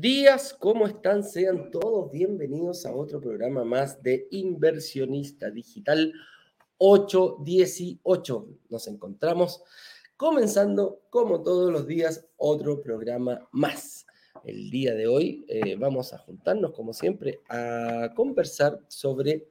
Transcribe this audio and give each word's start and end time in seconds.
días, 0.00 0.54
¿cómo 0.58 0.86
están? 0.86 1.24
Sean 1.24 1.70
todos 1.70 2.10
bienvenidos 2.10 2.84
a 2.84 2.94
otro 2.94 3.18
programa 3.18 3.64
más 3.64 4.02
de 4.02 4.28
Inversionista 4.30 5.50
Digital 5.50 6.12
818. 6.76 8.48
Nos 8.68 8.88
encontramos 8.88 9.62
comenzando, 10.16 11.00
como 11.08 11.42
todos 11.42 11.72
los 11.72 11.86
días, 11.86 12.28
otro 12.36 12.82
programa 12.82 13.48
más. 13.52 14.06
El 14.44 14.70
día 14.70 14.94
de 14.94 15.06
hoy 15.06 15.46
eh, 15.48 15.76
vamos 15.76 16.12
a 16.12 16.18
juntarnos, 16.18 16.72
como 16.72 16.92
siempre, 16.92 17.40
a 17.48 18.12
conversar 18.14 18.78
sobre 18.88 19.48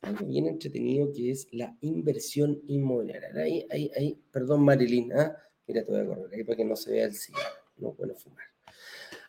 algo 0.00 0.24
bien 0.24 0.46
entretenido 0.46 1.12
que 1.12 1.30
es 1.30 1.46
la 1.52 1.76
inversión 1.82 2.58
inmobiliaria. 2.68 3.30
Ahí, 3.34 3.66
ahí, 3.70 3.90
ahí, 3.94 4.18
perdón, 4.30 4.62
Marilyn, 4.64 5.12
¿ah? 5.12 5.36
mira, 5.66 5.84
te 5.84 5.92
voy 5.92 6.00
a 6.00 6.06
correr 6.06 6.34
ahí 6.34 6.44
para 6.44 6.56
que 6.56 6.64
no 6.64 6.74
se 6.74 6.90
vea 6.90 7.04
el 7.04 7.14
cigarro, 7.14 7.60
no 7.76 7.92
puedo 7.92 8.14
fumar. 8.14 8.53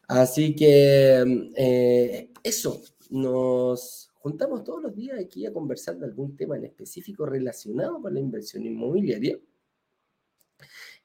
Así 0.08 0.56
que 0.56 1.52
eh, 1.56 2.32
eso, 2.44 2.82
nos 3.10 4.12
juntamos 4.16 4.64
todos 4.64 4.82
los 4.84 4.96
días 4.96 5.20
aquí 5.20 5.46
a 5.46 5.54
conversar 5.54 5.98
de 5.98 6.06
algún 6.06 6.36
tema 6.36 6.58
en 6.58 6.66
específico 6.66 7.26
relacionado 7.26 8.02
con 8.02 8.14
la 8.14 8.20
inversión 8.20 8.66
inmobiliaria. 8.66 9.40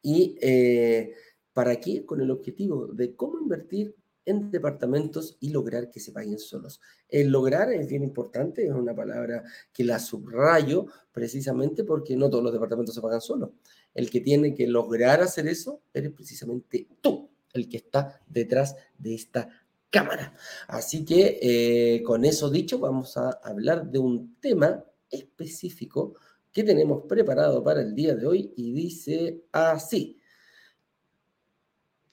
¿Y 0.03 0.37
eh, 0.41 1.15
para 1.53 1.77
qué? 1.81 2.05
Con 2.05 2.21
el 2.21 2.31
objetivo 2.31 2.87
de 2.87 3.15
cómo 3.15 3.39
invertir 3.39 3.95
en 4.27 4.51
departamentos 4.51 5.37
y 5.41 5.51
lograr 5.51 5.91
que 5.91 5.99
se 5.99 6.13
paguen 6.13 6.39
solos. 6.39 6.81
El 7.09 7.29
lograr 7.29 7.73
es 7.73 7.89
bien 7.89 8.03
importante, 8.03 8.67
es 8.67 8.73
una 8.73 8.95
palabra 8.95 9.43
que 9.73 9.83
la 9.83 9.99
subrayo 9.99 10.87
precisamente 11.11 11.85
porque 11.85 12.17
no 12.17 12.29
todos 12.29 12.45
los 12.45 12.53
departamentos 12.53 12.95
se 12.95 13.01
pagan 13.01 13.21
solos. 13.21 13.51
El 13.95 14.11
que 14.11 14.21
tiene 14.21 14.55
que 14.55 14.67
lograr 14.67 15.23
hacer 15.23 15.49
eso 15.49 15.83
eres 15.93 16.13
precisamente 16.13 16.87
tú 17.01 17.31
el 17.53 17.69
que 17.69 17.79
está 17.79 18.21
detrás 18.29 18.77
de 18.99 19.15
esta 19.15 19.49
cámara. 19.91 20.35
Así 20.69 21.05
que 21.05 21.39
eh, 21.43 22.03
con 22.03 22.25
eso 22.25 22.51
dicho, 22.51 22.79
vamos 22.79 23.17
a 23.17 23.31
hablar 23.43 23.91
de 23.91 23.99
un 23.99 24.37
tema 24.41 24.85
específico 25.11 26.15
que 26.53 26.63
tenemos 26.65 27.05
preparado 27.09 27.63
para 27.63 27.81
el 27.81 27.95
día 27.95 28.15
de 28.15 28.27
hoy 28.27 28.53
y 28.57 28.73
dice 28.73 29.45
así. 29.53 30.17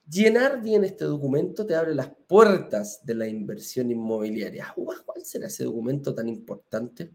Llenar 0.08 0.62
bien 0.62 0.84
este 0.84 1.04
documento 1.04 1.66
te 1.66 1.74
abre 1.74 1.94
las 1.94 2.10
puertas 2.26 3.04
de 3.04 3.14
la 3.14 3.28
inversión 3.28 3.90
inmobiliaria. 3.90 4.72
¿Cuál 4.74 5.24
será 5.24 5.48
ese 5.48 5.64
documento 5.64 6.14
tan 6.14 6.28
importante? 6.28 7.12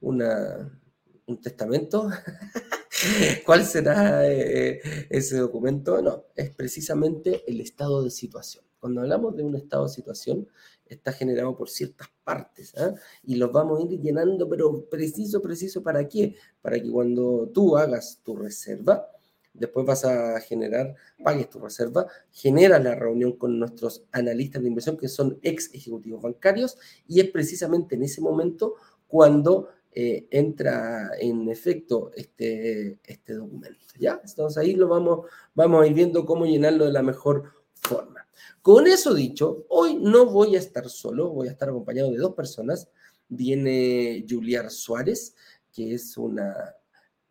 Una, 0.00 0.80
¿Un 1.26 1.40
testamento? 1.40 2.08
¿Cuál 3.46 3.64
será 3.64 4.30
eh, 4.30 4.80
ese 5.10 5.38
documento? 5.38 6.00
No, 6.02 6.24
es 6.34 6.54
precisamente 6.54 7.42
el 7.46 7.60
estado 7.60 8.02
de 8.02 8.10
situación. 8.10 8.64
Cuando 8.78 9.00
hablamos 9.00 9.36
de 9.36 9.42
un 9.42 9.56
estado 9.56 9.84
de 9.84 9.90
situación, 9.90 10.48
está 10.86 11.12
generado 11.12 11.56
por 11.56 11.70
ciertas 11.70 12.08
partes 12.22 12.74
¿ah? 12.76 12.94
y 13.22 13.36
los 13.36 13.50
vamos 13.50 13.80
a 13.80 13.82
ir 13.82 14.00
llenando, 14.00 14.48
pero 14.48 14.84
preciso, 14.90 15.40
preciso, 15.40 15.82
¿para 15.82 16.06
qué? 16.08 16.36
Para 16.60 16.80
que 16.80 16.90
cuando 16.90 17.50
tú 17.52 17.76
hagas 17.76 18.20
tu 18.22 18.36
reserva, 18.36 19.08
después 19.54 19.86
vas 19.86 20.04
a 20.04 20.38
generar, 20.40 20.94
pagues 21.22 21.48
tu 21.48 21.60
reserva, 21.60 22.06
generas 22.30 22.82
la 22.82 22.94
reunión 22.94 23.32
con 23.38 23.58
nuestros 23.58 24.04
analistas 24.12 24.62
de 24.62 24.68
inversión 24.68 24.96
que 24.96 25.08
son 25.08 25.38
ex 25.42 25.72
ejecutivos 25.72 26.22
bancarios 26.22 26.76
y 27.06 27.20
es 27.20 27.30
precisamente 27.30 27.94
en 27.94 28.02
ese 28.02 28.20
momento 28.20 28.74
cuando 29.06 29.68
eh, 29.96 30.26
entra 30.30 31.10
en 31.20 31.48
efecto 31.48 32.10
este, 32.16 32.98
este 33.04 33.34
documento. 33.34 33.86
¿ya? 33.98 34.20
Entonces 34.24 34.58
ahí 34.58 34.74
lo 34.74 34.88
vamos, 34.88 35.26
vamos 35.54 35.82
a 35.82 35.86
ir 35.86 35.94
viendo 35.94 36.26
cómo 36.26 36.46
llenarlo 36.46 36.84
de 36.84 36.92
la 36.92 37.02
mejor 37.02 37.44
forma. 37.74 38.26
Con 38.60 38.86
eso 38.86 39.14
dicho, 39.14 39.66
hoy 39.68 39.94
no 39.96 40.26
voy 40.26 40.56
a 40.56 40.58
estar 40.58 40.88
solo, 40.88 41.30
voy 41.30 41.48
a 41.48 41.52
estar 41.52 41.68
acompañado 41.68 42.10
de 42.10 42.18
dos 42.18 42.34
personas. 42.34 42.88
Viene 43.28 44.24
Juliar 44.28 44.70
Suárez, 44.70 45.36
que 45.72 45.94
es 45.94 46.16
una, 46.16 46.74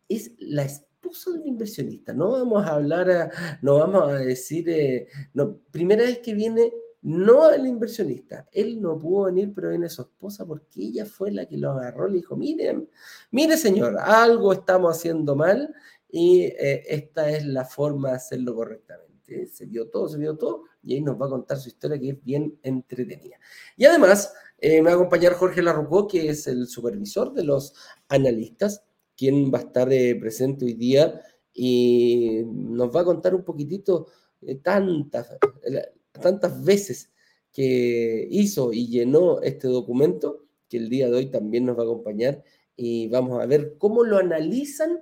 es 0.08 0.32
la 0.38 0.64
esposa 0.64 1.32
de 1.32 1.40
un 1.40 1.48
inversionista. 1.48 2.14
No 2.14 2.32
vamos 2.32 2.66
a 2.66 2.76
hablar, 2.76 3.32
no 3.62 3.80
vamos 3.80 4.10
a 4.10 4.20
decir, 4.20 4.70
eh, 4.70 5.08
no, 5.34 5.58
primera 5.72 6.04
vez 6.04 6.20
que 6.20 6.34
viene 6.34 6.72
no 7.04 7.52
el 7.52 7.68
inversionista. 7.68 8.48
Él 8.52 8.82
no 8.82 8.98
pudo 8.98 9.26
venir, 9.26 9.52
pero 9.54 9.70
viene 9.70 9.90
su 9.90 10.02
esposa 10.02 10.46
porque 10.46 10.82
ella 10.82 11.06
fue 11.06 11.32
la 11.32 11.46
que 11.46 11.58
lo 11.58 11.72
agarró. 11.72 12.08
Le 12.08 12.18
dijo, 12.18 12.38
miren, 12.38 12.90
mire 13.32 13.58
señor, 13.58 13.98
algo 14.00 14.54
estamos 14.54 14.98
haciendo 14.98 15.36
mal 15.36 15.74
y 16.10 16.44
eh, 16.44 16.84
esta 16.88 17.30
es 17.30 17.46
la 17.46 17.66
forma 17.66 18.10
de 18.10 18.16
hacerlo 18.16 18.56
correctamente. 18.56 19.48
Se 19.48 19.66
vio 19.66 19.90
todo, 19.90 20.08
se 20.08 20.18
vio 20.18 20.38
todo 20.38 20.64
y 20.82 20.94
ahí 20.94 21.02
nos 21.02 21.20
va 21.22 21.26
a 21.26 21.30
contar 21.30 21.58
su 21.58 21.68
historia 21.68 22.00
que 22.00 22.12
es 22.12 22.24
bien 22.24 22.58
entretenida. 22.64 23.38
Y 23.76 23.86
además 23.86 24.34
eh, 24.58 24.82
me 24.82 24.86
va 24.88 24.92
a 24.92 24.96
acompañar 24.96 25.34
Jorge 25.34 25.62
Larrucó, 25.62 26.08
que 26.08 26.30
es 26.30 26.48
el 26.48 26.68
supervisor 26.68 27.34
de 27.34 27.44
los 27.44 27.74
analistas, 28.08 28.86
quien 29.18 29.52
va 29.54 29.60
a 29.60 29.64
estar 29.64 29.92
eh, 29.92 30.16
presente 30.16 30.64
hoy 30.64 30.74
día 30.74 31.22
y 31.54 32.44
nos 32.46 32.96
va 32.96 33.02
a 33.02 33.06
contar 33.06 33.36
un 33.36 33.44
poquitito 33.44 34.08
tantas 34.62 35.38
tantas 36.22 36.64
veces 36.64 37.12
que 37.52 38.28
hizo 38.32 38.74
y 38.74 38.88
llenó 38.88 39.42
este 39.42 39.68
documento, 39.68 40.46
que 40.70 40.78
el 40.78 40.90
día 40.90 41.10
de 41.10 41.18
hoy 41.18 41.26
también 41.28 41.66
nos 41.66 41.78
va 41.78 41.84
a 41.84 41.86
acompañar 41.86 42.44
y 42.76 43.08
vamos 43.08 43.42
a 43.42 43.46
ver 43.46 43.76
cómo 43.78 44.04
lo 44.04 44.18
analizan 44.18 45.00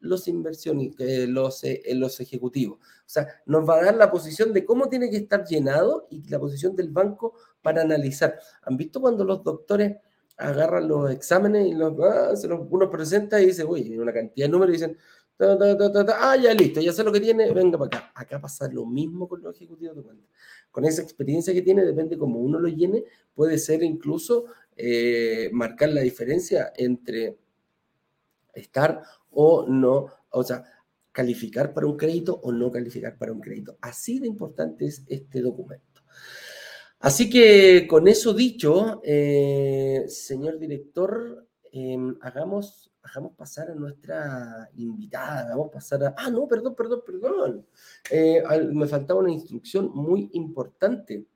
los 0.00 0.28
inversionistas, 0.28 1.06
eh, 1.06 1.26
los, 1.26 1.64
eh, 1.64 1.82
los 1.94 2.20
ejecutivos. 2.20 2.78
O 2.78 3.10
sea, 3.10 3.26
nos 3.46 3.68
va 3.68 3.78
a 3.80 3.84
dar 3.84 3.96
la 3.96 4.10
posición 4.10 4.52
de 4.52 4.64
cómo 4.64 4.88
tiene 4.88 5.10
que 5.10 5.16
estar 5.16 5.44
llenado 5.44 6.06
y 6.10 6.28
la 6.28 6.38
posición 6.38 6.76
del 6.76 6.90
banco 6.90 7.34
para 7.62 7.82
analizar. 7.82 8.38
¿Han 8.62 8.76
visto 8.76 9.00
cuando 9.00 9.24
los 9.24 9.42
doctores 9.42 9.96
agarran 10.36 10.86
los 10.86 11.10
exámenes 11.10 11.66
y 11.66 11.74
los, 11.74 11.98
ah, 12.00 12.36
se 12.36 12.46
los 12.46 12.60
uno 12.70 12.88
presenta 12.88 13.40
y 13.40 13.46
dice, 13.46 13.64
uy, 13.64 13.98
una 13.98 14.12
cantidad 14.12 14.46
de 14.46 14.52
números 14.52 14.74
y 14.74 14.78
dicen, 14.78 14.96
ah, 15.40 16.36
ya 16.36 16.54
listo, 16.54 16.80
ya 16.80 16.92
sé 16.92 17.04
lo 17.04 17.12
que 17.12 17.20
tiene, 17.20 17.52
venga 17.52 17.78
para 17.78 17.98
acá. 17.98 18.12
Acá 18.14 18.40
pasa 18.40 18.68
lo 18.68 18.84
mismo 18.86 19.28
con 19.28 19.42
los 19.42 19.54
ejecutivos 19.56 19.96
de 19.96 20.02
cuenta. 20.02 20.26
Con 20.70 20.84
esa 20.84 21.02
experiencia 21.02 21.52
que 21.52 21.62
tiene, 21.62 21.84
depende 21.84 22.18
cómo 22.18 22.40
uno 22.40 22.58
lo 22.58 22.68
llene, 22.68 23.04
puede 23.34 23.58
ser 23.58 23.82
incluso 23.82 24.46
eh, 24.76 25.48
marcar 25.52 25.90
la 25.90 26.00
diferencia 26.00 26.72
entre 26.76 27.38
estar 28.54 29.02
o 29.30 29.66
no, 29.66 30.06
o 30.30 30.42
sea, 30.42 30.64
calificar 31.12 31.72
para 31.74 31.86
un 31.86 31.96
crédito 31.96 32.38
o 32.42 32.52
no 32.52 32.70
calificar 32.70 33.16
para 33.16 33.32
un 33.32 33.40
crédito. 33.40 33.76
Así 33.80 34.18
de 34.18 34.26
importante 34.26 34.86
es 34.86 35.04
este 35.08 35.40
documento. 35.40 36.02
Así 37.00 37.30
que 37.30 37.86
con 37.88 38.08
eso 38.08 38.34
dicho, 38.34 39.00
eh, 39.04 40.04
señor 40.08 40.58
director, 40.58 41.46
em, 41.72 42.16
hagamos 42.20 42.90
dejamos 43.08 43.34
pasar 43.34 43.70
a 43.70 43.74
nuestra 43.74 44.70
invitada, 44.76 45.54
a 45.54 45.70
pasar 45.70 46.04
a... 46.04 46.14
Ah, 46.16 46.30
no, 46.30 46.46
perdón, 46.46 46.74
perdón, 46.74 47.02
perdón. 47.04 47.66
Eh, 48.10 48.42
me 48.72 48.86
faltaba 48.86 49.20
una 49.20 49.32
instrucción 49.32 49.90
muy 49.94 50.28
importante. 50.34 51.26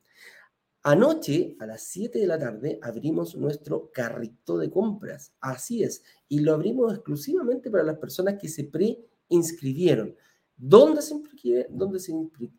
Anoche, 0.82 1.56
a 1.60 1.66
las 1.66 1.84
7 1.84 2.18
de 2.18 2.26
la 2.26 2.38
tarde, 2.38 2.78
abrimos 2.82 3.36
nuestro 3.36 3.90
carrito 3.90 4.58
de 4.58 4.70
compras. 4.70 5.32
Así 5.40 5.82
es. 5.82 6.02
Y 6.28 6.40
lo 6.40 6.52
abrimos 6.52 6.92
exclusivamente 6.92 7.70
para 7.70 7.84
las 7.84 7.98
personas 7.98 8.34
que 8.38 8.48
se 8.48 8.64
pre-inscribieron. 8.64 10.14
¿Dónde 10.56 11.00
se, 11.00 11.14
dónde, 11.70 12.00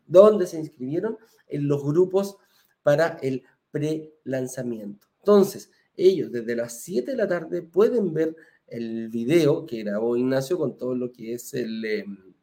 ¿Dónde 0.06 0.46
se 0.46 0.58
inscribieron? 0.58 1.18
En 1.46 1.68
los 1.68 1.84
grupos 1.84 2.36
para 2.82 3.18
el 3.22 3.44
pre-lanzamiento. 3.70 5.06
Entonces, 5.20 5.70
ellos 5.96 6.32
desde 6.32 6.56
las 6.56 6.80
7 6.80 7.12
de 7.12 7.16
la 7.16 7.28
tarde 7.28 7.62
pueden 7.62 8.12
ver 8.12 8.34
el 8.66 9.08
video 9.08 9.66
que 9.66 9.82
grabó 9.82 10.16
Ignacio 10.16 10.58
con 10.58 10.76
todo 10.76 10.94
lo 10.94 11.12
que 11.12 11.34
es 11.34 11.54
el... 11.54 11.84
Em, 11.84 12.34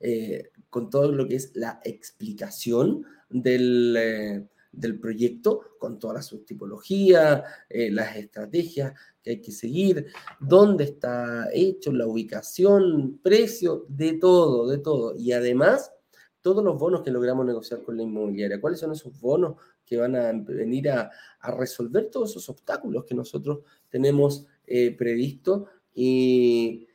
eh, 0.00 0.50
con 0.68 0.90
todo 0.90 1.12
lo 1.12 1.26
que 1.26 1.36
es 1.36 1.52
la 1.54 1.80
explicación 1.84 3.06
del, 3.30 3.96
eh, 3.96 4.48
del 4.76 4.98
proyecto, 4.98 5.60
con 5.78 5.98
toda 5.98 6.14
la 6.14 6.22
subtipología, 6.22 7.44
eh, 7.68 7.90
las 7.90 8.16
estrategias 8.16 8.92
que 9.22 9.30
hay 9.30 9.40
que 9.40 9.52
seguir, 9.52 10.06
dónde 10.40 10.84
está 10.84 11.48
hecho, 11.52 11.92
la 11.92 12.06
ubicación, 12.06 13.18
precio, 13.22 13.86
de 13.88 14.14
todo, 14.14 14.68
de 14.68 14.78
todo. 14.78 15.14
Y 15.16 15.32
además, 15.32 15.92
todos 16.40 16.62
los 16.62 16.78
bonos 16.78 17.02
que 17.02 17.10
logramos 17.10 17.46
negociar 17.46 17.82
con 17.82 17.96
la 17.96 18.02
inmobiliaria. 18.02 18.60
¿Cuáles 18.60 18.80
son 18.80 18.92
esos 18.92 19.18
bonos 19.18 19.56
que 19.86 19.96
van 19.96 20.16
a 20.16 20.32
venir 20.32 20.90
a, 20.90 21.10
a 21.40 21.50
resolver 21.52 22.10
todos 22.10 22.30
esos 22.30 22.48
obstáculos 22.48 23.04
que 23.04 23.14
nosotros 23.14 23.60
tenemos 23.88 24.46
eh, 24.66 24.96
previsto 24.96 25.66
y 25.94 26.86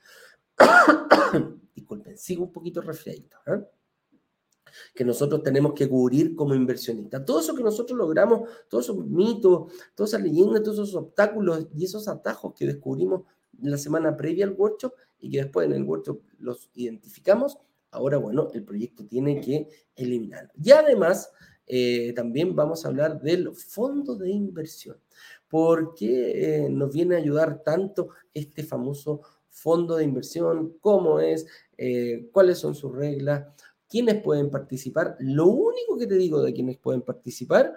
disculpen, 1.76 2.18
sigo 2.18 2.44
un 2.46 2.52
poquito 2.52 2.82
resfriadito, 2.82 3.38
¿eh? 3.48 3.64
que 4.94 5.04
nosotros 5.04 5.42
tenemos 5.42 5.74
que 5.74 5.90
cubrir 5.90 6.36
como 6.36 6.54
inversionistas. 6.54 7.26
Todo 7.26 7.40
eso 7.40 7.56
que 7.56 7.64
nosotros 7.64 7.98
logramos, 7.98 8.50
todos 8.70 8.86
esos 8.86 9.06
mitos, 9.06 9.74
todas 9.96 10.12
esas 10.12 10.24
leyendas, 10.24 10.62
todos 10.62 10.78
esos 10.78 10.96
obstáculos 10.96 11.68
y 11.76 11.86
esos 11.86 12.08
atajos 12.08 12.54
que 12.54 12.66
descubrimos 12.66 13.24
la 13.62 13.78
semana 13.78 14.16
previa 14.16 14.46
al 14.46 14.54
workshop 14.54 14.94
y 15.20 15.32
que 15.32 15.40
después 15.40 15.68
en 15.68 15.74
el 15.74 15.84
workshop 15.84 16.22
los 16.38 16.70
identificamos, 16.76 17.58
Ahora, 17.92 18.18
bueno, 18.18 18.50
el 18.54 18.64
proyecto 18.64 19.06
tiene 19.06 19.42
que 19.42 19.68
eliminarlo. 19.96 20.52
Y 20.62 20.72
además, 20.72 21.32
eh, 21.66 22.14
también 22.14 22.56
vamos 22.56 22.86
a 22.86 22.90
hablar 22.90 23.20
del 23.22 23.54
fondo 23.56 24.16
de 24.16 24.30
inversión. 24.30 24.98
¿Por 25.50 25.96
qué 25.96 26.66
eh, 26.66 26.70
nos 26.70 26.94
viene 26.94 27.16
a 27.16 27.20
ayudar 27.20 27.64
tanto 27.64 28.10
este 28.34 28.64
famoso 28.64 29.22
fondo 29.50 29.96
de 29.98 30.04
inversión? 30.04 30.78
¿Cómo 30.80 31.20
es? 31.20 31.48
Eh, 31.78 32.30
¿Cuáles 32.32 32.60
son 32.60 32.76
sus 32.76 32.96
reglas? 32.96 33.48
¿Quiénes 33.90 34.22
pueden 34.22 34.52
participar? 34.52 35.18
Lo 35.20 35.48
único 35.48 35.98
que 35.98 36.06
te 36.06 36.16
digo 36.16 36.42
de 36.42 36.54
quienes 36.54 36.78
pueden 36.78 37.02
participar 37.02 37.74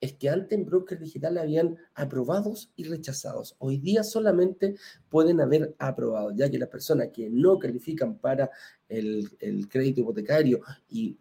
es 0.00 0.12
que 0.14 0.28
antes 0.28 0.58
en 0.58 0.66
Broker 0.66 0.98
Digital 0.98 1.38
habían 1.38 1.76
aprobados 1.94 2.70
y 2.76 2.84
rechazados. 2.84 3.56
Hoy 3.58 3.78
día 3.78 4.04
solamente 4.04 4.76
pueden 5.08 5.40
haber 5.40 5.74
aprobado, 5.78 6.32
ya 6.32 6.50
que 6.50 6.58
las 6.58 6.68
personas 6.68 7.08
que 7.12 7.30
no 7.30 7.58
califican 7.58 8.18
para 8.18 8.50
el, 8.88 9.30
crédito 9.70 10.02
hipotecario 10.02 10.60
y, 10.88 11.16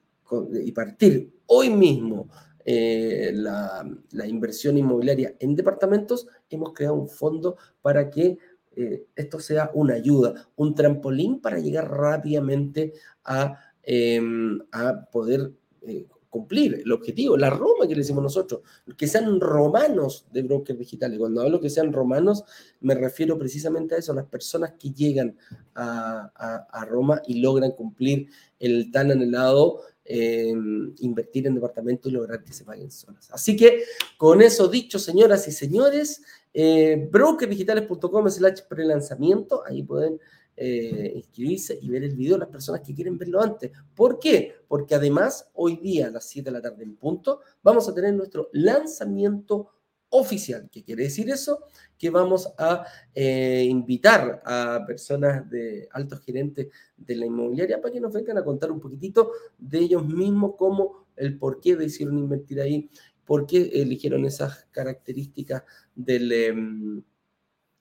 partir 0.73 1.31
hoy 1.45 1.69
mismo 1.69 2.27
eh, 2.67 3.31
la, 3.33 3.85
inversión 4.27 4.77
inmobiliaria 4.77 5.35
en 5.39 5.55
departamentos, 5.55 6.27
hemos 6.49 6.73
creado 6.73 6.95
un 6.95 7.07
fondo 7.07 7.57
para 7.81 8.09
que 8.09 8.39
eh, 8.75 9.05
esto 9.15 9.39
sea 9.39 9.69
una 9.75 9.93
ayuda, 9.93 10.49
un 10.55 10.73
trampolín 10.73 11.39
para 11.41 11.59
llegar 11.59 11.89
rápidamente 11.89 12.93
a, 13.23 13.59
em, 13.83 14.59
a 14.71 15.05
poder 15.11 15.53
eh, 15.83 16.07
cumplir 16.35 16.81
el 16.83 16.91
objetivo, 16.91 17.37
la 17.37 17.49
Roma 17.49 17.87
que 17.87 17.93
le 17.93 18.01
decimos 18.01 18.21
nosotros, 18.21 18.59
que 18.97 19.07
sean 19.07 19.39
romanos 19.39 20.25
de 20.33 20.41
brokers 20.41 20.77
digitales. 20.77 21.17
Cuando 21.17 21.41
hablo 21.41 21.61
que 21.61 21.69
sean 21.69 21.93
romanos, 21.93 22.43
me 22.81 22.93
refiero 22.93 23.37
precisamente 23.37 23.95
a 23.95 23.99
eso, 23.99 24.11
a 24.11 24.15
las 24.15 24.25
personas 24.25 24.73
que 24.77 24.91
llegan 24.91 25.37
a, 25.75 26.85
Roma 26.89 27.21
y 27.25 27.39
logran 27.39 27.71
cumplir 27.71 28.27
el 28.59 28.91
tan 28.91 29.11
anhelado 29.11 29.79
invertir 30.07 31.47
en 31.47 31.55
departamentos 31.55 32.11
y 32.11 32.13
lograr 32.13 32.43
que 32.43 32.53
se 32.53 32.63
paguen 32.63 32.91
zonas. 32.91 33.29
Así 33.31 33.55
que 33.55 33.83
con 34.17 34.41
eso 34.41 34.67
dicho, 34.67 34.99
señoras 34.99 35.47
y 35.47 35.51
señores, 35.51 36.21
eh, 36.53 37.09
brokerdigitales.com 37.11 38.29
slash 38.29 38.61
prelanzamiento, 38.69 39.63
ahí 39.65 39.83
pueden 39.83 40.19
eh, 40.55 41.11
inscribirse 41.15 41.77
y 41.81 41.89
ver 41.89 42.03
el 42.03 42.15
video 42.15 42.37
las 42.37 42.47
personas 42.47 42.81
que 42.81 42.93
quieren 42.93 43.17
verlo 43.17 43.41
antes. 43.41 43.71
¿Por 43.93 44.19
qué? 44.19 44.55
Porque 44.67 44.95
además 44.95 45.49
hoy 45.53 45.75
día 45.77 46.07
a 46.07 46.11
las 46.11 46.25
7 46.25 46.49
de 46.49 46.51
la 46.53 46.61
tarde 46.61 46.83
en 46.83 46.95
punto 46.95 47.41
vamos 47.61 47.89
a 47.89 47.93
tener 47.93 48.13
nuestro 48.13 48.49
lanzamiento 48.53 49.71
oficial. 50.09 50.69
¿Qué 50.71 50.83
quiere 50.83 51.03
decir 51.03 51.29
eso? 51.29 51.63
Que 51.97 52.09
vamos 52.09 52.53
a 52.57 52.85
eh, 53.13 53.65
invitar 53.67 54.41
a 54.45 54.83
personas 54.85 55.49
de 55.49 55.87
altos 55.91 56.21
gerentes 56.21 56.67
de 56.95 57.15
la 57.15 57.25
inmobiliaria 57.25 57.81
para 57.81 57.93
que 57.93 57.99
nos 57.99 58.13
vengan 58.13 58.37
a 58.37 58.43
contar 58.43 58.71
un 58.71 58.79
poquitito 58.79 59.31
de 59.57 59.79
ellos 59.79 60.05
mismos, 60.05 60.53
cómo 60.57 61.07
el 61.15 61.37
por 61.37 61.59
qué 61.59 61.75
decidieron 61.75 62.17
invertir 62.17 62.61
ahí, 62.61 62.89
por 63.25 63.45
qué 63.45 63.69
eligieron 63.73 64.25
esas 64.25 64.67
características 64.71 65.63
del... 65.95 66.31
Em, 66.31 67.03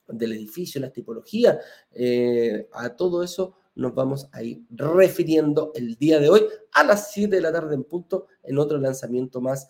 del 0.06 0.32
edificio, 0.32 0.82
la 0.82 0.92
tipología, 0.92 1.58
eh, 1.92 2.68
a 2.72 2.90
todo 2.90 3.22
eso 3.22 3.56
nos 3.76 3.94
vamos 3.94 4.28
a 4.32 4.42
ir 4.42 4.62
refiriendo 4.70 5.72
el 5.74 5.96
día 5.96 6.20
de 6.20 6.28
hoy 6.28 6.42
a 6.72 6.84
las 6.84 7.12
7 7.12 7.34
de 7.34 7.42
la 7.42 7.52
tarde 7.52 7.74
en 7.74 7.84
punto 7.84 8.28
en 8.42 8.58
otro 8.58 8.78
lanzamiento 8.78 9.40
más 9.40 9.66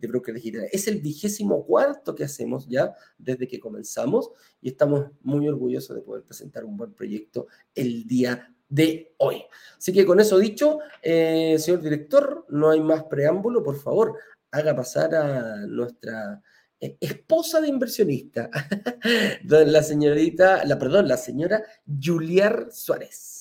de 0.00 0.08
Broker 0.08 0.34
Digital. 0.34 0.68
Es 0.72 0.88
el 0.88 1.00
vigésimo 1.00 1.64
cuarto 1.64 2.14
que 2.14 2.24
hacemos 2.24 2.66
ya 2.68 2.94
desde 3.18 3.46
que 3.46 3.60
comenzamos 3.60 4.30
y 4.60 4.68
estamos 4.68 5.06
muy 5.22 5.48
orgullosos 5.48 5.94
de 5.94 6.02
poder 6.02 6.24
presentar 6.24 6.64
un 6.64 6.76
buen 6.76 6.92
proyecto 6.92 7.46
el 7.74 8.06
día 8.06 8.52
de 8.68 9.14
hoy. 9.18 9.42
Así 9.76 9.92
que 9.92 10.06
con 10.06 10.20
eso 10.20 10.38
dicho, 10.38 10.78
eh, 11.02 11.56
señor 11.58 11.82
director, 11.82 12.46
no 12.48 12.70
hay 12.70 12.80
más 12.80 13.04
preámbulo, 13.04 13.62
por 13.62 13.76
favor, 13.76 14.16
haga 14.50 14.74
pasar 14.74 15.14
a 15.14 15.66
nuestra 15.66 16.40
eh, 16.80 16.96
esposa 17.00 17.60
de 17.60 17.68
inversionista, 17.68 18.48
la 19.44 19.82
señorita, 19.82 20.64
la, 20.64 20.78
perdón, 20.78 21.08
la 21.08 21.16
señora 21.16 21.62
Juliar 22.02 22.68
Suárez. 22.72 23.39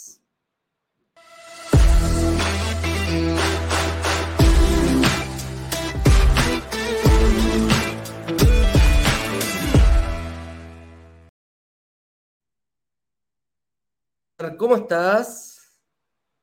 ¿Cómo 14.57 14.77
estás? 14.77 15.77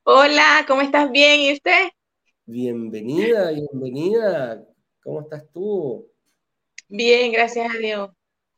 Hola, 0.02 0.66
¿cómo 0.68 0.82
estás? 0.82 1.10
Bien, 1.10 1.40
¿y 1.40 1.54
usted? 1.54 1.88
Bienvenida, 2.44 3.50
bienvenida. 3.52 4.62
¿Cómo 5.02 5.22
estás 5.22 5.50
tú? 5.50 6.06
Bien, 6.90 7.32
gracias 7.32 7.74
a 7.74 7.78
Dios. 7.78 8.10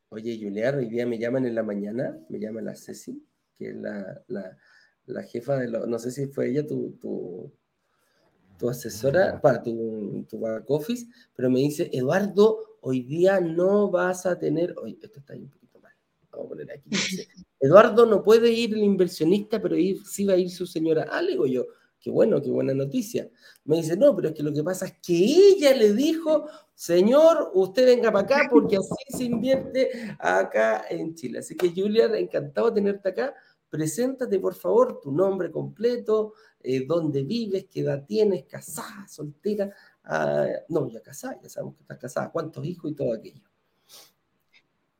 Oye, 0.08 0.36
Julia, 0.42 0.74
hoy 0.76 0.86
día 0.86 1.06
me 1.06 1.20
llaman 1.20 1.46
en 1.46 1.54
la 1.54 1.62
mañana, 1.62 2.18
me 2.28 2.40
llama 2.40 2.62
la 2.62 2.74
Ceci, 2.74 3.24
que 3.54 3.68
es 3.68 3.76
la, 3.76 5.22
jefa 5.22 5.56
de 5.56 5.68
los, 5.68 5.86
no 5.86 6.00
sé 6.00 6.10
si 6.10 6.26
fue 6.26 6.48
ella 6.48 6.66
tu, 6.66 6.98
tu, 8.58 8.68
asesora, 8.68 9.40
para 9.40 9.62
tu, 9.62 10.26
tu 10.28 10.40
back 10.40 10.68
office, 10.68 11.06
pero 11.36 11.48
me 11.48 11.60
dice, 11.60 11.88
Eduardo, 11.92 12.78
hoy 12.80 13.04
día 13.04 13.38
no 13.40 13.88
vas 13.88 14.26
a 14.26 14.36
tener, 14.36 14.74
oye, 14.78 14.98
esto 15.00 15.20
está 15.20 15.34
mal, 15.36 15.57
vamos 16.38 16.46
a 16.46 16.48
poner 16.48 16.72
aquí. 16.72 16.90
Eduardo 17.60 18.06
no 18.06 18.22
puede 18.22 18.50
ir 18.50 18.74
el 18.74 18.84
inversionista, 18.84 19.60
pero 19.60 19.76
sí 20.04 20.24
va 20.24 20.34
a 20.34 20.38
ir 20.38 20.50
su 20.50 20.66
señora. 20.66 21.06
Ah, 21.10 21.20
le 21.20 21.32
digo 21.32 21.46
yo, 21.46 21.66
Qué 22.00 22.10
bueno, 22.10 22.40
qué 22.40 22.50
buena 22.50 22.74
noticia. 22.74 23.28
Me 23.64 23.76
dice, 23.76 23.96
no, 23.96 24.14
pero 24.14 24.28
es 24.28 24.34
que 24.34 24.42
lo 24.42 24.52
que 24.52 24.62
pasa 24.62 24.86
es 24.86 24.94
que 25.02 25.14
ella 25.14 25.74
le 25.74 25.92
dijo, 25.92 26.48
señor, 26.74 27.50
usted 27.54 27.86
venga 27.86 28.12
para 28.12 28.24
acá 28.24 28.48
porque 28.50 28.76
así 28.76 29.16
se 29.16 29.24
invierte 29.24 29.90
acá 30.18 30.84
en 30.88 31.14
Chile. 31.14 31.40
Así 31.40 31.56
que 31.56 31.72
Julia, 31.74 32.06
encantado 32.16 32.70
de 32.70 32.80
tenerte 32.80 33.08
acá. 33.08 33.34
Preséntate, 33.68 34.38
por 34.38 34.54
favor, 34.54 35.00
tu 35.00 35.12
nombre 35.12 35.50
completo, 35.50 36.34
eh, 36.62 36.86
dónde 36.86 37.24
vives, 37.24 37.66
qué 37.70 37.80
edad 37.80 38.04
tienes, 38.06 38.44
casada, 38.44 39.06
soltera. 39.08 39.74
Ah, 40.04 40.46
no, 40.68 40.88
ya 40.88 41.02
casada, 41.02 41.38
ya 41.42 41.48
sabemos 41.48 41.74
que 41.74 41.82
estás 41.82 41.98
casada, 41.98 42.30
cuántos 42.30 42.64
hijos 42.64 42.92
y 42.92 42.94
todo 42.94 43.12
aquello. 43.12 43.47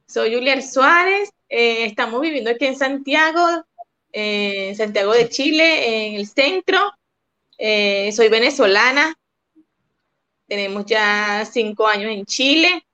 Soy 0.09 0.35
Julia 0.35 0.59
Suárez, 0.63 1.31
eh, 1.51 1.85
estamos 1.85 2.23
viviendo 2.23 2.51
aquí 2.51 2.65
en 2.65 2.77
Santiago, 2.77 3.67
en 4.11 4.75
Santiago 4.75 5.13
de 5.13 5.29
Chile, 5.29 6.07
en 6.07 6.15
el 6.15 6.27
centro. 6.27 6.79
Eh, 7.59 8.11
soy 8.13 8.31
venezolana. 8.31 9.15
Tenemos 10.47 10.87
ya 10.87 11.45
cinco 11.45 11.87
años 11.87 12.11
en 12.11 12.25
Chile. 12.25 12.87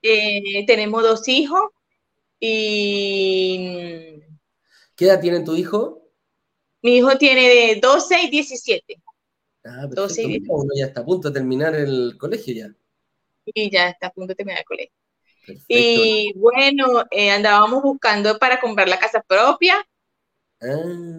Eh, 0.00 0.64
tenemos 0.66 1.02
dos 1.02 1.28
hijos. 1.28 1.60
Y. 2.40 4.22
¿Qué 4.96 5.04
edad 5.04 5.20
tiene 5.20 5.40
tu 5.40 5.54
hijo? 5.54 6.08
Mi 6.80 6.96
hijo 6.96 7.18
tiene 7.18 7.42
de 7.48 7.80
12 7.82 8.22
y 8.22 8.30
17. 8.30 9.02
Ah, 9.64 9.86
Uno 9.86 10.70
ya 10.74 10.86
está 10.86 11.02
a 11.02 11.04
punto 11.04 11.28
de 11.28 11.34
terminar 11.34 11.74
el 11.74 12.16
colegio 12.16 12.54
ya. 12.54 12.74
Y 13.44 13.70
ya 13.70 13.90
está 13.90 14.06
a 14.06 14.10
punto 14.10 14.28
de 14.28 14.36
terminar 14.36 14.60
el 14.60 14.64
colegio. 14.64 15.03
Y 15.68 16.32
bueno, 16.36 17.04
eh, 17.10 17.30
andábamos 17.30 17.82
buscando 17.82 18.38
para 18.38 18.60
comprar 18.60 18.88
la 18.88 18.98
casa 18.98 19.22
propia. 19.26 19.86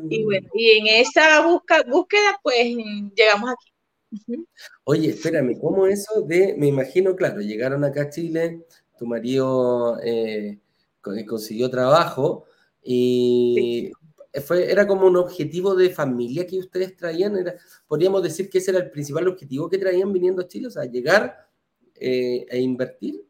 Y 0.10 0.24
bueno, 0.24 0.48
y 0.54 0.72
en 0.80 0.88
esa 0.88 1.46
búsqueda, 1.46 2.40
pues 2.42 2.76
llegamos 3.16 3.52
aquí. 3.52 4.46
Oye, 4.86 5.10
espérame, 5.10 5.60
¿cómo 5.60 5.88
eso 5.88 6.22
de, 6.22 6.56
me 6.58 6.68
imagino, 6.68 7.16
claro, 7.16 7.42
llegaron 7.42 7.84
acá 7.84 8.04
a 8.04 8.10
Chile, 8.10 8.66
tu 8.98 9.06
marido 9.06 10.00
eh, 10.04 10.60
consiguió 11.02 11.70
trabajo 11.70 12.46
y 12.82 13.92
fue, 14.46 14.72
era 14.72 14.88
como 14.88 15.08
un 15.08 15.18
objetivo 15.18 15.76
de 15.76 15.90
familia 15.90 16.46
que 16.46 16.60
ustedes 16.60 16.96
traían, 16.96 17.38
era, 17.38 17.56
podríamos 17.88 18.22
decir 18.24 18.50
que 18.50 18.60
ese 18.60 18.72
era 18.72 18.82
el 18.82 18.92
principal 18.92 19.28
objetivo 19.28 19.70
que 19.70 19.78
traían 19.78 20.12
viniendo 20.12 20.42
a 20.42 20.48
Chile, 20.48 20.68
o 20.68 20.72
sea, 20.72 20.86
llegar 20.86 21.48
eh, 21.96 22.46
e 22.50 22.60
invertir, 22.60 23.25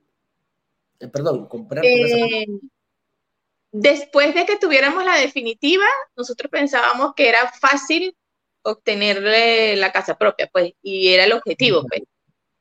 eh, 1.00 1.08
perdón, 1.08 1.48
comprar. 1.48 1.84
Después 3.72 4.34
de 4.34 4.46
que 4.46 4.56
tuviéramos 4.56 5.04
la 5.04 5.18
definitiva, 5.18 5.86
nosotros 6.16 6.50
pensábamos 6.50 7.14
que 7.14 7.28
era 7.28 7.52
fácil 7.60 8.16
obtener 8.62 9.22
la 9.78 9.92
casa 9.92 10.18
propia, 10.18 10.50
pues, 10.52 10.74
y 10.82 11.10
era 11.10 11.25
el 11.25 11.34
objetivo, 11.34 11.86
pues. 11.88 12.04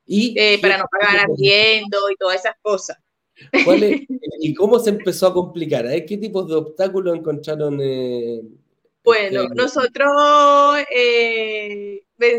¿Y 0.07 0.35
eh, 0.39 0.59
para 0.61 0.77
no 0.79 0.87
pagar 0.91 1.31
arriendo 1.31 2.11
y 2.11 2.17
todas 2.17 2.41
esas 2.41 2.57
cosas. 2.61 2.99
¿Y 4.41 4.55
cómo 4.55 4.79
se 4.79 4.91
empezó 4.91 5.29
a 5.29 5.35
complicar? 5.35 5.87
¿Eh? 5.87 6.05
¿Qué 6.05 6.19
tipos 6.19 6.49
de 6.49 6.57
obstáculos 6.57 7.17
encontraron? 7.17 7.79
Eh, 7.81 8.43
bueno, 9.03 9.43
este, 9.43 9.55
nosotros 9.55 10.13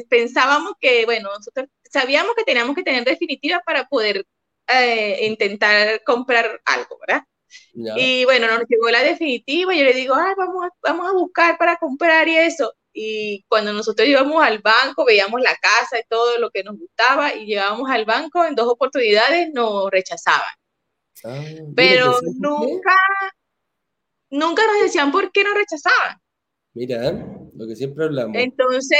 pensábamos 0.09 0.73
que, 0.79 1.05
bueno, 1.05 1.29
nosotros 1.35 1.67
sabíamos 1.89 2.35
que 2.35 2.43
teníamos 2.43 2.75
que 2.75 2.83
tener 2.83 3.03
definitiva 3.03 3.61
para 3.65 3.87
poder 3.87 4.25
intentar 5.21 6.03
comprar 6.03 6.61
algo, 6.65 6.97
¿verdad? 7.07 7.23
Y 7.93 8.25
bueno, 8.25 8.47
nos 8.47 8.63
llegó 8.69 8.89
la 8.89 9.03
definitiva 9.03 9.73
y 9.73 9.79
yo 9.79 9.85
le 9.85 9.93
digo, 9.93 10.15
Ay, 10.15 10.33
vamos, 10.37 10.65
a, 10.65 10.69
vamos 10.83 11.09
a 11.09 11.13
buscar 11.13 11.57
para 11.57 11.77
comprar 11.77 12.27
y 12.27 12.37
eso. 12.37 12.73
y 12.93 13.43
cuando 13.49 13.73
nosotros 13.73 14.07
íbamos 14.07 14.43
al 14.43 14.59
banco, 14.59 15.05
veíamos 15.05 15.41
la 15.41 15.55
casa 15.57 15.99
y 15.99 16.03
todo 16.09 16.37
lo 16.39 16.49
que 16.51 16.63
nos 16.63 16.77
gustaba 16.77 17.33
y 17.35 17.45
llegábamos 17.45 17.89
al 17.91 18.05
banco, 18.05 18.45
en 18.45 18.55
dos 18.55 18.67
oportunidades 18.69 19.49
nos 19.53 19.89
rechazaban. 19.91 20.47
Ah, 21.23 21.43
Pero 21.75 22.19
nunca, 22.39 22.93
nunca 24.29 24.65
nos 24.67 24.81
decían 24.83 25.11
por 25.11 25.31
qué 25.31 25.43
nos 25.43 25.55
rechazaban. 25.55 26.17
Mira, 26.73 27.11
lo 27.55 27.67
que 27.67 27.75
siempre 27.75 28.05
hablamos. 28.05 28.35
Entonces, 28.37 28.99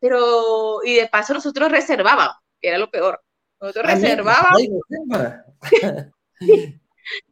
pero, 0.00 0.80
y 0.84 0.94
de 0.94 1.08
paso 1.08 1.34
nosotros 1.34 1.70
reservábamos, 1.70 2.36
que 2.60 2.68
era 2.68 2.78
lo 2.78 2.90
peor. 2.90 3.20
Nosotros 3.60 3.86
reservábamos. 3.86 4.62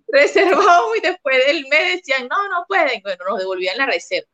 reservábamos 0.09 0.97
y 0.97 1.01
después 1.01 1.47
del 1.47 1.67
mes 1.69 1.97
decían, 1.97 2.29
no, 2.29 2.49
no 2.49 2.65
pueden. 2.67 3.03
Bueno, 3.03 3.25
nos 3.29 3.39
devolvían 3.39 3.79
la 3.79 3.87
reserva. 3.87 4.29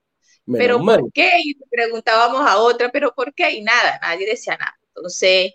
pero 0.47 0.79
¿por 0.79 1.13
qué? 1.13 1.31
Y 1.45 1.55
preguntábamos 1.71 2.41
a 2.49 2.59
otra, 2.59 2.91
pero 2.91 3.15
¿por 3.15 3.35
qué? 3.35 3.51
Y 3.53 3.63
nada, 3.63 3.99
nadie 4.03 4.27
decía 4.27 4.57
nada. 4.57 4.79
Entonces, 4.89 5.53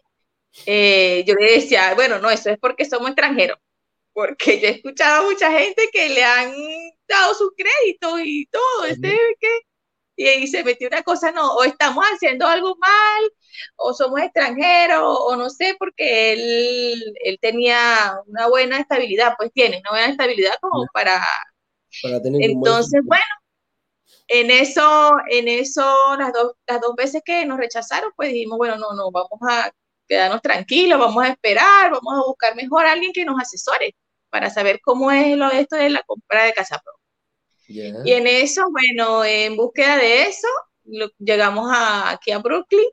eh, 0.66 1.24
yo 1.26 1.36
le 1.36 1.54
decía, 1.54 1.94
bueno, 1.96 2.20
no, 2.20 2.30
eso 2.30 2.50
es 2.50 2.58
porque 2.60 2.86
somos 2.86 3.10
extranjeros 3.10 3.60
porque 4.18 4.60
yo 4.60 4.70
he 4.70 4.72
escuchado 4.72 5.22
a 5.22 5.30
mucha 5.30 5.52
gente 5.52 5.90
que 5.94 6.10
le 6.10 6.24
han 6.24 6.52
dado 7.08 7.36
sus 7.36 7.52
créditos 7.56 8.20
y 8.24 8.48
todo, 8.48 8.86
este, 8.86 9.16
que, 9.40 9.60
y, 10.18 10.28
y 10.28 10.48
se 10.48 10.64
metió 10.64 10.90
una 10.90 11.04
cosa, 11.04 11.32
no, 11.32 11.54
o 11.54 11.64
estamos 11.64 12.04
haciendo 12.06 12.46
algo 12.48 12.76
mal, 12.78 13.32
o 13.78 13.94
somos 13.94 14.20
extranjeros, 14.22 15.02
o 15.04 15.36
no 15.38 15.50
sé, 15.50 15.76
porque 15.80 16.34
él, 16.34 17.14
él 17.24 17.38
tenía 17.40 18.16
una 18.26 18.48
buena 18.48 18.80
estabilidad, 18.80 19.36
pues 19.38 19.52
tiene 19.54 19.80
una 19.80 19.92
buena 19.92 20.08
estabilidad 20.08 20.56
como 20.60 20.86
para... 20.94 21.26
para 22.04 22.22
tener 22.22 22.42
Entonces, 22.42 23.02
bueno, 23.06 23.24
en 24.28 24.52
eso, 24.52 25.12
en 25.30 25.48
eso, 25.48 26.18
las 26.18 26.34
dos, 26.34 26.54
las 26.68 26.82
dos 26.82 26.96
veces 26.96 27.22
que 27.24 27.46
nos 27.46 27.58
rechazaron, 27.58 28.12
pues 28.16 28.34
dijimos, 28.34 28.58
bueno, 28.58 28.76
no, 28.78 28.94
no, 28.94 29.12
vamos 29.12 29.40
a 29.50 29.72
quedarnos 30.08 30.42
tranquilos, 30.42 31.00
vamos 31.00 31.24
a 31.24 31.30
esperar, 31.30 31.92
vamos 31.92 32.14
a 32.14 32.28
buscar 32.28 32.56
mejor 32.56 32.86
a 32.86 32.94
alguien 32.94 33.14
que 33.14 33.26
nos 33.26 33.40
asesore 33.40 33.96
para 34.30 34.50
saber 34.50 34.80
cómo 34.82 35.12
es 35.12 35.38
lo 35.38 35.50
esto 35.52 35.76
de 35.76 35.90
la 35.90 36.04
compra 36.04 36.44
de 36.46 36.54
casa 36.54 36.80
propia. 36.80 36.97
Y 37.68 38.12
en 38.14 38.28
eso, 38.28 38.64
bueno, 38.72 39.26
en 39.26 39.58
búsqueda 39.58 39.98
de 39.98 40.24
eso, 40.24 40.48
llegamos 41.20 41.70
aquí 41.74 42.32
a 42.32 42.40
Brooklyn 42.40 42.90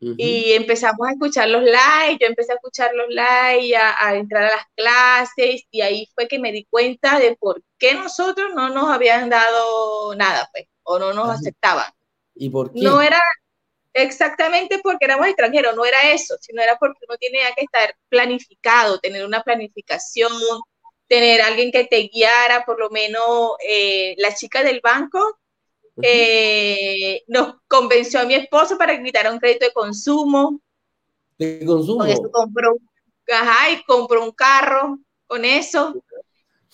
y 0.00 0.52
empezamos 0.52 1.06
a 1.06 1.12
escuchar 1.12 1.48
los 1.48 1.62
live, 1.62 2.18
yo 2.18 2.26
empecé 2.26 2.52
a 2.52 2.54
escuchar 2.54 2.90
los 2.94 3.08
live, 3.08 3.76
a, 3.76 4.14
entrar 4.16 4.44
a 4.44 4.56
las 4.56 4.64
clases 4.74 5.62
y 5.70 5.82
ahí 5.82 6.08
fue 6.14 6.26
que 6.26 6.38
me 6.38 6.52
di 6.52 6.64
cuenta 6.64 7.18
de 7.18 7.36
por 7.36 7.62
qué 7.78 7.94
nosotros 7.94 8.52
no 8.54 8.70
nos 8.70 8.90
habían 8.90 9.28
dado 9.28 10.14
nada, 10.14 10.48
pues, 10.52 10.66
o 10.84 10.98
no 10.98 11.12
nos 11.12 11.28
aceptaban. 11.28 11.92
¿Y 12.34 12.48
por 12.48 12.72
qué? 12.72 12.80
No 12.80 13.02
era, 13.02 13.20
exactamente 13.92 14.80
porque 14.82 15.04
éramos 15.04 15.26
extranjeros, 15.26 15.76
no 15.76 15.84
era 15.84 16.10
eso, 16.12 16.36
sino 16.40 16.62
era 16.62 16.76
porque 16.78 17.04
uno 17.06 17.18
tenía 17.18 17.52
que 17.54 17.64
estar 17.64 17.94
planificado, 18.08 18.98
tener 19.00 19.26
una 19.26 19.42
planificación, 19.42 20.32
tener 21.10 21.42
alguien 21.42 21.72
que 21.72 21.84
te 21.84 22.02
guiara, 22.02 22.64
por 22.64 22.78
lo 22.78 22.88
menos 22.88 23.56
eh, 23.68 24.14
la 24.18 24.32
chica 24.32 24.62
del 24.62 24.80
banco 24.80 25.40
eh, 26.00 27.24
nos 27.26 27.56
convenció 27.66 28.20
a 28.20 28.24
mi 28.24 28.34
esposo 28.34 28.78
para 28.78 28.96
que 28.96 29.02
quitara 29.02 29.32
un 29.32 29.40
crédito 29.40 29.66
de 29.66 29.72
consumo. 29.72 30.60
De 31.36 31.64
consumo. 31.66 31.98
Con 31.98 32.08
eso 32.08 32.30
compró, 32.30 32.76
ajá, 33.28 33.72
y 33.72 33.82
compró 33.82 34.22
un 34.22 34.30
carro 34.30 35.00
con 35.26 35.44
eso. 35.44 36.00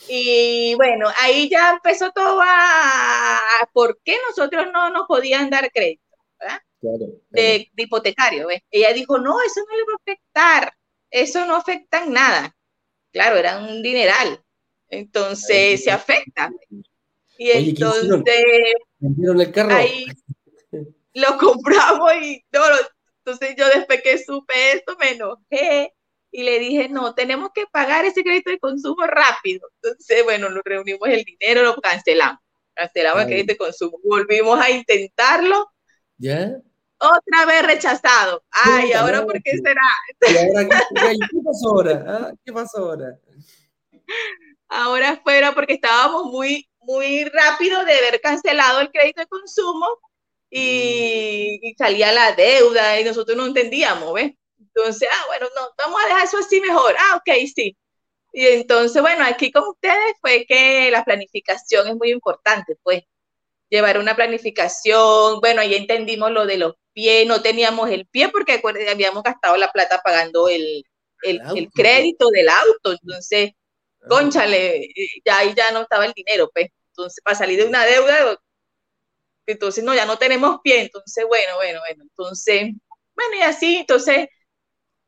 Y 0.07 0.75
bueno, 0.75 1.09
ahí 1.19 1.49
ya 1.49 1.73
empezó 1.73 2.13
todo 2.13 2.39
a, 2.43 3.37
a 3.39 3.67
por 3.73 3.99
qué 4.05 4.19
nosotros 4.29 4.67
no 4.71 4.91
nos 4.91 5.07
podían 5.07 5.49
dar 5.49 5.73
crédito. 5.73 6.05
¿verdad? 6.39 6.61
De, 7.31 7.71
hipotecario. 7.75 8.49
Ella 8.71 8.93
dijo, 8.93 9.17
no, 9.17 9.41
eso 9.41 9.61
no 9.67 9.77
le 9.77 9.83
va 9.85 9.93
a 9.95 10.03
afectar, 10.03 10.75
eso 11.11 11.47
no 11.47 11.57
afecta 11.57 12.05
en 12.05 12.13
nada. 12.13 12.56
Claro, 13.17 13.37
era 13.39 13.57
un 13.57 13.83
dineral, 13.83 14.39
entonces 14.91 15.83
se 15.83 15.91
afecta. 15.91 16.53
Y 17.39 17.51
entonces, 17.51 18.75
el 19.01 19.53
carro? 19.53 19.75
ahí 19.75 20.05
lo 21.15 21.39
compramos 21.39 22.13
y 22.21 22.45
no, 22.53 22.61
entonces 23.25 23.57
yo 23.57 23.67
después 23.75 24.03
que 24.03 24.23
supe 24.23 24.73
esto 24.75 24.99
me 25.01 25.13
enojé 25.13 25.95
y 26.31 26.43
le 26.43 26.59
dije, 26.59 26.91
no, 26.91 27.15
tenemos 27.15 27.53
que 27.55 27.65
pagar 27.73 28.05
ese 28.05 28.23
crédito 28.23 28.51
de 28.51 28.59
consumo 28.59 29.07
rápido. 29.07 29.67
Entonces, 29.81 30.23
bueno, 30.23 30.51
nos 30.51 30.63
reunimos 30.63 31.09
el 31.09 31.25
dinero, 31.25 31.63
lo 31.63 31.77
cancelamos. 31.77 32.43
Cancelamos 32.75 33.23
el 33.23 33.29
crédito 33.29 33.55
de 33.55 33.57
consumo. 33.57 33.99
Volvimos 34.05 34.61
a 34.61 34.71
intentarlo. 34.71 35.71
¿Ya? 36.19 36.61
Otra 36.99 37.47
vez 37.47 37.67
rechazado. 37.67 38.43
Ay, 38.51 38.93
¿ahora 38.93 39.25
por 39.25 39.43
qué 39.43 39.53
será? 39.59 39.81
qué, 40.21 41.41
pasó 41.45 41.69
ahora? 41.71 42.05
¿Ah? 42.07 42.33
¿Qué 42.45 42.53
pasó 42.53 42.79
ahora? 42.79 43.19
Ahora 44.69 45.21
fuera 45.23 45.55
porque 45.55 45.75
estábamos 45.75 46.25
muy, 46.25 46.69
muy 46.81 47.25
rápido 47.25 47.85
de 47.85 47.93
haber 47.93 48.21
cancelado 48.21 48.81
el 48.81 48.91
crédito 48.91 49.21
de 49.21 49.27
consumo 49.27 49.87
y, 50.51 51.59
y, 51.63 51.75
salía 51.75 52.13
la 52.13 52.33
deuda 52.33 52.99
y 53.01 53.05
nosotros 53.05 53.37
no 53.37 53.47
entendíamos, 53.47 54.15
¿ves? 54.15 54.33
Entonces, 54.59 55.09
ah, 55.13 55.25
bueno, 55.29 55.47
no, 55.55 55.69
vamos 55.79 56.01
a 56.03 56.09
dejar 56.09 56.25
eso 56.25 56.39
así 56.39 56.61
mejor. 56.61 56.95
Ah, 56.99 57.17
ok, 57.17 57.31
sí. 57.55 57.77
Y 58.33 58.47
entonces, 58.47 59.01
bueno, 59.03 59.25
aquí 59.25 59.51
con 59.51 59.69
ustedes 59.69 60.15
fue 60.21 60.45
que 60.47 60.91
la 60.91 61.05
planificación 61.05 61.89
es 61.89 61.97
muy 61.97 62.11
importante, 62.11 62.77
pues 62.83 63.03
llevar 63.69 63.99
una 63.99 64.15
planificación, 64.17 65.41
bueno, 65.41 65.61
ahí 65.61 65.75
entendimos 65.75 66.31
lo 66.31 66.47
de 66.47 66.59
los 66.59 66.75
pies, 66.93 67.27
no 67.27 67.43
teníamos 67.43 67.91
el 67.91 68.07
pie 68.07 68.29
porque 68.29 68.63
habíamos 68.89 69.23
gastado 69.23 69.57
la 69.57 69.71
plata 69.73 70.01
pagando 70.05 70.49
el, 70.49 70.85
el, 71.23 71.41
el 71.55 71.71
crédito 71.71 72.29
del 72.31 72.49
auto, 72.49 72.93
entonces, 72.93 73.53
ah. 74.03 74.07
conchale, 74.09 74.89
ya 75.25 75.39
ahí 75.39 75.55
ya 75.57 75.73
no 75.73 75.83
estaba 75.83 76.07
el 76.07 76.13
dinero, 76.13 76.51
pues, 76.53 76.69
entonces, 76.91 77.23
para 77.25 77.37
salir 77.37 77.59
de 77.59 77.67
una 77.67 77.85
deuda, 77.85 78.39
entonces, 79.47 79.85
no, 79.85 79.95
ya 79.95 80.07
no 80.07 80.19
tenemos 80.19 80.59
pie, 80.63 80.83
entonces, 80.83 81.25
bueno, 81.29 81.57
bueno, 81.57 81.81
bueno, 81.81 82.03
entonces, 82.03 82.73
bueno, 83.15 83.37
y 83.39 83.43
así, 83.43 83.77
entonces, 83.77 84.29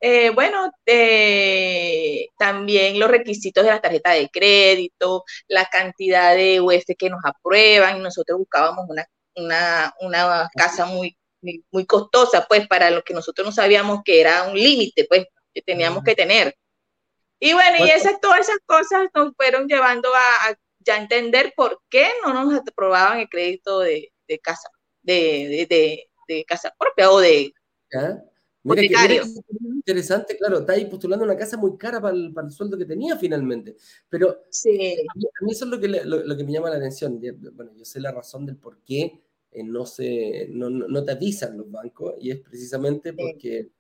eh, 0.01 0.31
bueno, 0.31 0.71
eh, 0.87 2.27
también 2.39 2.99
los 2.99 3.11
requisitos 3.11 3.65
de 3.65 3.71
la 3.71 3.81
tarjeta 3.81 4.13
de 4.13 4.29
crédito, 4.29 5.25
la 5.49 5.67
cantidad 5.67 6.35
de 6.37 6.61
UF 6.61 6.85
que 6.97 7.11
nos 7.11 7.21
aprueban, 7.25 8.03
nosotros 8.03 8.39
buscábamos 8.39 8.87
una, 8.89 9.07
una, 9.35 9.95
una 10.01 10.49
casa 10.55 10.87
muy, 10.87 11.17
muy 11.71 11.87
costosa, 11.87 12.47
pues, 12.49 12.67
para 12.69 12.91
lo 12.91 13.03
que 13.03 13.15
nosotros 13.15 13.47
no 13.47 13.53
sabíamos 13.53 14.01
que 14.05 14.21
era 14.21 14.45
un 14.45 14.55
límite, 14.55 15.07
pues, 15.09 15.27
que 15.53 15.63
teníamos 15.63 16.05
que 16.05 16.15
tener. 16.15 16.55
Y 17.41 17.53
bueno, 17.53 17.85
y 17.85 17.91
esas, 17.91 18.21
todas 18.21 18.41
esas 18.41 18.59
cosas 18.67 19.09
nos 19.15 19.33
fueron 19.37 19.69
llevando 19.69 20.13
a, 20.15 20.57
ya 20.81 20.97
entender 20.97 21.53
por 21.57 21.81
qué 21.89 22.09
no 22.25 22.33
nos 22.33 22.61
aprobaban 22.61 23.21
el 23.21 23.29
crédito 23.29 23.81
de, 23.81 24.13
de 24.27 24.39
casa, 24.39 24.69
de, 25.03 25.67
de, 25.69 26.09
de, 26.29 26.45
casa 26.45 26.75
propia 26.79 27.11
o 27.11 27.21
de... 27.21 27.53
Mira 28.65 28.83
interesante, 29.89 30.37
claro, 30.37 30.59
está 30.59 30.75
ahí 30.75 30.85
postulando 30.85 31.25
una 31.25 31.37
casa 31.37 31.57
muy 31.57 31.77
cara 31.79 32.01
para 32.01 32.15
el, 32.15 32.33
para 32.33 32.47
el 32.47 32.53
sueldo 32.53 32.77
que 32.77 32.85
tenía 32.85 33.17
finalmente. 33.17 33.77
Pero 34.09 34.45
sí. 34.51 34.69
a, 34.71 35.45
mí, 35.45 35.53
eso 35.53 35.65
es 35.65 35.71
lo 35.71 35.81
que, 35.81 35.89
lo, 35.89 36.37
que 36.37 36.45
me 36.45 36.53
llama 36.53 36.71
la 36.71 36.77
atención. 36.77 37.21
Bueno, 37.55 37.73
yo 37.75 37.85
sé 37.85 38.01
la 38.01 38.13
razón 38.13 38.45
del 38.45 38.57
por 38.57 38.83
qué 38.83 39.23
eh, 39.51 39.63
no, 39.65 39.87
se, 39.87 40.49
no, 40.51 40.69
no, 40.69 41.05
te 41.05 41.13
avisan 41.13 41.57
los 41.57 41.71
bancos 41.71 42.15
y 42.21 42.31
es 42.31 42.41
precisamente 42.41 43.15
porque 43.15 43.71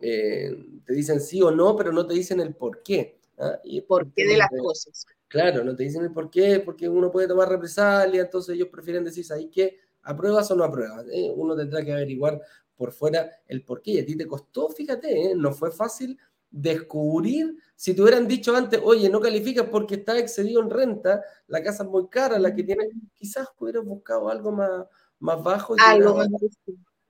eh, 0.00 0.56
te 0.84 0.94
dicen 0.94 1.20
sí 1.20 1.42
o 1.42 1.50
no, 1.50 1.74
pero 1.74 1.90
no 1.90 2.06
te 2.06 2.14
dicen 2.14 2.40
el 2.40 2.54
por 2.54 2.82
qué. 2.82 3.18
¿ah? 3.38 3.58
Y 3.64 3.80
¿Por 3.80 4.12
qué 4.12 4.26
de 4.26 4.36
las 4.36 4.50
cosas? 4.50 5.06
Claro, 5.26 5.64
no 5.64 5.74
te 5.74 5.82
dicen 5.82 6.04
el 6.04 6.12
por 6.12 6.30
qué, 6.30 6.60
porque 6.60 6.88
uno 6.88 7.10
puede 7.10 7.28
tomar 7.28 7.48
represalia, 7.48 8.22
entonces 8.22 8.54
ellos 8.54 8.68
prefieren 8.68 9.04
decir, 9.04 9.24
ahí 9.32 9.48
que 9.50 9.78
apruebas 10.02 10.50
o 10.50 10.56
no 10.56 10.64
apruebas. 10.64 11.04
Eh, 11.10 11.32
uno 11.34 11.56
tendrá 11.56 11.84
que 11.84 11.92
averiguar 11.92 12.40
por 12.78 12.92
fuera 12.92 13.30
el 13.46 13.62
por 13.64 13.82
qué. 13.82 13.90
Y 13.90 13.98
a 13.98 14.06
ti 14.06 14.16
te 14.16 14.26
costó, 14.26 14.70
fíjate, 14.70 15.32
¿eh? 15.32 15.34
no 15.36 15.52
fue 15.52 15.70
fácil 15.70 16.18
descubrir, 16.50 17.56
si 17.76 17.94
te 17.94 18.00
hubieran 18.00 18.26
dicho 18.26 18.56
antes, 18.56 18.80
oye, 18.82 19.10
no 19.10 19.20
calificas 19.20 19.66
porque 19.68 19.96
está 19.96 20.16
excedido 20.16 20.62
en 20.62 20.70
renta, 20.70 21.22
la 21.46 21.62
casa 21.62 21.82
es 21.82 21.90
muy 21.90 22.08
cara, 22.08 22.38
la 22.38 22.54
que 22.54 22.62
tiene, 22.62 22.88
quizás 23.12 23.48
hubieras 23.58 23.84
buscado 23.84 24.30
algo 24.30 24.50
más, 24.52 24.86
más 25.18 25.42
bajo. 25.42 25.74
algo 25.78 26.14
más 26.14 26.28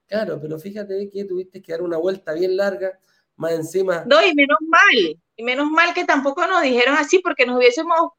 Claro, 0.08 0.40
pero 0.40 0.58
fíjate 0.58 1.08
que 1.10 1.24
tuviste 1.24 1.62
que 1.62 1.70
dar 1.72 1.82
una 1.82 1.98
vuelta 1.98 2.32
bien 2.32 2.56
larga, 2.56 2.98
más 3.36 3.52
encima. 3.52 4.04
No, 4.06 4.26
y 4.26 4.34
menos 4.34 4.58
mal, 4.66 5.20
y 5.36 5.42
menos 5.44 5.70
mal 5.70 5.94
que 5.94 6.04
tampoco 6.04 6.46
nos 6.46 6.62
dijeron 6.62 6.96
así 6.96 7.20
porque 7.20 7.46
nos 7.46 7.58
hubiésemos 7.58 8.12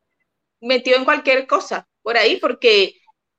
metido 0.62 0.98
en 0.98 1.06
cualquier 1.06 1.48
cosa 1.48 1.90
por 2.02 2.16
ahí, 2.16 2.38
porque 2.38 2.94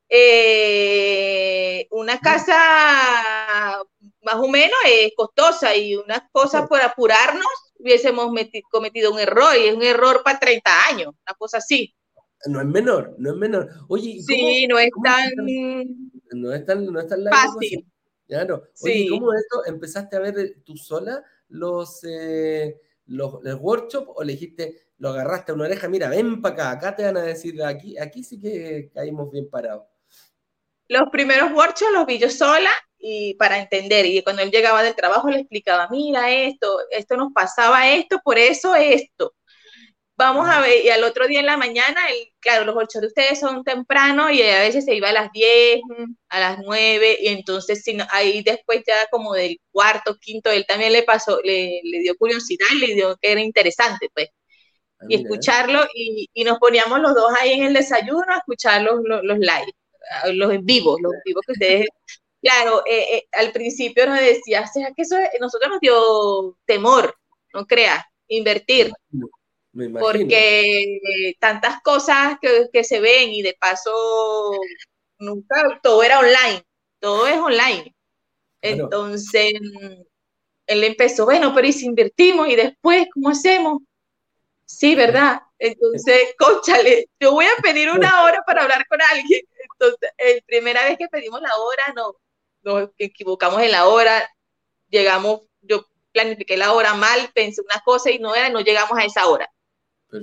eh, 0.08 1.86
una 1.92 2.18
casa 2.18 3.80
más 4.22 4.36
o 4.36 4.48
menos 4.48 4.78
es 4.86 5.12
costosa 5.16 5.74
y 5.74 5.96
unas 5.96 6.22
cosas 6.32 6.68
por 6.68 6.80
apurarnos 6.80 7.46
hubiésemos 7.78 8.30
cometido 8.70 9.12
un 9.12 9.18
error 9.18 9.56
y 9.56 9.68
es 9.68 9.74
un 9.74 9.82
error 9.82 10.22
para 10.22 10.38
30 10.38 10.70
años, 10.88 11.08
una 11.08 11.34
cosa 11.38 11.58
así. 11.58 11.94
No 12.46 12.60
es 12.60 12.66
menor, 12.66 13.14
no 13.18 13.30
es 13.30 13.36
menor. 13.36 13.68
Oye, 13.88 14.22
sí, 14.22 14.66
no 14.66 14.78
es 14.78 14.90
tan... 15.02 15.30
No 16.32 16.52
es 16.52 16.64
tan, 16.64 16.86
no 16.86 17.00
es 17.00 17.06
tan 17.06 17.24
fácil. 17.24 17.86
Claro. 18.26 18.62
Oye, 18.82 19.08
¿cómo 19.10 19.34
esto 19.34 19.66
empezaste 19.66 20.16
a 20.16 20.20
ver 20.20 20.38
eh, 20.38 20.56
tú 20.64 20.76
sola 20.76 21.22
los, 21.48 22.04
eh, 22.04 22.80
los, 23.06 23.42
los 23.42 23.60
workshops 23.60 24.08
o 24.14 24.22
le 24.22 24.32
dijiste, 24.32 24.92
lo 24.98 25.08
agarraste 25.08 25.52
a 25.52 25.54
una 25.54 25.64
oreja, 25.64 25.88
mira, 25.88 26.08
ven 26.08 26.40
para 26.40 26.54
acá, 26.54 26.70
acá 26.70 26.96
te 26.96 27.02
van 27.02 27.16
a 27.16 27.22
decir, 27.22 27.60
aquí, 27.62 27.98
aquí 27.98 28.22
sí 28.22 28.40
que 28.40 28.90
caímos 28.94 29.30
bien 29.30 29.50
parados? 29.50 29.86
Los 30.88 31.10
primeros 31.10 31.52
workshops 31.52 31.92
los 31.92 32.06
vi 32.06 32.18
yo 32.18 32.30
sola 32.30 32.70
y 33.00 33.34
para 33.34 33.58
entender, 33.58 34.06
y 34.06 34.22
cuando 34.22 34.42
él 34.42 34.50
llegaba 34.50 34.82
del 34.82 34.94
trabajo 34.94 35.30
le 35.30 35.40
explicaba, 35.40 35.88
mira 35.90 36.30
esto, 36.30 36.80
esto 36.90 37.16
nos 37.16 37.32
pasaba 37.32 37.88
esto, 37.90 38.20
por 38.22 38.38
eso 38.38 38.74
esto. 38.74 39.34
Vamos 40.16 40.46
a 40.50 40.60
ver, 40.60 40.84
y 40.84 40.90
al 40.90 41.02
otro 41.04 41.26
día 41.26 41.40
en 41.40 41.46
la 41.46 41.56
mañana, 41.56 41.98
el, 42.10 42.28
claro, 42.40 42.66
los 42.66 42.76
workshops 42.76 43.00
de 43.00 43.06
ustedes 43.06 43.40
son 43.40 43.64
temprano 43.64 44.30
y 44.30 44.42
a 44.42 44.60
veces 44.60 44.84
se 44.84 44.94
iba 44.94 45.08
a 45.08 45.12
las 45.12 45.32
10, 45.32 45.80
a 46.28 46.40
las 46.40 46.58
9, 46.62 47.16
y 47.22 47.28
entonces 47.28 47.82
si 47.82 47.96
ahí 48.10 48.42
después 48.42 48.82
ya 48.86 48.94
como 49.10 49.32
del 49.32 49.58
cuarto, 49.72 50.18
quinto, 50.20 50.50
él 50.50 50.66
también 50.68 50.92
le 50.92 51.04
pasó, 51.04 51.40
le, 51.42 51.80
le 51.82 52.00
dio 52.00 52.14
curiosidad 52.16 52.66
y 52.74 52.86
le 52.86 52.94
dio 52.94 53.16
que 53.16 53.32
era 53.32 53.40
interesante, 53.40 54.10
pues. 54.14 54.28
Ah, 55.00 55.06
y 55.08 55.14
escucharlo, 55.22 55.86
y, 55.94 56.28
y, 56.34 56.44
nos 56.44 56.58
poníamos 56.58 57.00
los 57.00 57.14
dos 57.14 57.32
ahí 57.40 57.52
en 57.52 57.64
el 57.64 57.74
desayuno 57.74 58.26
a 58.28 58.38
escuchar 58.38 58.82
los, 58.82 59.00
los, 59.02 59.24
los 59.24 59.38
live, 59.38 59.72
los 60.34 60.52
en 60.52 60.66
vivo, 60.66 60.98
los 61.00 61.14
vivos 61.24 61.42
que 61.46 61.52
ustedes 61.52 61.86
claro, 62.40 62.82
eh, 62.86 63.16
eh, 63.16 63.28
al 63.32 63.52
principio 63.52 64.06
nos 64.06 64.18
decía, 64.18 64.62
o 64.62 64.66
sea, 64.72 64.92
que 64.94 65.02
eso 65.02 65.16
nosotros 65.40 65.70
nos 65.70 65.80
dio 65.80 66.56
temor, 66.64 67.16
no 67.54 67.66
creas, 67.66 68.04
invertir. 68.28 68.92
Porque 69.72 70.98
tantas 71.38 71.80
cosas 71.82 72.38
que, 72.40 72.84
se 72.84 73.00
ven 73.00 73.30
y 73.30 73.42
de 73.42 73.56
paso 73.60 73.92
nunca 75.18 75.80
todo 75.82 76.02
era 76.02 76.18
online, 76.18 76.64
todo 76.98 77.26
es 77.28 77.38
online. 77.38 77.94
Entonces, 78.62 79.52
él 80.66 80.84
empezó, 80.84 81.24
bueno, 81.24 81.54
pero 81.54 81.66
¿y 81.66 81.72
si 81.72 81.86
invertimos 81.86 82.48
y 82.48 82.56
después 82.56 83.06
cómo 83.14 83.30
hacemos? 83.30 83.82
Sí, 84.64 84.94
¿verdad? 84.94 85.40
Entonces, 85.58 86.34
cóchale, 86.38 87.08
yo 87.20 87.32
voy 87.32 87.46
a 87.46 87.62
pedir 87.62 87.90
una 87.90 88.22
hora 88.22 88.42
para 88.46 88.62
hablar 88.62 88.86
con 88.86 89.00
alguien. 89.02 89.42
Entonces, 89.72 90.10
la 90.18 90.42
primera 90.46 90.84
vez 90.84 90.98
que 90.98 91.08
pedimos 91.08 91.40
la 91.40 91.56
hora, 91.56 91.82
no, 91.96 92.14
nos 92.62 92.90
equivocamos 92.98 93.62
en 93.62 93.72
la 93.72 93.86
hora, 93.88 94.28
llegamos, 94.88 95.42
yo 95.62 95.86
planifiqué 96.12 96.56
la 96.56 96.72
hora 96.72 96.94
mal, 96.94 97.30
pensé 97.34 97.62
una 97.62 97.80
cosa 97.84 98.10
y 98.10 98.18
no 98.18 98.34
era, 98.34 98.48
no 98.48 98.60
llegamos 98.60 98.98
a 98.98 99.04
esa 99.04 99.26
hora. 99.26 99.48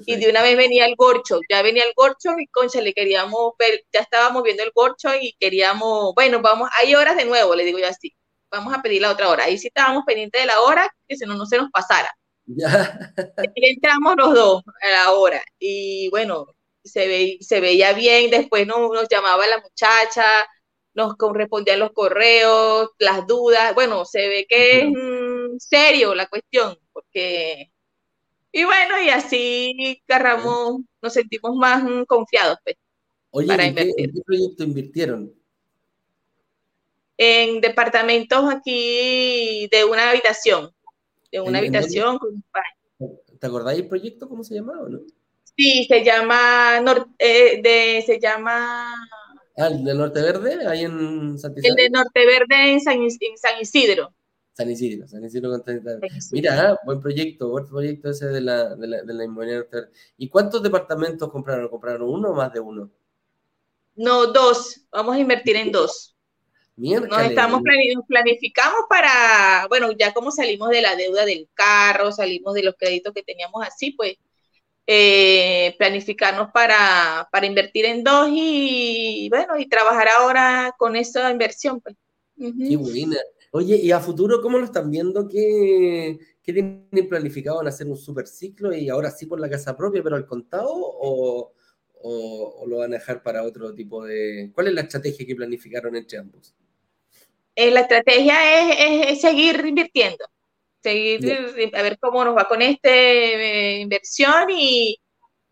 Y 0.06 0.17
de 0.17 0.29
una 0.29 0.41
vez 0.41 0.58
venía 0.58 0.86
el 0.86 0.96
gorcho, 0.98 1.39
ya 1.50 1.62
venía 1.62 1.84
el 1.84 1.94
gorcho 1.96 2.32
y 2.38 2.48
concha, 2.48 2.82
le 2.82 2.94
queríamos 2.94 3.53
ver, 3.58 3.86
ya 3.94 4.01
estábamos 4.01 4.44
viendo 4.44 4.63
el 4.63 4.72
gorcho 4.75 5.10
y 5.20 5.34
queríamos, 5.39 6.13
bueno, 6.13 6.41
vamos, 6.41 6.70
hay 6.77 6.94
horas 6.94 7.15
de 7.15 7.24
nuevo, 7.24 7.56
le 7.56 7.63
digo 7.63 7.79
yo 7.79 7.88
así, 7.88 8.13
vamos 8.51 8.74
a 8.74 8.82
pedir 8.82 9.01
la 9.01 9.12
otra 9.12 9.29
hora. 9.29 9.46
Ahí 9.46 9.58
sí 9.58 9.67
estábamos 9.67 10.03
pendientes 10.06 10.41
de 10.41 10.48
la 10.48 10.60
hora, 10.62 10.94
que 11.08 11.15
si 11.15 11.25
no, 11.25 11.36
no 11.36 11.46
se 11.46 11.58
nos 11.58 11.70
pasara. 11.72 12.10
Ya. 12.46 13.13
Y 13.56 13.70
entramos 13.70 14.15
los 14.17 14.34
dos 14.34 14.63
a 14.82 14.89
la 14.89 15.12
hora 15.12 15.41
y 15.60 16.10
bueno, 16.10 16.48
se, 16.84 17.08
ve, 17.08 17.38
se 17.41 17.60
veía 17.60 17.94
bien, 17.94 18.29
después 18.29 18.67
nos, 18.67 18.91
nos 18.91 19.08
llamaba 19.10 19.48
la 19.48 19.60
muchacha, 19.60 20.24
nos 20.97 21.15
respondían 21.31 21.79
los 21.79 21.91
correos, 21.91 22.89
las 22.97 23.27
dudas. 23.27 23.75
Bueno, 23.75 24.03
se 24.03 24.27
ve 24.27 24.47
que 24.49 24.79
es 24.79 24.88
mm, 24.89 25.57
serio 25.60 26.15
la 26.15 26.25
cuestión, 26.25 26.75
porque. 26.91 27.71
Y 28.51 28.63
bueno, 28.63 28.99
y 29.03 29.10
así 29.10 30.01
agarramos, 30.07 30.81
nos 30.99 31.13
sentimos 31.13 31.55
más 31.55 31.83
mm, 31.83 32.05
confiados 32.05 32.57
pues, 32.63 32.77
Oye, 33.29 33.47
para 33.47 33.63
¿en 33.63 33.69
invertir. 33.69 33.93
Qué, 33.95 34.03
¿en 34.03 34.12
qué 34.12 34.21
proyecto 34.25 34.63
invirtieron? 34.63 35.33
En 37.15 37.62
departamentos 37.62 38.51
aquí 38.51 39.67
de 39.71 39.86
una 39.86 40.10
habitación, 40.10 40.71
de 41.31 41.41
una 41.41 41.60
habitación 41.60 42.17
con. 42.17 42.43
¿Te 43.39 43.45
acordáis 43.45 43.81
el 43.81 43.88
proyecto? 43.88 44.27
¿Cómo 44.27 44.43
se 44.43 44.55
llamaba? 44.55 44.89
No? 44.89 44.99
Sí, 45.55 45.86
se 45.88 46.03
llama, 46.03 46.83
eh, 47.19 47.62
de, 47.62 48.03
se 48.03 48.19
llama 48.19 48.91
Ah, 49.58 49.67
el 49.67 49.84
de 49.84 49.93
Norte 49.96 50.22
Verde, 50.22 50.67
ahí 50.67 50.84
en 50.84 51.38
San 51.39 51.54
El 51.56 51.76
de 51.76 51.89
Norte 51.89 52.26
Verde 52.26 52.74
en 52.74 52.80
San, 52.80 53.02
Isidro. 53.60 54.13
San 54.54 54.70
Isidro, 54.70 55.08
San 55.08 55.26
Isidro 55.26 55.50
con 55.50 55.63
Mira, 56.32 56.72
ah, 56.72 56.80
buen 56.86 57.02
proyecto, 57.02 57.50
buen 57.50 57.67
proyecto 57.67 58.12
ese 58.12 58.28
de 58.28 58.41
la, 58.41 58.76
de 58.76 58.88
la, 58.88 59.02
de 59.02 59.13
la 59.13 59.24
inmobiliaria. 59.26 59.67
¿Y 60.17 60.30
cuántos 60.30 60.62
departamentos 60.62 61.32
compraron? 61.32 61.70
¿Compraron 61.70 62.08
uno 62.08 62.30
o 62.30 62.36
más 62.36 62.54
de 62.54 62.60
uno? 62.60 62.91
No, 63.96 64.28
dos. 64.28 64.86
Vamos 64.91 65.15
a 65.15 65.20
invertir 65.20 65.56
en 65.56 65.72
dos. 65.72 66.15
Nos 66.78 67.22
estamos 67.24 67.63
planificamos 68.08 68.82
para, 68.88 69.65
bueno, 69.67 69.91
ya 69.93 70.13
como 70.13 70.30
salimos 70.30 70.70
de 70.70 70.84
la 70.84 70.96
deuda 70.96 71.26
del 71.26 71.50
carro, 71.56 72.12
salimos 72.12 72.54
de 72.54 72.62
los 72.62 72.76
créditos 72.78 73.15
que 73.15 73.24
teníamos 73.24 73.65
así, 73.65 73.91
pues 73.91 74.17
eh, 74.89 75.76
planificarnos 75.78 76.50
para, 76.52 77.28
para, 77.30 77.45
invertir 77.45 77.84
en 77.84 78.06
dos 78.06 78.30
y 78.32 79.28
bueno, 79.30 79.60
y 79.60 79.67
trabajar 79.67 80.08
ahora 80.08 80.73
con 80.78 80.95
esa 80.95 81.30
inversión. 81.30 81.82
Pues. 81.82 81.95
Qué 82.38 82.78
buena. 82.78 83.17
Oye, 83.52 83.76
¿y 83.76 83.91
a 83.91 84.00
futuro 84.00 84.41
cómo 84.41 84.58
lo 84.58 84.65
están 84.65 84.89
viendo? 84.89 85.28
¿Qué, 85.28 86.17
qué 86.41 86.54
tienen 86.54 87.10
planificado 87.10 87.62
en 87.62 87.67
hacer 87.67 87.88
un 87.88 87.97
super 87.97 88.28
ciclo 88.28 88.73
y 88.73 88.88
ahora 88.88 89.12
sí 89.12 89.26
por 89.26 89.41
la 89.41 89.50
casa 89.50 89.76
propia, 89.76 90.02
pero 90.02 90.15
al 90.15 90.26
contado? 90.26 90.71
O, 90.73 91.52
o, 92.02 92.65
lo 92.65 92.78
van 92.78 92.93
a 92.93 92.97
dejar 92.97 93.21
para 93.21 93.43
otro 93.43 93.73
tipo 93.73 94.06
de... 94.06 94.52
¿Cuál 94.54 94.67
es 94.67 94.73
la 94.73 94.82
estrategia 94.82 95.26
que 95.26 95.36
planificaron 95.36 95.95
entre 95.95 96.17
ambos? 96.17 96.56
Eh, 97.56 97.71
la 97.71 97.82
estrategia 97.82 98.71
es, 98.71 99.12
es 99.12 99.21
seguir 99.21 99.65
invirtiendo 99.65 100.26
seguir 100.81 101.71
a 101.73 101.81
ver 101.81 101.97
cómo 101.99 102.23
nos 102.23 102.35
va 102.35 102.47
con 102.47 102.61
esta 102.61 102.89
eh, 102.89 103.79
inversión 103.79 104.49
y, 104.49 104.99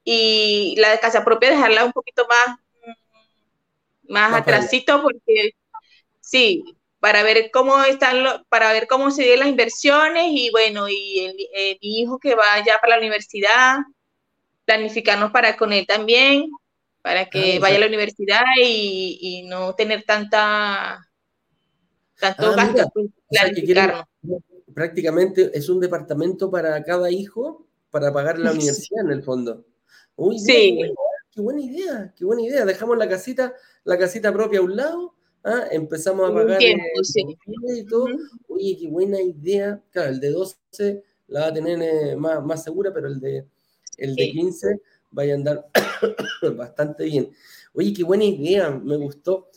y, 0.03 0.75
la 0.77 0.97
casa 0.99 1.23
propia 1.23 1.51
dejarla 1.51 1.85
un 1.85 1.91
poquito 1.91 2.25
más, 2.27 2.57
más, 4.07 4.33
atrasito 4.33 5.01
porque 5.01 5.51
sí, 6.21 6.63
para 6.99 7.23
ver 7.23 7.49
cómo 7.51 7.83
están, 7.83 8.43
para 8.49 8.71
ver 8.71 8.88
cómo 8.88 9.11
siguen 9.11 9.39
las 9.39 9.49
inversiones 9.49 10.25
y 10.29 10.49
bueno, 10.51 10.88
y 10.89 11.19
el, 11.19 11.77
mi 11.81 11.99
hijo 12.01 12.19
que 12.19 12.35
vaya 12.35 12.77
para 12.79 12.95
la 12.95 12.99
universidad, 12.99 13.77
planificarnos 14.65 15.31
para 15.31 15.57
con 15.57 15.73
él 15.73 15.85
también, 15.85 16.49
para 17.01 17.29
que 17.29 17.59
vaya 17.59 17.77
a 17.77 17.79
la 17.81 17.88
universidad 17.88 18.43
y, 18.59 19.43
no 19.47 19.75
tener 19.75 20.03
tanta 20.03 21.07
tanto 22.19 22.47
ah, 22.47 22.55
gasto, 22.55 22.89
pues, 22.93 23.07
planificarnos 23.29 24.05
prácticamente 24.75 25.57
es 25.57 25.69
un 25.69 25.79
departamento 25.79 26.51
para 26.51 26.83
cada 26.83 27.09
hijo 27.09 27.65
para 27.89 28.13
pagar 28.13 28.38
la 28.38 28.51
universidad 28.51 29.05
en 29.05 29.11
el 29.11 29.23
fondo. 29.23 29.65
Uy, 30.17 30.38
sí. 30.38 30.79
qué 31.31 31.41
buena 31.41 31.61
idea, 31.61 32.13
qué 32.15 32.25
buena 32.25 32.43
idea. 32.43 32.65
Dejamos 32.65 32.97
la 32.97 33.09
casita, 33.09 33.53
la 33.85 33.97
casita 33.97 34.31
propia 34.31 34.59
a 34.59 34.63
un 34.63 34.75
lado, 34.75 35.15
¿ah? 35.43 35.63
empezamos 35.71 36.29
a 36.29 36.33
pagar 36.33 36.57
tiempo, 36.59 36.83
y 37.73 37.85
todo. 37.85 38.07
Oye, 38.49 38.77
qué 38.79 38.88
buena 38.88 39.21
idea. 39.21 39.81
Claro, 39.91 40.09
el 40.09 40.19
de 40.19 40.29
12 40.29 41.03
la 41.27 41.39
va 41.39 41.47
a 41.47 41.53
tener 41.53 41.81
eh, 41.81 42.15
más, 42.15 42.43
más, 42.43 42.63
segura, 42.63 42.93
pero 42.93 43.07
el 43.07 43.19
de, 43.19 43.47
el 43.97 44.13
de 44.15 44.29
15 44.29 44.81
vaya 45.11 45.33
a 45.33 45.38
andar 45.38 45.67
bastante 46.55 47.05
bien. 47.05 47.31
Oye, 47.73 47.93
qué 47.93 48.03
buena 48.03 48.25
idea, 48.25 48.69
me 48.69 48.97
gustó. 48.97 49.49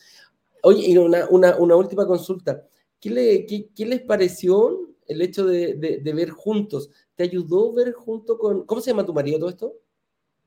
Oye, 0.63 0.89
y 0.89 0.97
una, 0.97 1.29
una, 1.29 1.57
una 1.57 1.77
última 1.77 2.07
consulta. 2.07 2.65
¿Qué, 3.01 3.11
le, 3.11 3.47
qué, 3.47 3.69
qué 3.75 3.87
les 3.87 4.01
pareció 4.01 4.88
el 5.09 5.23
hecho 5.23 5.47
de, 5.47 5.75
de, 5.75 6.13
ver 6.13 6.31
juntos, 6.31 6.91
¿te 7.15 7.25
ayudó 7.25 7.73
ver 7.73 7.93
junto 7.93 8.39
con... 8.39 8.65
¿Cómo 8.67 8.81
se 8.81 8.91
llama 8.91 9.07
tu 9.07 9.15
marido 9.15 9.39
todo 9.39 9.49
esto? 9.49 9.75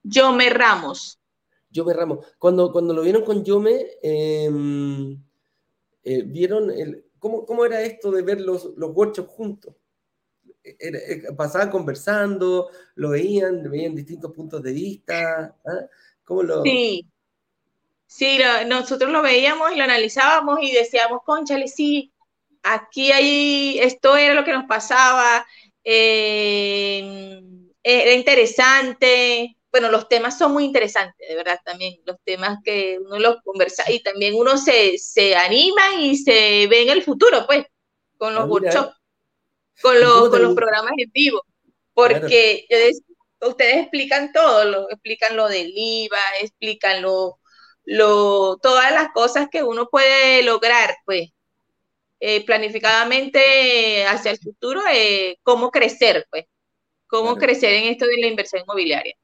Yome 0.04 0.50
Ramos. 0.52 1.20
Yome 1.72 1.94
Ramos. 1.94 2.26
Cuando, 2.38 2.72
cuando 2.72 2.94
lo 2.94 3.02
vieron 3.02 3.24
con 3.24 3.44
Yome, 3.44 3.88
em, 4.04 5.20
eh, 6.04 6.22
vieron 6.22 6.70
el, 6.70 7.06
¿cómo, 7.18 7.46
¿cómo, 7.46 7.66
era 7.66 7.82
esto 7.82 8.12
de 8.12 8.22
ver 8.22 8.40
los, 8.40 8.72
los 8.78 8.96
workshops 8.96 9.32
juntos? 9.32 9.76
Eh, 10.64 11.24
pasaban 11.36 11.72
conversando, 11.72 12.70
lo 12.96 13.10
veían, 13.10 13.64
veían 13.70 13.96
distintos 13.96 14.32
puntos 14.32 14.62
de 14.62 14.74
vista. 14.74 15.58
¿ah? 15.66 15.86
¿Cómo 16.24 16.44
lo... 16.44 16.62
Sí, 16.62 17.08
sí, 18.06 18.38
nosotros 18.68 19.10
lo 19.12 19.24
veíamos 19.24 19.72
y 19.72 19.78
lo 19.78 19.84
analizábamos 19.84 20.60
y 20.62 20.72
decíamos, 20.72 21.22
conchale, 21.26 21.68
sí, 21.68 22.11
aquí 22.64 23.12
hay, 23.12 23.80
esto 23.80 24.16
era 24.18 24.34
lo 24.34 24.44
que 24.44 24.54
nos 24.54 24.66
pasaba, 24.66 25.46
eh, 25.84 27.42
era 27.84 28.14
interesante. 28.14 29.58
Bueno, 29.72 29.90
los 29.90 30.10
temas 30.10 30.38
son 30.38 30.54
muy 30.54 30.66
interesantes, 30.66 31.28
de 31.28 31.36
verdad, 31.36 31.60
también. 31.64 32.00
Los 32.06 32.18
temas 32.24 32.60
que 32.64 33.00
uno 33.00 33.20
los 33.20 33.38
conversa 33.44 33.90
y 33.90 34.04
también 34.04 34.36
uno 34.36 34.58
se, 34.58 34.98
se 34.98 35.36
anima 35.36 35.96
y 35.98 36.18
se 36.18 36.68
ve 36.68 36.84
en 36.84 36.90
el 36.90 37.04
futuro, 37.04 37.46
pues, 37.48 37.66
con 38.18 38.36
los 38.36 38.44
ah, 38.44 38.48
workshops, 38.48 38.96
con 39.82 40.00
los, 40.00 40.30
con 40.30 40.42
los 40.42 40.54
programas 40.54 40.94
en 40.98 41.10
vivo. 41.12 41.44
Porque 41.94 42.66
yo 42.70 42.78
ustedes 43.50 43.78
explican 43.78 44.32
todo, 44.32 44.66
lo, 44.66 44.90
explican 44.90 45.36
lo 45.36 45.48
del 45.48 45.72
IVA, 45.74 46.20
explican 46.42 47.02
lo, 47.02 47.40
lo, 47.86 48.58
todas 48.58 48.92
las 48.92 49.10
cosas 49.14 49.48
que 49.50 49.64
uno 49.64 49.88
puede 49.90 50.44
lograr, 50.44 50.98
pues, 51.06 51.30
eh, 52.24 52.46
planificadamente 52.46 54.06
hacia 54.06 54.30
el 54.30 54.38
futuro, 54.38 54.80
eh, 54.94 55.40
cómo 55.42 55.72
crecer, 55.72 56.28
pues, 56.30 56.46
cómo 57.08 57.36
crecer 57.36 57.74
en 57.74 57.86
esto 57.86 58.06
de 58.06 58.18
la 58.18 58.28
inversión 58.28 58.62
inmobiliaria. 58.62 59.16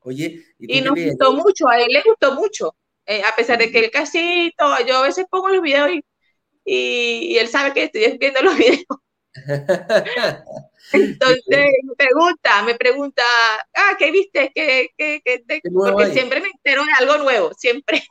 Oye, 0.00 0.42
y, 0.58 0.80
nos 0.80 0.98
gustó 0.98 1.32
mucho, 1.32 1.68
a 1.68 1.80
él 1.80 1.86
le 1.90 2.02
gustó 2.02 2.34
mucho, 2.34 2.74
eh, 3.06 3.22
a 3.22 3.36
pesar 3.36 3.58
de 3.58 3.70
que 3.70 3.78
él 3.78 3.90
casi 3.92 4.52
todo, 4.58 4.84
yo 4.84 4.96
a 4.96 5.02
veces 5.02 5.26
pongo 5.30 5.48
los 5.48 5.62
videos 5.62 5.90
y, 5.92 6.02
y, 6.64 7.38
él 7.38 7.46
sabe 7.46 7.72
que 7.72 7.84
estoy 7.84 8.18
viendo 8.18 8.42
los 8.42 8.56
videos. 8.58 8.84
Entonces 10.92 11.70
me 11.84 11.94
pregunta, 11.96 12.62
me 12.64 12.74
pregunta, 12.74 13.22
ah, 13.76 13.94
¿qué 13.96 14.10
viste? 14.10 14.50
¿Qué, 14.52 14.90
qué, 14.96 15.22
qué, 15.24 15.60
Porque 15.72 16.06
siempre 16.06 16.40
me 16.40 16.48
entero 16.48 16.84
de 16.84 16.92
algo 16.98 17.22
nuevo, 17.22 17.52
siempre. 17.54 18.02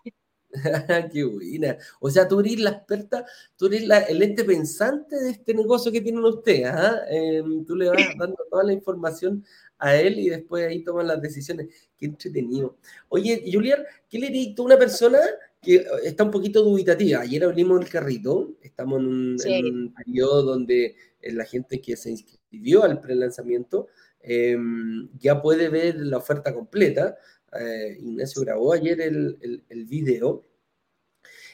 Qué 1.11 1.23
buena. 1.23 1.77
O 1.99 2.09
sea, 2.09 2.27
tú 2.27 2.39
eres 2.39 2.59
la 2.59 2.71
experta, 2.71 3.25
tú 3.57 3.67
eres 3.67 3.83
el 4.07 4.21
ente 4.21 4.43
pensante 4.43 5.15
de 5.15 5.31
este 5.31 5.53
negocio 5.53 5.91
que 5.91 6.01
tienen 6.01 6.23
ustedes. 6.23 6.67
¿ah? 6.67 7.01
Em, 7.09 7.65
tú 7.65 7.75
le 7.75 7.89
vas 7.89 7.97
dando 8.17 8.37
toda 8.49 8.63
la 8.63 8.73
información 8.73 9.43
a 9.79 9.95
él 9.95 10.19
y 10.19 10.29
después 10.29 10.65
ahí 10.65 10.83
toman 10.83 11.07
las 11.07 11.21
decisiones. 11.21 11.67
Qué 11.97 12.05
entretenido. 12.05 12.77
Oye, 13.09 13.43
Julián, 13.51 13.83
¿qué 14.09 14.19
le 14.19 14.27
dirías 14.27 14.57
a 14.59 14.63
una 14.63 14.77
persona 14.77 15.19
que 15.61 15.85
está 16.03 16.23
un 16.23 16.31
poquito 16.31 16.63
dubitativa? 16.63 17.21
Ayer 17.21 17.43
abrimos 17.43 17.81
el 17.81 17.89
carrito, 17.89 18.55
estamos 18.61 18.99
en 18.99 19.05
un, 19.05 19.93
periodo 19.93 20.43
donde 20.43 20.95
eh, 21.21 21.33
la 21.33 21.45
gente 21.45 21.81
que 21.81 21.97
se 21.97 22.11
inscribió 22.11 22.83
al 22.83 23.01
pre-lanzamiento 23.01 23.87
em, 24.21 25.09
ya 25.19 25.41
puede 25.41 25.69
ver 25.69 25.97
la 25.97 26.17
oferta 26.17 26.53
completa. 26.53 27.17
Eh, 27.53 27.97
Ignacio 27.99 28.41
grabó 28.41 28.73
ayer 28.73 28.99
el, 29.01 29.63
el, 29.69 29.85
video. 29.85 30.45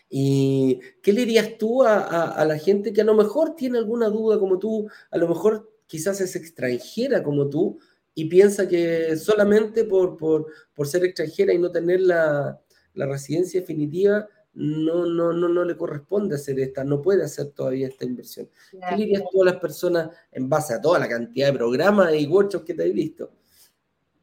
¿Y 0.10 0.80
qué 1.02 1.14
le 1.14 1.22
dirías 1.22 1.58
tú 1.58 1.84
a, 1.84 2.44
la 2.46 2.58
gente 2.58 2.94
que 2.94 3.02
a 3.02 3.06
lo 3.06 3.16
mejor 3.16 3.56
tiene 3.56 3.78
alguna 3.78 4.10
duda 4.10 4.40
como 4.40 4.60
tú, 4.60 4.88
a 5.12 5.18
lo 5.18 5.28
mejor 5.28 5.72
quizás 5.88 6.22
es 6.22 6.36
extranjera 6.36 7.24
como 7.24 7.50
tú 7.50 7.80
y 8.16 8.26
piensa 8.26 8.68
que 8.68 9.16
solamente 9.18 9.86
por, 9.86 10.18
por, 10.18 10.88
ser 10.88 11.04
extranjera 11.04 11.54
y 11.54 11.58
no 11.58 11.72
tener 11.72 12.02
la, 12.02 12.60
residencia 12.94 13.60
definitiva 13.62 14.28
no, 14.54 15.08
no, 15.08 15.34
no, 15.34 15.50
no 15.50 15.64
le 15.64 15.76
corresponde 15.76 16.36
hacer 16.36 16.60
esta, 16.60 16.84
no 16.84 17.02
puede 17.02 17.24
hacer 17.24 17.48
todavía 17.48 17.88
esta 17.88 18.06
inversión. 18.06 18.48
¿Qué 18.70 18.96
le 18.96 19.06
dirías 19.06 19.24
tú 19.32 19.42
a 19.42 19.46
las 19.46 19.56
personas 19.56 20.10
en 20.32 20.48
base 20.48 20.76
a 20.76 20.82
toda 20.82 21.00
la 21.00 21.10
cantidad 21.10 21.48
de 21.48 21.58
programas 21.58 22.14
y 22.14 22.28
workshops 22.28 22.66
que 22.66 22.76
te 22.76 22.84
has 22.84 22.94
visto? 22.94 23.32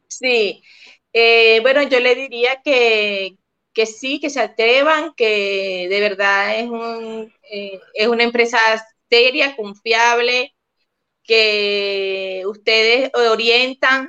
Sí, 0.07 0.61
eh, 1.13 1.59
bueno, 1.61 1.83
yo 1.83 1.99
le 1.99 2.15
diría 2.15 2.61
que, 2.63 3.37
sí, 3.85 4.19
que 4.19 4.29
se 4.29 4.39
atrevan, 4.39 5.13
que 5.15 5.87
de 5.89 5.99
verdad 5.99 6.59
es, 6.59 6.69
un, 6.69 7.33
eh, 7.51 7.79
es 7.93 8.07
una 8.07 8.23
empresa 8.23 8.59
seria, 9.09 9.55
confiable, 9.55 10.55
que 11.23 12.43
ustedes 12.47 13.11
orientan 13.13 14.07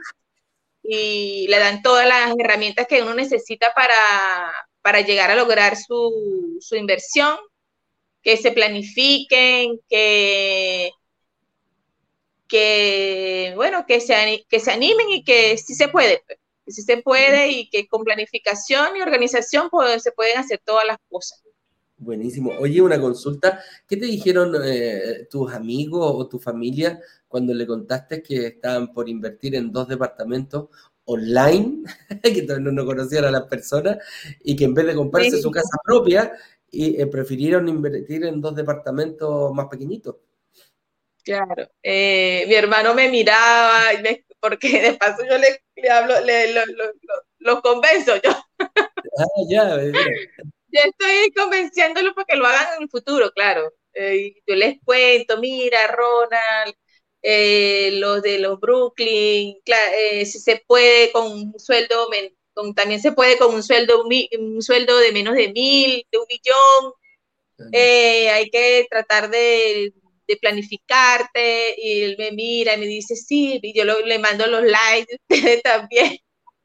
y 0.83 1.47
le 1.49 1.59
dan 1.59 1.83
todas 1.83 2.07
las 2.07 2.35
herramientas 2.38 2.87
que 2.88 3.03
uno 3.03 3.15
necesita 3.15 3.73
para, 3.75 5.01
llegar 5.03 5.31
a 5.31 5.37
lograr 5.37 5.77
su, 5.77 6.59
su 6.61 6.77
inversión, 6.77 7.37
que 8.23 8.37
se 8.37 8.53
planifiquen, 8.53 9.81
que, 9.88 10.91
que 12.49 13.53
bueno, 13.57 13.87
que 13.87 14.01
se, 14.01 14.45
que 14.49 14.61
se 14.61 14.71
animen 14.73 15.09
y 15.11 15.25
que 15.25 15.57
sí 15.59 15.75
se 15.75 15.88
puede. 15.88 16.23
Pues 16.64 16.77
que 16.77 16.83
sí 16.83 16.83
se 16.83 17.03
puede 17.03 17.51
y 17.51 17.68
que 17.68 17.87
con 17.88 18.05
planificación 18.05 18.96
y 18.96 19.03
organización 19.03 19.68
se 19.98 20.12
pueden 20.12 20.38
hacer 20.38 20.61
todas 20.64 20.87
las 20.87 20.98
cosas. 21.09 21.42
Buenísimo. 21.96 22.53
Oye, 22.59 22.81
una 22.81 23.01
consulta. 23.01 23.61
¿Qué 23.87 23.96
te 23.96 24.07
dijeron 24.07 24.55
eh, 24.64 25.29
tus 25.31 25.53
amigos 25.53 26.12
o 26.14 26.29
tu 26.29 26.38
familia 26.38 27.01
cuando 27.29 27.55
le 27.55 27.66
contaste 27.66 28.22
que 28.22 28.48
estaban 28.48 28.92
por 28.92 29.09
invertir 29.09 29.55
en 29.55 29.70
dos 29.70 29.87
departamentos 29.87 30.68
online, 31.05 31.85
que 32.22 32.42
todavía 32.42 32.72
no 32.72 32.85
conocían 32.85 33.25
a 33.25 33.31
las 33.31 33.44
personas, 33.44 33.98
y 34.42 34.57
que 34.57 34.64
en 34.64 34.75
vez 34.75 34.87
de 34.87 34.94
comprarse 34.94 35.40
su 35.40 35.51
casa 35.51 35.79
propia, 35.85 36.33
y, 36.70 37.01
eh, 37.01 37.07
prefirieron 37.07 37.68
invertir 37.68 38.25
en 38.25 38.40
dos 38.40 38.55
departamentos 38.55 39.53
más 39.53 39.66
pequeñitos? 39.66 40.16
Claro. 41.25 41.70
Eh, 41.83 42.44
mi 42.48 42.55
hermano 42.55 42.94
me 42.94 43.09
miraba 43.09 43.94
y 43.94 44.03
me, 44.03 44.25
porque 44.42 44.83
de 44.83 44.94
paso 44.94 45.24
yo 45.24 45.38
le, 45.38 45.62
le 45.76 45.88
hablo, 45.88 46.20
le, 46.20 46.52
lo, 46.52 46.66
lo, 46.66 46.92
lo, 47.38 47.62
convenzo 47.62 48.16
yo. 48.16 48.31
Ah, 48.59 49.24
ya, 49.48 49.76
Yo 49.76 50.81
estoy 50.85 51.33
convenciéndolo 51.35 52.12
para 52.14 52.26
que 52.26 52.37
lo 52.37 52.46
hagan 52.46 52.76
en 52.76 52.83
el 52.83 52.90
futuro, 52.90 53.31
claro. 53.31 53.72
Eh, 53.94 54.35
yo 54.46 54.55
les 54.57 54.78
cuento, 54.85 55.38
mira, 55.38 55.87
Ronald, 55.87 56.74
eh, 57.22 57.90
los 57.94 58.20
de 58.22 58.40
los 58.40 58.59
Brooklyn, 58.59 59.59
eh, 59.64 60.26
si 60.26 60.40
se 60.40 60.62
puede 60.66 61.12
con 61.12 61.31
un 61.31 61.59
sueldo, 61.59 62.09
con, 62.52 62.74
también 62.74 63.00
se 63.00 63.12
puede 63.12 63.38
con 63.38 63.55
un 63.55 63.62
sueldo, 63.62 64.05
un 64.05 64.62
sueldo 64.62 64.98
de 64.98 65.12
menos 65.12 65.35
de 65.35 65.52
mil, 65.52 66.05
de 66.11 66.18
un 66.18 66.26
millón. 66.28 66.94
hay 67.72 68.50
que 68.50 68.88
tratar 68.90 69.31
de, 69.31 69.92
de 70.26 70.37
planificarte 70.37 71.74
y 71.78 72.02
él 72.02 72.16
me 72.18 72.32
mira 72.32 72.74
y 72.74 72.78
me 72.78 72.87
dice 72.87 73.16
sí, 73.16 73.58
y 73.62 73.76
yo 73.76 73.85
le 73.85 74.18
mando 74.18 74.46
los 74.46 74.62
likes 74.62 75.06
de 75.08 75.37
ustedes 75.37 75.62
también. 75.62 76.18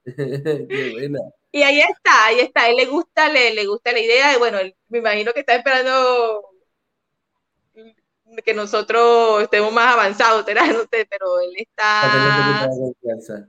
Qué 0.70 0.92
buena. 0.92 1.20
Y 1.52 1.64
ahí 1.64 1.80
está, 1.80 2.26
ahí 2.26 2.40
está, 2.40 2.64
a 2.64 2.70
él 2.70 2.76
le 2.76 2.86
gusta, 2.86 3.30
le, 3.30 3.54
le 3.54 3.66
gusta 3.66 3.92
la 3.92 4.00
idea, 4.00 4.36
y 4.36 4.38
bueno, 4.38 4.60
me 4.90 5.00
imagino 5.00 5.34
que 5.34 5.40
está 5.40 5.56
esperando 5.56 6.44
que 8.44 8.54
nosotros 8.54 9.44
estemos 9.44 9.72
más 9.72 9.94
avanzados, 9.94 10.46
pero 10.46 11.40
él 11.40 11.54
está... 11.56 12.70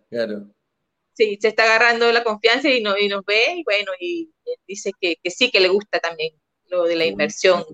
Claro. 0.08 0.46
Sí, 1.12 1.36
se 1.40 1.48
está 1.48 1.64
agarrando 1.64 2.10
la 2.12 2.22
confianza 2.22 2.68
y, 2.68 2.80
no, 2.80 2.96
y 2.96 3.08
nos 3.08 3.24
ve, 3.24 3.56
y 3.56 3.64
bueno, 3.64 3.90
y 3.98 4.32
dice 4.66 4.92
que, 5.00 5.16
que 5.22 5.30
sí, 5.30 5.50
que 5.50 5.60
le 5.60 5.68
gusta 5.68 5.98
también 5.98 6.32
lo 6.66 6.84
de 6.84 6.94
la 6.94 7.06
inversión. 7.06 7.64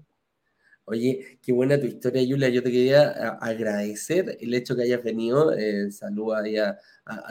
Oye, 0.86 1.38
qué 1.40 1.52
buena 1.52 1.80
tu 1.80 1.86
historia, 1.86 2.22
Julia. 2.28 2.50
Yo 2.50 2.62
te 2.62 2.70
quería 2.70 3.10
agradecer 3.40 4.36
el 4.38 4.52
hecho 4.52 4.76
que 4.76 4.82
hayas 4.82 5.02
venido. 5.02 5.54
Eh, 5.54 5.88
ahí 6.36 6.56
a, 6.58 6.78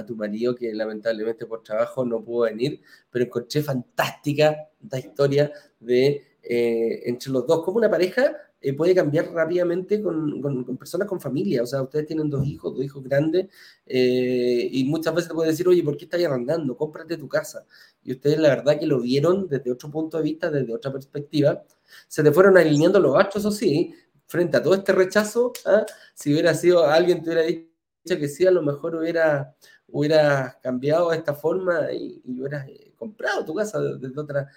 tu 0.07 0.15
marido 0.15 0.55
que 0.55 0.73
lamentablemente 0.73 1.45
por 1.45 1.61
trabajo 1.61 2.03
no 2.03 2.23
pudo 2.23 2.45
venir, 2.45 2.81
pero 3.11 3.25
encontré 3.25 3.61
fantástica 3.61 4.69
esta 4.81 4.97
historia 4.99 5.51
de 5.79 6.32
eh, 6.43 7.03
entre 7.05 7.31
los 7.31 7.47
dos, 7.47 7.63
como 7.63 7.77
una 7.77 7.89
pareja 7.89 8.35
eh, 8.59 8.73
puede 8.73 8.95
cambiar 8.95 9.31
rápidamente 9.33 10.01
con, 10.01 10.77
personas 10.77 11.07
con 11.07 11.19
familia. 11.19 11.63
O 11.63 11.65
sea, 11.65 11.81
ustedes 11.81 12.07
tienen 12.07 12.29
dos 12.29 12.45
hijos, 12.45 12.73
dos 12.73 12.83
hijos 12.83 13.03
grandes, 13.03 13.47
eh, 13.85 14.69
y 14.71 14.83
muchas 14.85 15.13
veces 15.13 15.29
te 15.29 15.35
pueden 15.35 15.51
decir, 15.51 15.67
oye, 15.67 15.83
¿por 15.83 15.97
qué 15.97 16.05
estás 16.05 16.23
arrendando? 16.23 16.77
Cómprate 16.77 17.17
tu 17.17 17.27
casa. 17.27 17.65
Y 18.03 18.13
ustedes 18.13 18.39
la 18.39 18.49
verdad 18.49 18.79
que 18.79 18.85
lo 18.85 19.01
vieron 19.01 19.47
desde 19.49 19.71
otro 19.71 19.91
punto 19.91 20.17
de 20.17 20.23
vista, 20.23 20.49
desde 20.49 20.73
otra 20.73 20.91
perspectiva. 20.91 21.63
Se 22.07 22.23
te 22.23 22.31
fueron 22.31 22.57
alineando 22.57 22.99
los 22.99 23.17
astros, 23.17 23.45
o 23.45 23.51
sí, 23.51 23.93
frente 24.27 24.57
a 24.57 24.63
todo 24.63 24.75
este 24.75 24.93
rechazo. 24.93 25.53
¿ah? 25.65 25.85
Si 26.13 26.31
hubiera 26.31 26.53
sido 26.53 26.85
alguien, 26.85 27.21
te 27.21 27.31
hubiera 27.31 27.43
dicho 27.43 27.67
que 28.05 28.27
sí, 28.29 28.45
a 28.45 28.51
lo 28.51 28.61
mejor 28.61 28.95
hubiera, 28.95 29.55
hubiera 29.87 30.57
cambiado 30.61 31.09
de 31.09 31.17
esta 31.17 31.33
forma 31.33 31.91
y, 31.91 32.21
y 32.25 32.39
hubieras 32.39 32.65
comprado 32.97 33.43
tu 33.43 33.53
casa 33.53 33.81
desde 33.81 34.19
otra 34.19 34.49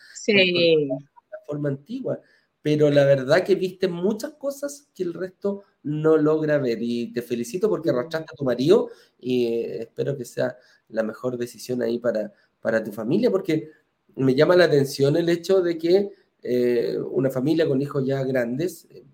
forma 1.47 1.69
antigua 1.69 2.21
pero 2.67 2.91
la 2.91 3.05
verdad 3.05 3.45
que 3.45 3.55
viste 3.55 3.87
muchas 3.87 4.33
cosas 4.33 4.89
que 4.93 5.05
el 5.05 5.15
resto 5.15 5.63
no 5.85 6.17
logra 6.17 6.59
ver. 6.59 6.79
Y 6.83 7.13
te 7.13 7.23
felicito 7.23 7.69
porque 7.69 7.91
arrastraste 7.91 8.33
a 8.33 8.37
tu 8.37 8.43
marido 8.43 8.91
y 9.21 9.47
eh, 9.47 9.83
espero 9.83 10.17
que 10.17 10.25
sea 10.25 10.57
la 10.89 11.05
mejor 11.05 11.39
decisión 11.39 11.81
ahí 11.81 12.01
para, 12.01 12.33
para 12.61 12.83
tu 12.83 12.91
familia, 12.91 13.31
porque 13.31 13.71
me 14.17 14.35
llama 14.35 14.57
la 14.57 14.65
atención 14.65 15.17
el 15.17 15.29
hecho 15.29 15.63
de 15.63 15.79
que 15.79 16.11
eh, 16.43 16.99
una 17.13 17.31
familia 17.31 17.69
con 17.69 17.81
hijos 17.81 18.05
ya 18.05 18.25
grandes, 18.25 18.89
eh, 18.91 19.05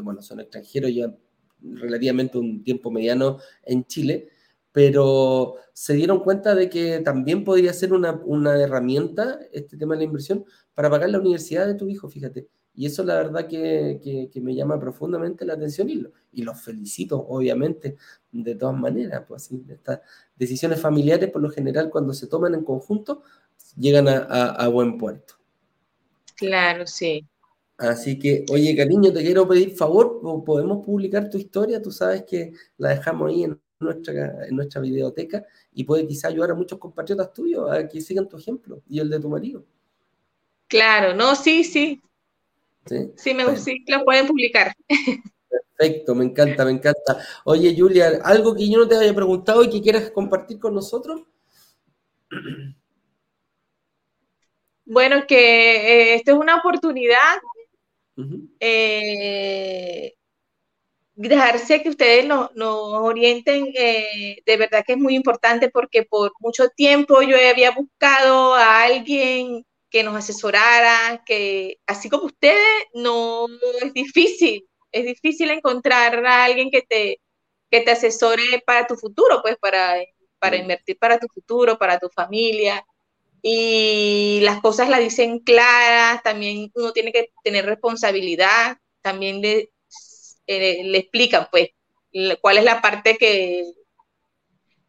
bueno, 0.00 0.22
son 0.22 0.38
extranjeros 0.38 0.94
ya 0.94 1.12
relativamente 1.60 2.38
un 2.38 2.62
tiempo 2.62 2.92
mediano 2.92 3.38
en 3.64 3.84
Chile, 3.86 4.28
pero 4.76 5.54
se 5.72 5.94
dieron 5.94 6.20
cuenta 6.20 6.54
de 6.54 6.68
que 6.68 7.00
también 7.00 7.44
podría 7.44 7.72
ser 7.72 7.94
una, 7.94 8.20
una 8.26 8.62
herramienta 8.62 9.40
este 9.50 9.78
tema 9.78 9.94
de 9.94 10.00
la 10.00 10.04
inversión 10.04 10.44
para 10.74 10.90
pagar 10.90 11.08
la 11.08 11.18
universidad 11.18 11.66
de 11.66 11.76
tu 11.76 11.88
hijo, 11.88 12.10
fíjate. 12.10 12.46
Y 12.74 12.84
eso 12.84 13.02
la 13.02 13.14
verdad 13.14 13.48
que, 13.48 14.30
me 14.34 14.54
llama 14.54 14.78
profundamente 14.78 15.46
la 15.46 15.54
atención 15.54 15.88
y, 15.88 16.04
y 16.30 16.42
los 16.42 16.60
felicito, 16.60 17.18
obviamente, 17.26 17.96
de 18.30 18.54
todas 18.54 18.78
maneras. 18.78 19.24
Pues 19.26 19.50
estas 19.50 20.00
decisiones 20.36 20.78
familiares, 20.78 21.30
por 21.30 21.40
lo 21.40 21.48
general, 21.48 21.88
cuando 21.88 22.12
se 22.12 22.26
toman 22.26 22.52
en 22.52 22.62
conjunto, 22.62 23.22
llegan 23.78 24.08
a, 24.08 24.68
buen 24.68 24.98
puerto. 24.98 25.36
Claro, 26.36 26.86
sí. 26.86 27.26
Así 27.78 28.18
que, 28.18 28.44
oye, 28.52 28.76
cariño, 28.76 29.10
te 29.10 29.22
quiero 29.22 29.48
pedir 29.48 29.70
favor, 29.70 30.20
podemos 30.44 30.84
publicar 30.84 31.30
tu 31.30 31.38
historia, 31.38 31.80
tú 31.80 31.90
sabes 31.90 32.24
que 32.24 32.52
la 32.76 32.90
dejamos 32.90 33.30
ahí 33.30 33.44
en 33.44 33.58
nuestra, 33.78 34.46
en 34.46 34.56
nuestra 34.56 34.80
videoteca 34.80 35.44
y 35.72 35.84
puede 35.84 36.06
quizá 36.06 36.28
ayudar 36.28 36.52
a 36.52 36.54
muchos 36.54 36.78
compatriotas 36.78 37.32
tuyos 37.32 37.70
a 37.70 37.86
que 37.86 38.00
sigan 38.00 38.28
tu 38.28 38.36
ejemplo 38.36 38.82
y 38.88 39.00
el 39.00 39.10
de 39.10 39.20
tu 39.20 39.28
marido. 39.28 39.64
Claro, 40.68 41.14
no, 41.14 41.36
sí, 41.36 41.64
sí. 41.64 42.00
Sí, 43.16 43.34
me 43.34 43.44
gusta, 43.44 43.60
sí, 43.60 43.84
lo 43.88 44.04
pueden 44.04 44.26
publicar. 44.26 44.72
Perfecto, 45.76 46.14
me 46.14 46.24
encanta, 46.24 46.64
me 46.64 46.70
encanta. 46.70 47.20
Oye, 47.44 47.74
Julia, 47.76 48.20
¿algo 48.22 48.54
que 48.54 48.68
yo 48.68 48.78
no 48.78 48.88
te 48.88 48.96
haya 48.96 49.14
preguntado 49.14 49.62
y 49.64 49.70
que 49.70 49.82
quieras 49.82 50.10
compartir 50.10 50.58
con 50.58 50.74
nosotros? 50.74 51.22
Bueno, 54.84 55.26
que 55.26 55.34
eh, 55.34 56.14
esto 56.14 56.32
es 56.32 56.38
una 56.38 56.56
oportunidad 56.58 57.38
eh, 58.60 60.15
dejarse 61.16 61.82
que 61.82 61.88
ustedes 61.88 62.26
nos, 62.26 62.50
orienten, 62.54 63.72
eh, 63.74 64.42
de 64.44 64.56
verdad 64.56 64.84
que 64.86 64.92
es 64.92 64.98
muy 64.98 65.14
importante 65.16 65.70
porque 65.70 66.04
por 66.04 66.32
mucho 66.40 66.68
tiempo 66.68 67.22
yo 67.22 67.36
había 67.36 67.70
buscado 67.72 68.54
a 68.54 68.82
alguien 68.82 69.64
que 69.90 70.02
nos 70.02 70.14
asesorara, 70.14 71.22
que 71.26 71.78
así 71.86 72.10
como 72.10 72.26
ustedes, 72.26 72.84
no 72.94 73.46
es 73.82 73.92
difícil, 73.94 74.68
es 74.92 75.04
difícil 75.06 75.50
encontrar 75.50 76.24
a 76.26 76.44
alguien 76.44 76.70
que 76.70 76.82
te, 76.82 77.20
que 77.70 77.80
te 77.80 77.92
asesore 77.92 78.62
para 78.66 78.86
tu 78.86 78.96
futuro, 78.96 79.40
pues 79.42 79.56
para, 79.58 79.96
para 80.38 80.56
invertir 80.56 80.98
para 80.98 81.18
tu 81.18 81.26
futuro, 81.32 81.78
para 81.78 81.98
tu 81.98 82.08
familia. 82.10 82.84
Y 83.42 84.40
las 84.42 84.60
cosas 84.60 84.88
las 84.88 85.00
dicen 85.00 85.40
claras, 85.40 86.22
también 86.22 86.70
uno 86.74 86.92
tiene 86.92 87.12
que 87.12 87.30
tener 87.44 87.64
responsabilidad, 87.66 88.78
también 89.02 89.40
le, 89.40 89.70
eh, 90.46 90.82
le 90.84 90.98
explican 90.98 91.48
pues 91.50 91.70
cuál 92.40 92.58
es 92.58 92.64
la 92.64 92.80
parte 92.80 93.16
que, 93.18 93.64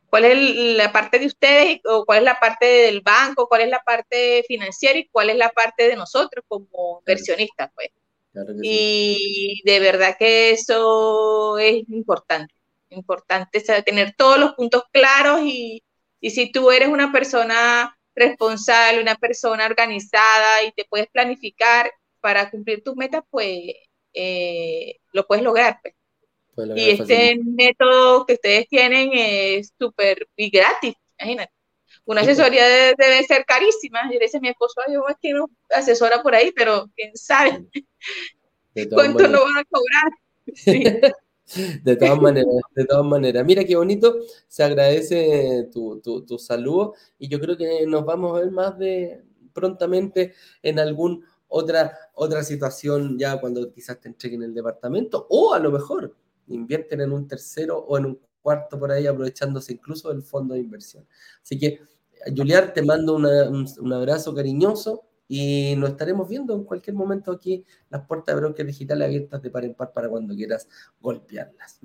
cuál 0.10 0.26
es 0.26 0.78
la 0.78 0.92
parte 0.92 1.20
de 1.20 1.26
ustedes 1.28 1.80
o 1.86 2.06
cuál 2.06 2.20
es 2.20 2.24
la 2.24 2.40
parte 2.40 2.66
del 2.66 3.02
banco, 3.02 3.48
cuál 3.48 3.62
es 3.62 3.70
la 3.70 3.82
parte 3.82 4.44
financiera 4.48 4.98
y 4.98 5.08
cuál 5.10 5.30
es 5.30 5.38
la 5.38 5.50
parte 5.50 5.88
de 5.88 5.96
nosotros 5.96 6.46
como 6.48 7.00
inversionistas 7.00 7.72
pues. 7.76 7.90
y 8.62 9.62
de 9.66 9.80
verdad 9.80 10.16
que 10.18 10.52
eso 10.52 11.58
es 11.58 11.84
importante, 11.90 12.54
importante 12.90 13.62
tener 13.84 14.14
todos 14.18 14.40
los 14.40 14.54
puntos 14.54 14.84
claros 14.92 15.42
y, 15.44 15.84
y 16.22 16.30
si 16.32 16.52
tú 16.52 16.72
eres 16.72 16.90
una 16.90 17.12
persona 17.12 17.98
responsable, 18.16 19.02
una 19.02 19.16
persona 19.16 19.66
organizada 19.66 20.64
y 20.64 20.72
te 20.72 20.86
puedes 20.86 21.08
planificar 21.08 21.92
para 22.20 22.50
cumplir 22.50 22.84
tus 22.84 22.96
metas, 22.96 23.24
pues 23.30 23.74
eh, 24.18 25.00
lo 25.14 25.26
puedes 25.28 25.44
lograr. 25.44 25.80
Pues. 26.56 26.70
y 26.76 26.90
este 26.90 27.40
método 27.44 28.26
que 28.26 28.34
ustedes 28.34 28.68
tienen 28.68 29.12
es 29.14 29.72
súper 29.80 30.28
y 30.36 30.50
gratis, 30.50 30.96
imagínate. 31.20 31.54
Una 32.06 32.22
pues. 32.22 32.32
asesoría 32.32 32.66
debe, 32.66 33.24
ser 33.28 33.46
carísima. 33.46 34.06
Yo 34.06 34.14
le 34.14 34.26
decía 34.26 34.40
a 34.40 34.42
mi 34.42 34.50
esposo, 34.50 34.82
yo 34.92 35.04
es 35.08 35.18
que 35.22 35.34
no 35.34 35.50
asesora 35.70 36.24
por 36.24 36.34
ahí, 36.34 36.52
pero 36.52 36.90
quién 36.96 37.16
sabe 37.16 37.66
cuánto 38.92 39.28
no 39.28 39.44
van 39.44 39.58
a 39.58 39.66
cobrar. 39.66 40.12
Sí. 40.54 40.84
De 41.82 41.96
todas 41.96 42.20
maneras, 42.20 42.54
de 42.76 42.84
todas 42.84 43.06
maneras. 43.06 43.46
Mira 43.46 43.64
qué 43.64 43.78
bonito, 43.78 44.18
se 44.50 44.64
agradece 44.64 45.70
tu, 45.72 46.02
tu, 46.02 46.38
saludo 46.38 46.94
y 47.18 47.30
yo 47.30 47.40
creo 47.40 47.56
que 47.56 47.86
nos 47.88 48.04
vamos 48.04 48.36
a 48.36 48.42
ver 48.42 48.52
más 48.52 48.78
de 48.78 49.24
prontamente 49.54 50.34
en 50.62 50.78
algún 50.78 51.24
otra, 51.48 51.98
otra 52.14 52.44
situación 52.44 53.18
ya 53.18 53.40
cuando 53.40 53.72
quizás 53.72 54.00
te 54.00 54.10
entreguen 54.10 54.44
el 54.44 54.54
departamento 54.54 55.28
o 55.30 55.54
a 55.54 55.60
lo 55.60 55.72
mejor 55.72 56.16
invierten 56.48 57.02
en 57.02 57.12
un 57.12 57.28
tercero 57.28 57.78
o 57.78 57.98
en 57.98 58.06
un 58.06 58.20
cuarto 58.42 58.80
por 58.80 58.92
ahí 58.92 59.08
aprovechándose 59.08 59.74
incluso 59.74 60.10
del 60.10 60.24
fondo 60.24 60.54
de 60.54 60.62
inversión. 60.62 61.06
Así 61.44 61.58
que, 61.60 61.82
Julián, 62.36 62.72
te 62.74 62.82
mando 62.82 63.16
un 63.16 63.94
abrazo 63.94 64.34
cariñoso 64.34 65.04
y 65.28 65.76
nos 65.78 65.92
estaremos 65.92 66.28
viendo 66.30 66.56
en 66.56 66.64
cualquier 66.64 66.96
momento 66.96 67.32
aquí, 67.32 67.66
las 67.90 68.06
puertas 68.08 68.34
de 68.34 68.42
Broker 68.42 68.66
Digital 68.66 69.02
abiertas 69.02 69.42
de 69.42 69.50
par 69.50 69.66
en 69.66 69.74
par 69.74 69.92
para 69.92 70.10
cuando 70.10 70.34
quieras 70.34 70.68
golpearlas. 71.02 71.80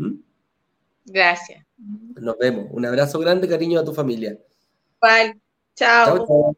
Gracias. 1.05 1.67
Nos 1.77 2.39
vemos. 2.39 2.69
Un 2.71 2.87
abrazo 2.87 3.19
grande, 3.19 3.49
cariño 3.49 3.81
a 3.81 3.85
tu 3.85 3.93
familia. 3.93 4.39
Bye. 5.01 5.41
chao. 5.75 6.27
chao. 6.27 6.57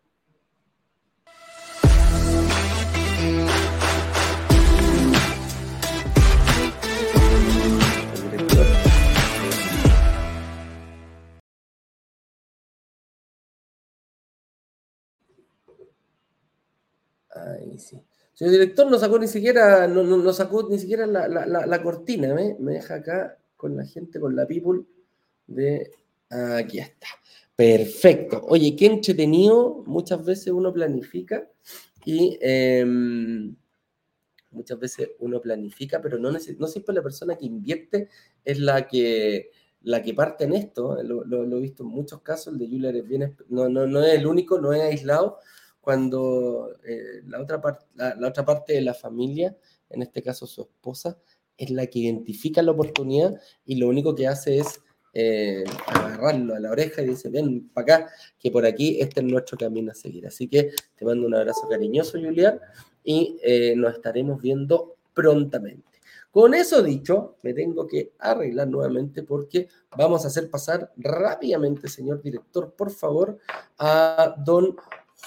Ahí 17.34 17.78
sí. 17.78 18.00
Señor 18.32 18.52
director, 18.52 18.90
no 18.90 18.98
sacó 18.98 19.18
ni 19.18 19.28
siquiera, 19.28 19.86
no, 19.86 20.02
no, 20.02 20.32
sacó 20.32 20.68
ni 20.68 20.78
siquiera 20.78 21.06
la, 21.06 21.82
cortina, 21.82 22.34
¿eh? 22.40 22.56
me 22.58 22.72
deja 22.72 22.96
acá 22.96 23.38
con 23.56 23.76
la 23.76 23.84
gente, 23.84 24.18
con 24.18 24.34
la 24.34 24.46
people 24.46 24.82
de 25.46 25.90
aquí 26.30 26.78
está. 26.80 27.06
Perfecto. 27.54 28.42
Oye, 28.48 28.74
qué 28.74 28.86
entretenido. 28.86 29.84
Muchas 29.86 30.24
veces 30.24 30.48
uno 30.48 30.72
planifica 30.72 31.48
y 32.04 32.36
em, 32.40 33.54
muchas 34.50 34.78
veces 34.80 35.10
uno 35.20 35.40
planifica, 35.40 36.02
pero 36.02 36.18
no, 36.18 36.32
no 36.32 36.66
siempre 36.66 36.94
la 36.94 37.02
persona 37.02 37.36
que 37.36 37.46
invierte 37.46 38.08
es 38.44 38.58
la 38.58 38.88
que, 38.88 39.50
la 39.82 40.02
que 40.02 40.12
parte 40.12 40.44
en 40.44 40.54
esto. 40.54 41.00
Lo, 41.04 41.44
he 41.44 41.60
visto 41.60 41.84
en 41.84 41.90
muchos 41.90 42.20
casos. 42.22 42.52
El 42.52 42.58
de 42.58 42.66
Julia 42.66 42.92
no, 43.48 43.68
no, 43.68 43.86
no 43.86 44.02
es 44.02 44.18
el 44.18 44.26
único, 44.26 44.60
no 44.60 44.72
es 44.72 44.82
aislado 44.82 45.38
cuando 45.84 46.70
eh, 46.82 47.22
la, 47.26 47.42
otra 47.42 47.60
la, 47.94 48.28
otra 48.28 48.44
parte 48.44 48.72
de 48.72 48.80
la 48.80 48.94
familia, 48.94 49.54
en 49.90 50.00
este 50.00 50.22
caso 50.22 50.46
su 50.46 50.62
esposa, 50.62 51.18
es 51.58 51.70
la 51.70 51.86
que 51.86 51.98
identifica 51.98 52.62
la 52.62 52.72
oportunidad 52.72 53.38
y 53.66 53.76
lo 53.76 53.88
único 53.88 54.14
que 54.14 54.26
hace 54.26 54.58
es 54.58 54.80
eh, 55.12 55.62
agarrarlo 55.86 56.54
a 56.54 56.60
la 56.60 56.70
oreja 56.70 57.02
y 57.02 57.08
dice, 57.08 57.28
ven 57.28 57.68
para 57.68 57.96
acá, 57.96 58.10
que 58.38 58.50
por 58.50 58.64
aquí 58.64 58.98
este 58.98 59.20
es 59.20 59.26
nuestro 59.26 59.58
camino 59.58 59.92
a 59.92 59.94
seguir. 59.94 60.26
Así 60.26 60.48
que 60.48 60.70
te 60.96 61.04
mando 61.04 61.26
un 61.26 61.34
abrazo 61.34 61.68
cariñoso, 61.68 62.18
Julián, 62.18 62.58
y 63.04 63.36
eh, 63.42 63.74
nos 63.76 63.94
estaremos 63.94 64.40
viendo 64.40 64.96
prontamente. 65.12 66.00
Con 66.30 66.54
eso 66.54 66.82
dicho, 66.82 67.36
me 67.42 67.52
tengo 67.52 67.86
que 67.86 68.14
arreglar 68.18 68.66
nuevamente 68.66 69.22
porque 69.22 69.68
vamos 69.96 70.24
a 70.24 70.28
hacer 70.28 70.50
pasar 70.50 70.90
rápidamente, 70.96 71.88
señor 71.88 72.22
director, 72.22 72.74
por 72.74 72.90
favor, 72.90 73.38
a 73.78 74.34
don 74.44 74.74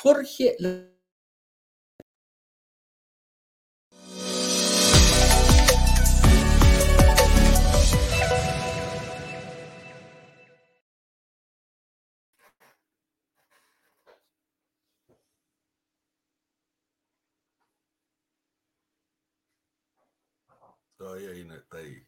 Jorge 0.02 0.56
Todavía 20.98 21.30
ahí 21.30 21.44
no 21.46 21.56
está 21.56 21.78
ahí. 21.78 22.08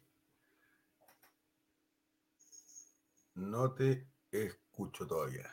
No 3.34 3.74
te 3.74 4.08
escucho 4.30 5.06
todavía. 5.06 5.48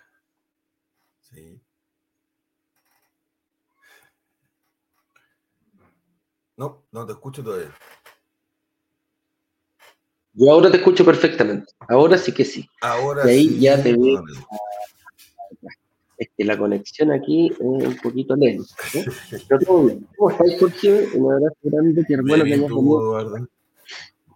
¿Sí? 1.19 1.66
No, 6.57 6.83
no 6.91 7.05
te 7.05 7.13
escucho 7.13 7.43
todavía. 7.43 7.71
Yo 10.33 10.51
ahora 10.51 10.69
te 10.69 10.77
escucho 10.77 11.05
perfectamente. 11.05 11.71
Ahora 11.87 12.17
sí 12.17 12.31
que 12.31 12.43
sí. 12.43 12.67
Ahora 12.81 13.25
y 13.25 13.29
ahí 13.29 13.59
ya 13.59 13.81
te 13.81 13.93
veo. 13.93 14.23
Es 16.17 16.29
que 16.35 16.43
la 16.43 16.57
conexión 16.57 17.11
aquí 17.11 17.51
es 17.51 17.59
un 17.59 17.95
poquito 17.97 18.35
lenta. 18.35 18.65
¿eh? 18.95 19.05
Pero 19.47 19.59
todo 19.59 19.85
bien. 19.85 20.07
¿Cómo 20.17 20.31
estás, 20.31 20.59
Jorge? 20.59 21.09
Un 21.13 21.31
abrazo 21.31 21.57
grande. 21.61 22.03
Qué 22.07 22.13
hermano 22.15 22.43
que 22.43 22.53
hayas 22.53 22.69
venido. 22.69 23.47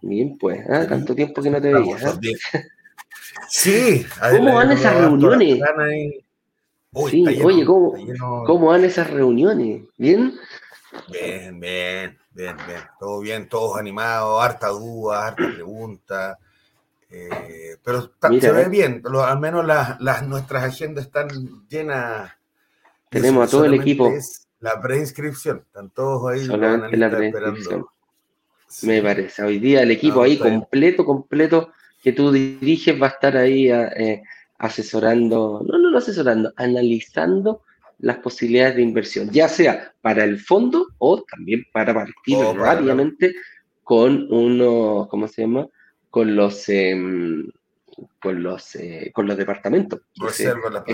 Bien, 0.02 0.38
pues. 0.38 0.60
¿eh? 0.60 0.86
Tanto 0.88 1.14
tiempo 1.14 1.42
que 1.42 1.50
no 1.50 1.60
te 1.60 1.72
veía. 1.72 1.96
¿eh? 1.96 2.38
Sí. 3.48 4.06
¿Cómo 4.30 4.54
van 4.54 4.72
esas 4.72 4.96
reuniones? 4.96 5.60
sí, 7.10 7.24
oye, 7.42 7.64
¿cómo, 7.64 7.94
¿cómo 8.46 8.66
van 8.68 8.84
esas 8.84 9.10
reuniones? 9.10 9.84
¿Bien? 9.96 10.34
Bien, 11.08 11.58
bien, 11.58 12.18
bien, 12.32 12.56
bien. 12.66 12.80
Todo 12.98 13.20
bien, 13.20 13.48
todos 13.48 13.78
animados, 13.78 14.42
harta 14.42 14.68
duda, 14.68 15.28
harta 15.28 15.44
pregunta. 15.54 16.38
Eh, 17.10 17.76
pero 17.84 18.12
se 18.40 18.52
ve 18.52 18.68
bien, 18.68 19.02
al 19.22 19.38
menos 19.38 19.66
las, 19.66 20.26
nuestras 20.26 20.64
agendas 20.64 21.06
están 21.06 21.28
llenas. 21.68 22.32
Tenemos 23.10 23.48
a 23.48 23.50
todo 23.50 23.64
el 23.66 23.74
equipo. 23.74 24.10
la 24.60 24.80
preinscripción, 24.80 25.58
están 25.66 25.90
todos 25.90 26.32
ahí 26.32 26.40
esperando. 26.40 27.90
Me 28.82 29.02
parece. 29.02 29.42
Hoy 29.42 29.58
día 29.58 29.82
el 29.82 29.90
equipo 29.90 30.22
ahí 30.22 30.38
completo, 30.38 31.04
completo, 31.04 31.72
que 32.02 32.12
tú 32.12 32.32
diriges 32.32 33.00
va 33.00 33.08
a 33.08 33.10
estar 33.10 33.36
ahí 33.36 33.70
eh, 33.70 34.22
asesorando, 34.56 35.62
no, 35.66 35.78
no, 35.78 35.90
no 35.90 35.98
asesorando, 35.98 36.52
analizando 36.56 37.62
las 38.02 38.18
posibilidades 38.18 38.76
de 38.76 38.82
inversión, 38.82 39.30
ya 39.30 39.48
sea 39.48 39.94
para 40.02 40.24
el 40.24 40.38
fondo 40.38 40.88
o 40.98 41.22
también 41.22 41.64
para 41.72 41.94
partir 41.94 42.36
rápidamente 42.56 43.34
con 43.82 44.30
unos, 44.30 45.08
¿cómo 45.08 45.28
se 45.28 45.42
llama? 45.42 45.68
Con 46.10 46.34
los, 46.34 46.68
em, 46.68 47.48
con 48.20 48.42
los, 48.42 48.74
eh, 48.74 49.10
con 49.14 49.26
los 49.26 49.36
departamentos. 49.36 50.00
Reserva 50.16 50.68
la 50.68 50.84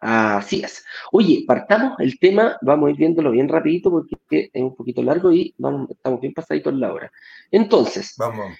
Así 0.00 0.62
es. 0.62 0.84
Oye, 1.12 1.44
partamos 1.46 1.98
el 1.98 2.18
tema, 2.18 2.58
vamos 2.60 2.88
a 2.88 2.90
ir 2.90 2.98
viéndolo 2.98 3.30
bien 3.30 3.48
rapidito 3.48 3.90
porque 3.90 4.50
es 4.52 4.62
un 4.62 4.76
poquito 4.76 5.02
largo 5.02 5.32
y 5.32 5.54
vamos, 5.56 5.90
estamos 5.90 6.20
bien 6.20 6.34
pasaditos 6.34 6.74
la 6.74 6.92
hora. 6.92 7.10
Entonces, 7.50 8.14
vamos. 8.18 8.54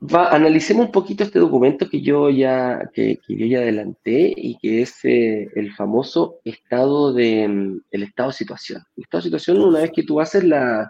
Va, 0.00 0.28
analicemos 0.28 0.86
un 0.86 0.92
poquito 0.92 1.24
este 1.24 1.40
documento 1.40 1.88
que 1.88 2.00
yo 2.00 2.30
ya, 2.30 2.88
que, 2.94 3.18
yo 3.26 3.46
ya 3.46 3.58
adelanté 3.58 4.32
y 4.36 4.56
que 4.58 4.82
es 4.82 5.04
eh, 5.04 5.48
el 5.56 5.72
famoso 5.74 6.38
estado 6.44 7.12
de 7.12 7.48
mm, 7.48 7.80
el 7.90 8.02
estado 8.04 8.30
situación. 8.30 8.82
El 8.96 9.04
estado 9.04 9.22
de 9.22 9.24
situación, 9.24 9.60
una 9.60 9.80
vez 9.80 9.90
que 9.92 10.04
tú 10.04 10.20
haces 10.20 10.44
la, 10.44 10.88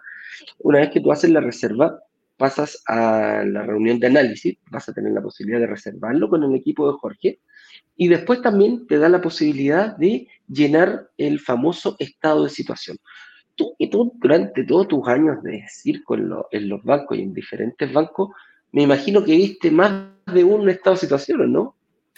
una 0.59 0.81
vez 0.81 0.90
que 0.90 1.01
tú 1.01 1.11
haces 1.11 1.31
la 1.31 1.40
reserva, 1.40 1.99
pasas 2.37 2.83
a 2.87 3.44
la 3.47 3.62
reunión 3.62 3.99
de 3.99 4.09
análisis, 4.09 4.59
vas 4.71 4.88
a 4.90 4.92
tener 4.92 5.12
la 5.12 5.23
posibilidad 5.23 5.61
de 5.61 5.66
reservarlo 5.66 6.29
con 6.29 6.44
el 6.44 6.55
equipo 6.55 6.90
de 6.90 6.99
Jorge, 6.99 7.38
y 7.97 8.09
después 8.09 8.42
también 8.42 8.87
te 8.87 8.99
da 8.99 9.09
la 9.09 9.23
posibilidad 9.23 9.97
de 9.97 10.29
llenar 10.49 11.09
el 11.16 11.40
famoso 11.40 11.97
estado 11.99 12.44
de 12.44 12.51
situación. 12.51 12.99
Tú 13.55 13.75
y 13.79 13.88
tú 13.88 14.12
durante 14.16 14.64
todos 14.64 14.87
tus 14.87 15.09
años 15.09 15.42
de 15.42 15.64
circo 15.68 16.14
en 16.14 16.68
los 16.68 16.83
bancos 16.85 17.18
y 17.18 17.23
en 17.23 17.35
diferentes 17.35 17.92
bancos, 17.92 18.31
me 18.72 18.83
imagino 18.83 19.24
que 19.24 19.33
viste 19.33 19.70
más 19.70 20.09
de 20.26 20.44
un 20.44 20.68
estado 20.68 20.96
de 20.96 21.00
situación, 21.00 21.52
¿no? 21.52 21.74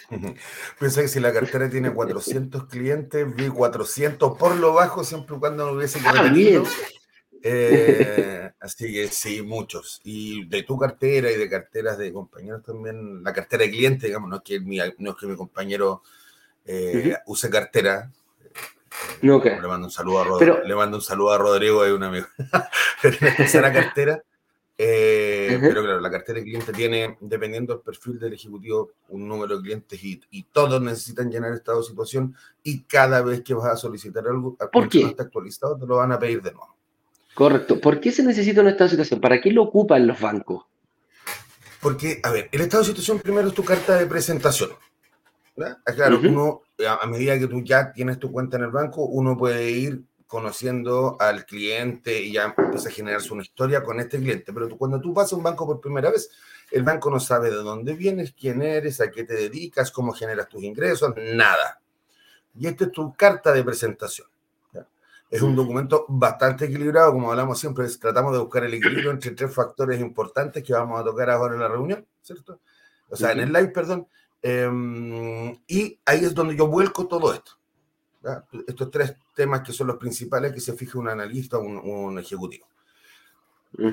Pensé 0.79 1.03
que 1.03 1.07
si 1.07 1.19
la 1.19 1.33
cartera 1.33 1.69
tiene 1.69 1.93
400 1.93 2.65
clientes, 2.65 3.35
vi 3.35 3.47
400 3.47 4.37
por 4.37 4.55
lo 4.55 4.73
bajo, 4.73 5.03
siempre 5.03 5.35
y 5.35 5.39
cuando 5.39 5.65
no 5.65 5.73
hubiese 5.73 5.99
que 5.99 6.07
ah, 6.07 6.33
eh, 7.43 8.51
así 8.59 8.93
que 8.93 9.07
sí, 9.07 9.41
muchos. 9.41 9.99
Y 10.03 10.45
de 10.45 10.63
tu 10.63 10.77
cartera 10.77 11.31
y 11.31 11.37
de 11.37 11.49
carteras 11.49 11.97
de 11.97 12.13
compañeros 12.13 12.61
también, 12.63 13.23
la 13.23 13.33
cartera 13.33 13.63
de 13.63 13.71
cliente, 13.71 14.07
digamos, 14.07 14.29
no 14.29 14.37
es 14.37 14.41
que 14.43 14.59
mi, 14.59 14.77
no 14.99 15.11
es 15.11 15.17
que 15.17 15.25
mi 15.25 15.35
compañero 15.35 16.03
eh, 16.65 17.15
use 17.25 17.49
cartera. 17.49 18.11
No, 19.21 19.41
Le 19.43 19.67
mando 19.67 19.87
un 19.87 19.91
saludo 19.91 20.19
a 20.19 20.23
Rodrigo, 20.25 20.59
le 20.63 20.75
mando 20.75 20.97
un 20.97 21.03
saludo 21.03 21.31
a 21.31 21.37
Rodrigo, 21.37 21.83
es 21.85 21.93
un 21.93 22.03
amigo. 22.03 22.27
Pero 23.01 23.17
en 23.21 23.61
la 23.61 23.73
cartera 23.73 24.23
eh, 24.83 25.59
pero 25.61 25.83
claro, 25.83 26.01
la 26.01 26.09
cartera 26.09 26.39
de 26.39 26.45
clientes 26.45 26.75
tiene, 26.75 27.15
dependiendo 27.19 27.75
del 27.75 27.83
perfil 27.83 28.17
del 28.17 28.33
ejecutivo, 28.33 28.93
un 29.09 29.27
número 29.27 29.57
de 29.57 29.61
clientes 29.61 29.99
y, 30.03 30.43
todos 30.51 30.81
necesitan 30.81 31.29
llenar 31.29 31.53
estado 31.53 31.81
de 31.81 31.87
situación 31.87 32.35
y 32.63 32.81
cada 32.85 33.21
vez 33.21 33.41
que 33.41 33.53
vas 33.53 33.71
a 33.71 33.75
solicitar 33.75 34.27
algo, 34.27 34.57
¿Por 34.71 34.89
qué? 34.89 35.03
no 35.03 35.09
está 35.09 35.23
actualizado, 35.23 35.77
te 35.77 35.85
lo 35.85 35.97
van 35.97 36.11
a 36.13 36.17
pedir 36.17 36.41
de 36.41 36.51
nuevo. 36.51 36.75
Correcto. 37.35 37.79
¿Por 37.79 37.99
qué 37.99 38.11
se 38.11 38.23
necesita 38.23 38.61
un 38.61 38.69
estado 38.69 38.85
de 38.85 38.91
situación? 38.91 39.21
¿Para 39.21 39.39
qué 39.39 39.51
lo 39.51 39.61
ocupan 39.61 40.07
los 40.07 40.19
bancos? 40.19 40.65
Porque, 41.79 42.19
a 42.23 42.31
ver, 42.31 42.49
el 42.51 42.61
estado 42.61 42.81
de 42.81 42.89
situación 42.89 43.19
primero 43.19 43.49
es 43.49 43.53
tu 43.53 43.63
carta 43.63 43.99
de 43.99 44.07
presentación. 44.07 44.71
Ah, 45.59 45.93
claro, 45.93 46.19
uno, 46.23 46.61
a 46.87 47.05
medida 47.05 47.37
que 47.37 47.45
tú 47.45 47.61
ya 47.61 47.93
tienes 47.93 48.17
tu 48.17 48.31
cuenta 48.31 48.57
en 48.57 48.63
el 48.63 48.71
banco, 48.71 49.05
uno 49.05 49.37
puede 49.37 49.69
ir 49.69 50.01
conociendo 50.31 51.17
al 51.19 51.45
cliente 51.45 52.21
y 52.21 52.31
ya 52.31 52.55
empieza 52.57 52.87
a 52.87 52.91
generarse 52.93 53.33
una 53.33 53.43
historia 53.43 53.83
con 53.83 53.99
este 53.99 54.17
cliente. 54.17 54.53
Pero 54.53 54.69
tú, 54.69 54.77
cuando 54.77 55.01
tú 55.01 55.13
vas 55.13 55.33
a 55.33 55.35
un 55.35 55.43
banco 55.43 55.65
por 55.67 55.81
primera 55.81 56.09
vez, 56.09 56.29
el 56.71 56.83
banco 56.83 57.11
no 57.11 57.19
sabe 57.19 57.49
de 57.49 57.57
dónde 57.57 57.95
vienes, 57.95 58.31
quién 58.31 58.61
eres, 58.61 59.01
a 59.01 59.11
qué 59.11 59.25
te 59.25 59.33
dedicas, 59.33 59.91
cómo 59.91 60.13
generas 60.13 60.47
tus 60.47 60.63
ingresos, 60.63 61.13
nada. 61.17 61.81
Y 62.57 62.65
esta 62.65 62.85
es 62.85 62.93
tu 62.93 63.13
carta 63.13 63.51
de 63.51 63.61
presentación. 63.61 64.25
Es 65.29 65.41
un 65.41 65.53
documento 65.53 66.05
bastante 66.07 66.63
equilibrado, 66.63 67.11
como 67.11 67.29
hablamos 67.29 67.59
siempre, 67.59 67.85
tratamos 67.99 68.31
de 68.31 68.39
buscar 68.39 68.63
el 68.63 68.73
equilibrio 68.73 69.11
entre 69.11 69.31
tres 69.31 69.53
factores 69.53 69.99
importantes 69.99 70.63
que 70.63 70.71
vamos 70.71 70.97
a 70.97 71.03
tocar 71.03 71.29
ahora 71.29 71.55
en 71.55 71.59
la 71.59 71.67
reunión, 71.67 72.07
¿cierto? 72.21 72.61
O 73.09 73.17
sea, 73.17 73.33
en 73.33 73.41
el 73.41 73.51
live, 73.51 73.67
perdón. 73.67 74.07
Em, 74.41 75.51
y 75.67 75.99
ahí 76.05 76.23
es 76.23 76.33
donde 76.33 76.55
yo 76.55 76.67
vuelco 76.67 77.05
todo 77.05 77.33
esto. 77.33 77.60
Estos 78.67 78.91
tres 78.91 79.15
temas 79.33 79.61
que 79.61 79.73
son 79.73 79.87
los 79.87 79.97
principales 79.97 80.53
que 80.53 80.59
se 80.59 80.73
fije 80.73 80.97
un 80.97 81.09
analista 81.09 81.57
o 81.57 81.61
un, 81.61 82.19
ejecutivo. 82.19 82.67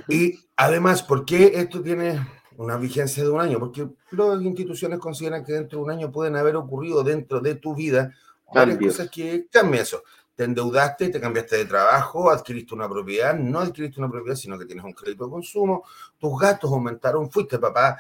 Y 0.09 0.39
además, 0.57 1.03
¿por 1.03 1.25
qué 1.25 1.53
esto 1.55 1.81
tiene 1.81 2.21
una 2.57 2.77
vigencia 2.77 3.23
de 3.23 3.31
un 3.31 3.41
año? 3.41 3.59
Porque 3.59 3.89
las 4.11 4.43
instituciones 4.43 4.99
consideran 4.99 5.45
que 5.45 5.53
dentro 5.53 5.79
de 5.79 5.85
un 5.85 5.91
año 5.91 6.13
pueden 6.13 6.37
haber 6.37 6.57
ocurrido 6.57 7.03
dentro 7.03 7.41
de 7.41 7.55
tu 7.55 7.75
vida 7.75 8.13
varias 8.53 8.79
cosas 8.79 9.11
que 9.11 9.47
cambian 9.51 9.83
eso. 9.83 10.03
Te 10.35 10.45
endeudaste, 10.45 11.09
te 11.09 11.21
cambiaste 11.21 11.57
de 11.57 11.65
trabajo, 11.65 12.31
adquiriste 12.31 12.75
una 12.75 12.89
propiedad, 12.89 13.35
no 13.35 13.61
adquiriste 13.61 13.99
una 14.01 14.11
propiedad, 14.11 14.37
sino 14.37 14.59
que 14.59 14.67
tienes 14.67 14.85
un 14.85 14.93
crédito 14.93 15.25
de 15.25 15.31
consumo, 15.31 15.85
tus 16.19 16.39
gastos 16.39 16.71
aumentaron, 16.71 17.31
fuiste 17.31 17.59
papá, 17.59 17.99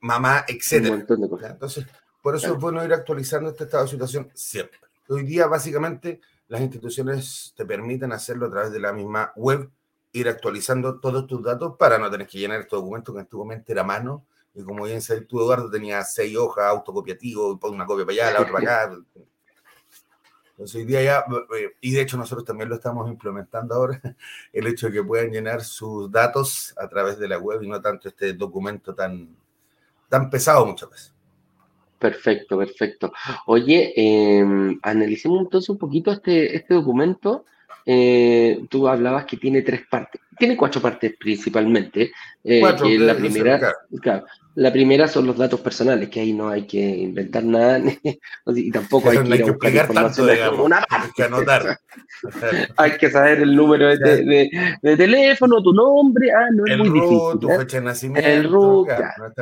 mamá, 0.00 0.44
etc. 0.46 1.04
Entonces, 1.50 1.86
por 2.22 2.36
eso 2.36 2.54
es 2.54 2.60
bueno 2.60 2.84
ir 2.84 2.92
actualizando 2.92 3.50
este 3.50 3.64
estado 3.64 3.84
de 3.84 3.90
situación 3.90 4.30
siempre. 4.32 4.83
Hoy 5.08 5.22
día, 5.22 5.46
básicamente, 5.46 6.20
las 6.48 6.62
instituciones 6.62 7.52
te 7.56 7.66
permiten 7.66 8.12
hacerlo 8.12 8.46
a 8.46 8.50
través 8.50 8.72
de 8.72 8.80
la 8.80 8.92
misma 8.92 9.32
web, 9.36 9.70
ir 10.12 10.28
actualizando 10.28 10.98
todos 11.00 11.26
tus 11.26 11.42
datos 11.42 11.74
para 11.78 11.98
no 11.98 12.10
tener 12.10 12.26
que 12.26 12.38
llenar 12.38 12.60
este 12.60 12.76
documento 12.76 13.12
que 13.12 13.20
antiguamente 13.20 13.72
era 13.72 13.84
mano. 13.84 14.24
Y 14.54 14.62
como 14.62 14.84
bien 14.84 15.02
sabes 15.02 15.26
tú, 15.26 15.40
Eduardo, 15.40 15.70
tenía 15.70 16.02
seis 16.04 16.36
hojas, 16.36 16.66
autocopiativo, 16.66 17.58
una 17.62 17.84
copia 17.84 18.06
para 18.06 18.14
allá, 18.14 18.32
la 18.32 18.40
otra 18.40 18.52
para 18.52 18.82
acá. 18.84 18.96
Entonces, 20.52 20.76
hoy 20.76 20.84
día 20.84 21.02
ya, 21.02 21.24
eh, 21.58 21.74
y 21.80 21.92
de 21.92 22.00
hecho 22.00 22.16
nosotros 22.16 22.44
también 22.44 22.68
lo 22.68 22.76
estamos 22.76 23.10
implementando 23.10 23.74
ahora, 23.74 24.00
el 24.52 24.66
hecho 24.68 24.86
de 24.86 24.92
que 24.92 25.02
puedan 25.02 25.30
llenar 25.30 25.64
sus 25.64 26.10
datos 26.10 26.72
a 26.78 26.88
través 26.88 27.18
de 27.18 27.26
la 27.26 27.38
web 27.38 27.62
y 27.62 27.68
no 27.68 27.82
tanto 27.82 28.08
este 28.08 28.32
documento 28.34 28.94
tan, 28.94 29.36
tan 30.08 30.30
pesado 30.30 30.64
muchas 30.64 30.88
veces. 30.88 31.13
Perfecto, 32.04 32.58
perfecto. 32.58 33.12
Oye, 33.46 33.94
em, 33.96 34.78
analicemos 34.82 35.40
entonces 35.40 35.70
un 35.70 35.78
poquito 35.78 36.12
este, 36.12 36.54
este 36.54 36.74
documento. 36.74 37.46
Eh, 37.86 38.66
tú 38.68 38.86
hablabas 38.86 39.24
que 39.24 39.38
tiene 39.38 39.62
tres 39.62 39.86
partes. 39.90 40.20
Tiene 40.38 40.54
cuatro 40.54 40.82
partes 40.82 41.14
principalmente. 41.18 42.12
Eh, 42.44 42.60
cuatro, 42.60 42.86
la 42.90 43.14
primera, 43.14 43.74
la 44.56 44.70
primera 44.70 45.08
son 45.08 45.26
los 45.26 45.38
datos 45.38 45.60
personales, 45.60 46.10
que 46.10 46.20
ahí 46.20 46.34
no 46.34 46.50
hay 46.50 46.66
que 46.66 46.78
inventar 46.78 47.42
nada, 47.42 47.80
y 48.48 48.70
tampoco 48.70 49.08
hay 49.08 49.18
que, 49.18 49.42
buscar 49.44 49.74
información 49.74 50.28
hay 50.28 51.10
que 51.16 51.22
anotar. 51.22 51.78
hay 52.76 52.98
que 52.98 53.10
saber 53.10 53.40
el 53.40 53.56
número 53.56 53.96
de, 53.96 54.50
de, 54.82 54.96
teléfono, 54.98 55.62
tu 55.62 55.72
nombre, 55.72 56.30
ah, 56.32 56.50
no 56.52 56.66
es 56.66 56.76
muy 56.76 56.90
difícil. 56.90 57.40
Tu 57.40 57.48
fecha 57.48 57.78
de 57.78 57.84
nacimiento. 57.84 58.28
El 58.28 58.44
RUT, 58.44 58.88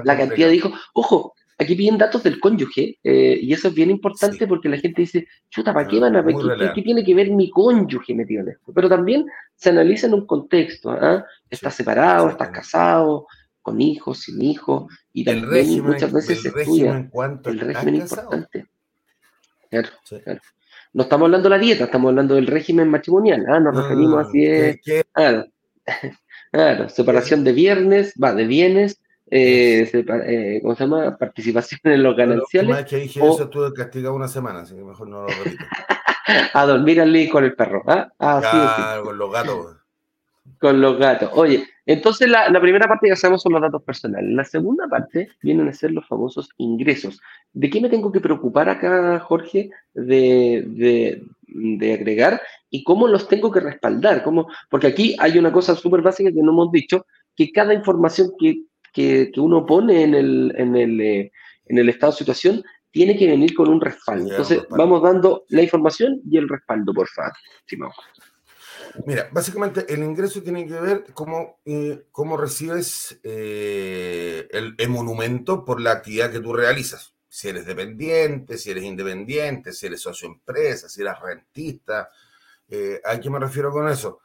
la 0.05 0.17
cantidad 0.17 0.47
de 0.47 0.55
hijos. 0.55 0.73
Ojo, 0.95 1.35
aquí 1.63 1.75
piden 1.75 1.99
datos 1.99 2.23
del 2.23 2.41
cónyuge, 2.41 2.99
eh, 3.03 3.39
y 3.41 3.53
eso 3.53 3.69
es 3.69 3.75
bien 3.75 3.91
importante 3.91 4.47
porque 4.47 4.69
la 4.69 4.79
gente 4.79 5.03
dice, 5.03 5.27
chuta, 5.51 5.73
¿para 5.73 5.89
qué 5.89 5.99
van 5.99 6.17
a 6.17 6.23
ver? 6.23 6.35
¿Qué, 6.75 6.83
tiene 6.83 7.05
que 7.05 7.15
ver 7.15 7.31
mi 7.31 7.51
cónyuge 7.51 8.15
metido 8.15 8.43
en 8.43 8.51
esto? 8.51 8.73
Pero 8.73 8.89
también 8.89 9.27
se 9.55 9.71
analiza 9.71 10.07
en 10.07 10.15
un 10.15 10.27
contexto, 10.27 10.91
¿ah? 10.91 11.25
¿Estás 11.49 11.75
separado, 11.75 12.29
estás 12.31 12.51
casado, 12.51 13.27
con 13.61 13.81
hijos, 13.81 14.21
sin 14.21 14.43
hijos? 14.43 14.93
Y 15.13 15.25
también 15.25 15.83
muchas 15.83 16.13
veces 16.13 16.43
se 16.43 16.49
estudia 16.49 17.11
el 17.45 17.61
régimen 17.61 17.97
importante. 17.97 18.67
Claro, 19.71 19.89
claro. 20.25 20.41
No 20.95 21.05
estamos 21.05 21.27
hablando 21.27 21.49
de 21.49 21.57
la 21.57 21.63
dieta, 21.63 21.85
estamos 21.85 22.11
hablando 22.11 22.35
del 22.35 22.47
régimen 22.47 22.89
matrimonial, 22.89 23.45
¿ah? 23.49 23.59
Nos 23.59 23.77
referimos 23.77 24.27
así 24.27 24.45
es. 24.45 24.81
Claro. 25.13 25.47
claro, 26.53 26.89
separación 26.89 27.45
de 27.45 27.53
viernes, 27.53 28.15
va, 28.23 28.35
de 28.35 28.47
bienes, 28.47 29.02
eh, 29.35 29.89
eh, 30.27 30.59
¿cómo 30.61 30.75
se 30.75 30.85
llama? 30.85 31.17
Participación 31.17 31.81
en 31.85 32.03
los 32.03 32.15
gananciales. 32.15 32.77
Vez 32.77 32.85
que 32.85 32.97
dije 32.97 33.19
eso, 33.19 33.45
estuve 33.45 33.73
castigado 33.73 34.15
una 34.15 34.29
semana, 34.29 34.61
así 34.61 34.75
que 34.75 34.85
mejor 34.85 35.09
no 35.09 35.23
lo 35.23 35.29
repito. 35.29 35.65
a 36.53 36.67
dormir 36.67 37.01
al 37.01 37.29
con 37.31 37.43
el 37.43 37.55
perro. 37.55 37.83
¿ah? 37.87 38.13
Ah, 38.19 39.01
con 39.03 39.17
los 39.17 39.33
gatos. 39.33 39.77
Con 40.61 40.83
los 40.83 40.99
gatos. 40.99 41.31
Oye, 41.33 41.67
entonces 41.87 42.29
la, 42.29 42.61
primera 42.61 42.87
parte 42.87 43.09
ya 43.09 43.17
sabemos 43.17 43.41
son 43.41 43.55
los 43.55 43.63
datos 43.63 43.83
personales. 43.83 44.31
La 44.35 44.45
segunda 44.45 44.87
parte 44.87 45.31
vienen 45.41 45.67
a 45.67 45.73
ser 45.73 45.93
los 45.93 46.07
famosos 46.07 46.51
ingresos. 46.59 47.19
¿De 47.55 47.71
qué 47.71 47.81
me 47.81 47.89
tengo 47.89 48.13
que 48.13 48.21
preocupar 48.21 48.69
acá, 48.69 49.19
Jorge, 49.21 49.71
de, 49.95 51.23
de, 51.49 51.95
agregar 51.95 52.43
y 52.69 52.85
cómo 52.85 53.09
los 53.09 53.29
tengo 53.29 53.51
que 53.51 53.61
respaldar? 53.61 54.23
¿Cómo? 54.23 54.49
Porque 54.69 54.89
aquí 54.89 55.17
hay 55.19 55.39
una 55.39 55.53
cosa 55.53 55.75
súper 55.75 56.03
básica 56.03 56.31
que 56.31 56.43
no 56.43 56.53
hemos 56.53 56.71
dicho, 56.71 57.07
que 57.35 57.51
cada 57.51 57.73
información 57.73 58.33
que 58.39 58.65
que, 58.93 59.33
uno 59.37 59.65
pone 59.67 60.03
en 60.03 60.15
el, 60.15 60.55
en, 60.57 60.77
el, 60.77 61.01
eh, 61.01 61.33
en 61.67 61.79
el 61.79 61.89
estado 61.89 62.13
de 62.13 62.19
situación 62.19 62.65
tiene 62.93 63.17
que 63.17 63.27
venir 63.27 63.55
con 63.55 63.69
un 63.69 63.81
respaldo. 63.81 64.31
Entonces, 64.31 64.63
vamos 64.69 65.03
dando 65.03 65.45
la 65.49 65.63
información 65.63 66.21
y 66.31 66.37
el 66.37 66.49
respaldo, 66.49 66.93
por 66.93 67.09
favor, 67.09 67.33
Mira, 69.07 69.29
básicamente 69.33 69.87
el 69.93 70.03
ingreso 70.03 70.43
tiene 70.43 70.67
que 70.67 70.79
ver 70.79 71.07
cómo, 71.15 71.61
eh, 71.65 72.05
cómo 72.13 72.37
recibes 72.37 73.19
eh, 73.23 74.47
el, 74.51 74.89
monumento 74.91 75.65
por 75.65 75.81
la 75.81 75.93
actividad 75.93 76.31
que 76.31 76.41
tú 76.41 76.53
realizas. 76.53 77.15
Si 77.27 77.49
eres 77.49 77.65
dependiente, 77.65 78.59
si 78.59 78.71
eres 78.71 78.85
independiente, 78.85 79.73
si 79.73 79.87
eres 79.87 80.03
socio 80.03 80.29
empresa, 80.29 80.91
si 80.91 81.01
eres 81.01 81.19
rentista. 81.19 82.11
Eh, 82.69 83.01
¿A 83.05 83.19
qué 83.19 83.31
me 83.31 83.39
refiero 83.39 83.73
con 83.73 83.89
eso? 83.89 84.21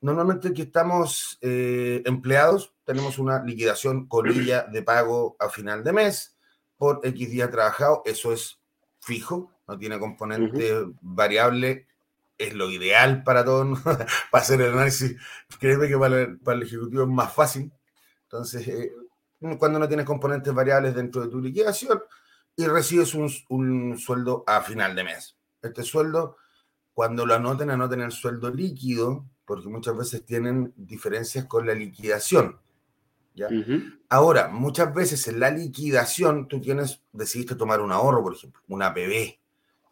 Normalmente 0.00 0.54
que 0.54 0.62
estamos 0.62 1.38
empleados, 1.40 2.75
tenemos 2.86 3.18
una 3.18 3.42
liquidación 3.42 4.06
colilla 4.06 4.62
de 4.62 4.82
pago 4.82 5.36
a 5.38 5.50
final 5.50 5.84
de 5.84 5.92
mes 5.92 6.38
por 6.78 7.00
X 7.02 7.30
día 7.30 7.50
trabajado. 7.50 8.02
Eso 8.06 8.32
es 8.32 8.58
fijo, 9.00 9.52
no 9.68 9.76
tiene 9.76 9.98
componente 9.98 10.86
variable 11.02 11.86
es 12.38 12.54
lo 12.54 12.70
ideal 12.70 13.22
para 13.22 13.44
todos, 13.44 13.80
para 14.30 14.42
hacer 14.42 14.60
el 14.60 14.72
análisis. 14.72 15.16
Créeme 15.58 15.88
que 15.88 15.98
para 15.98 16.22
el, 16.22 16.62
ejecutivo 16.62 17.02
es 17.02 17.08
más 17.08 17.32
fácil. 17.32 17.72
Entonces, 18.24 18.66
eh, 18.68 18.92
cuando 19.58 19.78
no 19.78 19.88
tienes 19.88 20.06
componentes 20.06 20.52
variables 20.52 20.94
dentro 20.94 21.22
de 21.22 21.28
tu 21.28 21.40
liquidación 21.40 22.00
y 22.56 22.66
recibes 22.66 23.14
un, 23.14 23.98
sueldo 23.98 24.44
a 24.46 24.60
final 24.62 24.94
de 24.94 25.04
mes. 25.04 25.36
Este 25.62 25.82
sueldo, 25.82 26.36
cuando 26.94 27.26
lo 27.26 27.34
anoten, 27.34 27.70
anoten 27.70 28.00
el 28.00 28.12
sueldo 28.12 28.50
líquido, 28.50 29.26
porque 29.44 29.68
muchas 29.68 29.96
veces 29.96 30.24
tienen 30.24 30.72
diferencias 30.76 31.44
con 31.46 31.66
la 31.66 31.74
liquidación. 31.74 32.58
¿Ya? 33.36 33.48
Ahora, 34.08 34.48
muchas 34.48 34.92
veces 34.92 35.28
en 35.28 35.38
la 35.38 35.50
liquidación 35.50 36.48
tú 36.48 36.60
tienes, 36.60 37.00
decidiste 37.12 37.54
tomar 37.54 37.80
un 37.80 37.92
ahorro, 37.92 38.24
por 38.24 38.34
ejemplo, 38.34 38.60
una 38.66 38.92
PB 38.92 39.38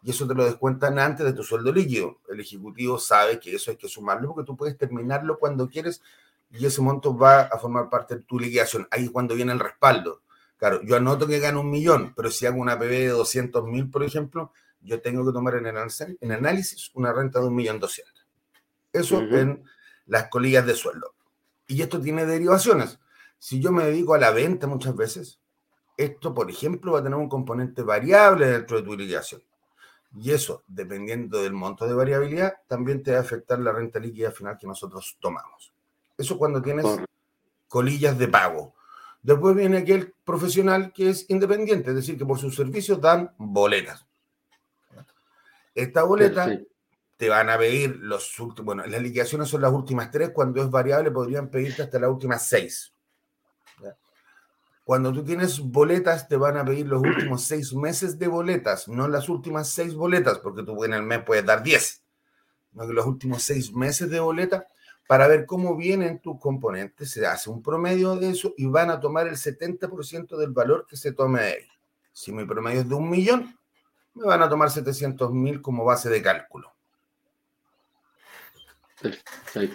y 0.05 0.11
eso 0.11 0.27
te 0.27 0.35
lo 0.35 0.45
descuentan 0.45 0.99
antes 0.99 1.25
de 1.25 1.33
tu 1.33 1.43
sueldo 1.43 1.71
líquido. 1.71 2.19
El 2.29 2.39
ejecutivo 2.39 2.99
sabe 2.99 3.39
que 3.39 3.55
eso 3.55 3.71
hay 3.71 3.77
que 3.77 3.87
sumarlo 3.87 4.27
porque 4.29 4.45
tú 4.45 4.55
puedes 4.55 4.77
terminarlo 4.77 5.39
cuando 5.39 5.67
quieres 5.67 5.99
y 6.51 6.63
ese 6.63 6.79
monto 6.79 7.17
va 7.17 7.41
a 7.41 7.57
formar 7.57 7.89
parte 7.89 8.17
de 8.17 8.21
tu 8.21 8.39
liquidación. 8.39 8.87
Ahí 8.91 9.05
es 9.05 9.09
cuando 9.09 9.33
viene 9.33 9.51
el 9.51 9.59
respaldo. 9.59 10.21
Claro, 10.57 10.81
yo 10.83 10.95
anoto 10.95 11.25
que 11.25 11.39
gano 11.39 11.61
un 11.61 11.71
millón, 11.71 12.13
pero 12.15 12.29
si 12.29 12.45
hago 12.45 12.61
una 12.61 12.77
PB 12.77 12.89
de 12.89 13.07
200 13.09 13.65
mil, 13.65 13.89
por 13.89 14.03
ejemplo, 14.03 14.51
yo 14.79 15.01
tengo 15.01 15.25
que 15.25 15.33
tomar 15.33 15.55
en, 15.55 15.65
el 15.65 16.31
análisis 16.31 16.91
una 16.93 17.11
renta 17.11 17.39
de 17.39 17.47
un 17.47 17.55
millón 17.55 17.79
doscientos. 17.79 18.27
Eso 18.93 19.21
en 19.21 19.63
las 20.05 20.29
colillas 20.29 20.67
de 20.67 20.75
sueldo. 20.75 21.15
Y 21.65 21.81
esto 21.81 21.99
tiene 21.99 22.27
derivaciones. 22.27 22.99
Si 23.45 23.59
yo 23.59 23.71
me 23.71 23.85
dedico 23.85 24.15
a 24.15 24.17
la 24.17 24.31
venta 24.31 24.65
muchas 24.65 24.95
veces, 24.95 25.39
esto, 25.97 26.33
por 26.33 26.49
ejemplo, 26.49 26.93
va 26.93 26.99
a 27.01 27.03
tener 27.03 27.19
un 27.19 27.29
componente 27.29 27.83
variable 27.83 28.47
dentro 28.47 28.77
de 28.77 28.83
tu 28.83 28.97
liquidación. 28.97 29.43
Y 30.15 30.31
eso, 30.31 30.63
dependiendo 30.65 31.43
del 31.43 31.53
monto 31.53 31.85
de 31.85 31.93
variabilidad, 31.93 32.55
también 32.65 33.03
te 33.03 33.11
va 33.11 33.19
a 33.19 33.21
afectar 33.21 33.59
la 33.59 33.71
renta 33.71 33.99
líquida 33.99 34.31
final 34.31 34.57
que 34.57 34.65
nosotros 34.65 35.15
tomamos. 35.19 35.71
Eso 36.17 36.39
cuando 36.39 36.59
tienes 36.59 36.87
colillas 37.67 38.17
de 38.17 38.27
pago. 38.29 38.73
Después 39.21 39.55
viene 39.55 39.77
aquel 39.77 40.11
profesional 40.23 40.91
que 40.91 41.11
es 41.11 41.29
independiente, 41.29 41.91
es 41.91 41.97
decir, 41.97 42.17
que 42.17 42.25
por 42.25 42.39
sus 42.39 42.55
servicios 42.55 42.99
dan 42.99 43.31
boletas. 43.37 44.07
Esta 45.75 46.01
boleta 46.01 46.49
te 47.15 47.29
van 47.29 47.51
a 47.51 47.59
pedir 47.59 47.95
los 47.97 48.39
últimos, 48.39 48.65
bueno, 48.65 48.87
las 48.87 49.03
liquidaciones 49.03 49.49
son 49.49 49.61
las 49.61 49.71
últimas 49.71 50.09
tres, 50.09 50.31
cuando 50.31 50.63
es 50.63 50.71
variable 50.71 51.11
podrían 51.11 51.47
pedirte 51.49 51.83
hasta 51.83 51.99
las 51.99 52.09
últimas 52.09 52.47
seis. 52.47 52.94
Cuando 54.85 55.11
tú 55.11 55.23
tienes 55.23 55.59
boletas, 55.59 56.27
te 56.27 56.37
van 56.37 56.57
a 56.57 56.63
pedir 56.63 56.85
los 56.87 57.01
últimos 57.01 57.43
seis 57.47 57.73
meses 57.73 58.19
de 58.19 58.27
boletas, 58.27 58.87
no 58.87 59.07
las 59.07 59.27
últimas 59.27 59.67
seis 59.67 59.95
boletas, 59.95 60.37
porque 60.37 60.61
tú 60.61 60.81
en 60.83 60.93
el 60.93 61.01
mes 61.01 61.23
puedes 61.25 61.43
dar 61.43 61.63
diez, 61.63 62.03
no 62.71 62.85
que 62.85 62.93
los 62.93 63.07
últimos 63.07 63.41
seis 63.41 63.73
meses 63.73 64.11
de 64.11 64.19
boleta, 64.19 64.67
para 65.07 65.27
ver 65.27 65.47
cómo 65.47 65.75
vienen 65.75 66.19
tus 66.19 66.39
componentes. 66.39 67.09
Se 67.09 67.25
hace 67.25 67.49
un 67.49 67.63
promedio 67.63 68.15
de 68.15 68.29
eso 68.29 68.53
y 68.57 68.67
van 68.67 68.91
a 68.91 68.99
tomar 68.99 69.27
el 69.27 69.37
70% 69.37 70.37
del 70.37 70.51
valor 70.51 70.85
que 70.87 70.97
se 70.97 71.11
tome 71.13 71.41
de 71.41 71.47
ahí. 71.47 71.67
Si 72.13 72.31
mi 72.31 72.45
promedio 72.45 72.81
es 72.81 72.89
de 72.89 72.95
un 72.95 73.09
millón, 73.09 73.57
me 74.13 74.25
van 74.25 74.43
a 74.43 74.49
tomar 74.49 74.69
700 74.69 75.31
mil 75.31 75.61
como 75.63 75.83
base 75.83 76.09
de 76.09 76.21
cálculo. 76.21 76.73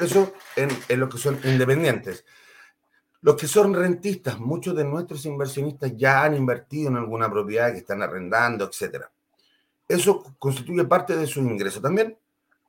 Eso 0.01 0.33
en, 0.55 0.71
en 0.89 1.01
lo 1.01 1.09
que 1.09 1.19
son 1.19 1.39
independientes. 1.43 2.25
Los 3.23 3.37
que 3.37 3.47
son 3.47 3.75
rentistas, 3.75 4.41
muchos 4.41 4.75
de 4.75 4.83
nuestros 4.83 5.27
inversionistas 5.27 5.95
ya 5.95 6.25
han 6.25 6.35
invertido 6.37 6.89
en 6.89 6.97
alguna 6.97 7.31
propiedad 7.31 7.71
que 7.71 7.79
están 7.79 8.01
arrendando, 8.03 8.65
etc. 8.65 9.05
Eso 9.87 10.25
constituye 10.39 10.85
parte 10.85 11.15
de 11.15 11.27
su 11.27 11.41
ingreso 11.41 11.83
también, 11.83 12.17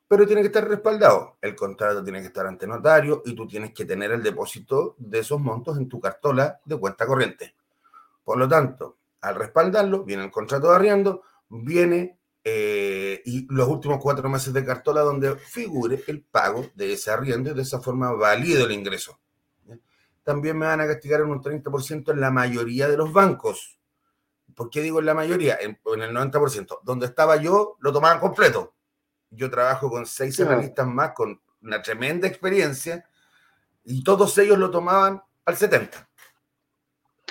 pero 0.06 0.26
tiene 0.26 0.42
que 0.42 0.48
estar 0.48 0.68
respaldado. 0.68 1.38
El 1.40 1.56
contrato 1.56 2.04
tiene 2.04 2.20
que 2.20 2.26
estar 2.26 2.46
ante 2.46 2.66
notario 2.66 3.22
y 3.24 3.34
tú 3.34 3.46
tienes 3.46 3.72
que 3.72 3.86
tener 3.86 4.12
el 4.12 4.22
depósito 4.22 4.94
de 4.98 5.20
esos 5.20 5.40
montos 5.40 5.78
en 5.78 5.88
tu 5.88 5.98
cartola 5.98 6.60
de 6.66 6.76
cuenta 6.76 7.06
corriente. 7.06 7.54
Por 8.22 8.36
lo 8.36 8.46
tanto, 8.46 8.98
al 9.22 9.36
respaldarlo, 9.36 10.04
viene 10.04 10.24
el 10.24 10.30
contrato 10.30 10.68
de 10.68 10.76
arriendo, 10.76 11.22
viene 11.48 12.18
eh, 12.44 13.22
y 13.24 13.46
los 13.48 13.68
últimos 13.68 14.00
cuatro 14.02 14.28
meses 14.28 14.52
de 14.52 14.66
cartola 14.66 15.00
donde 15.00 15.34
figure 15.36 16.04
el 16.08 16.20
pago 16.22 16.66
de 16.74 16.92
ese 16.92 17.10
arriendo 17.10 17.52
y 17.52 17.54
de 17.54 17.62
esa 17.62 17.80
forma 17.80 18.12
valido 18.12 18.66
el 18.66 18.72
ingreso 18.72 19.21
también 20.22 20.58
me 20.58 20.66
van 20.66 20.80
a 20.80 20.86
castigar 20.86 21.20
en 21.20 21.30
un 21.30 21.42
30% 21.42 22.12
en 22.12 22.20
la 22.20 22.30
mayoría 22.30 22.88
de 22.88 22.96
los 22.96 23.12
bancos. 23.12 23.78
¿Por 24.54 24.70
qué 24.70 24.80
digo 24.82 25.00
en 25.00 25.06
la 25.06 25.14
mayoría? 25.14 25.58
En, 25.60 25.78
el 25.84 26.14
90%. 26.14 26.80
Donde 26.82 27.06
estaba 27.06 27.36
yo, 27.36 27.76
lo 27.80 27.92
tomaban 27.92 28.20
completo. 28.20 28.74
Yo 29.30 29.50
trabajo 29.50 29.90
con 29.90 30.06
seis 30.06 30.38
analistas 30.40 30.86
más 30.86 31.12
con 31.12 31.40
una 31.62 31.80
tremenda 31.80 32.28
experiencia 32.28 33.04
y 33.84 34.04
todos 34.04 34.36
ellos 34.38 34.58
lo 34.58 34.70
tomaban 34.70 35.22
al 35.44 35.56
70%. 35.56 36.06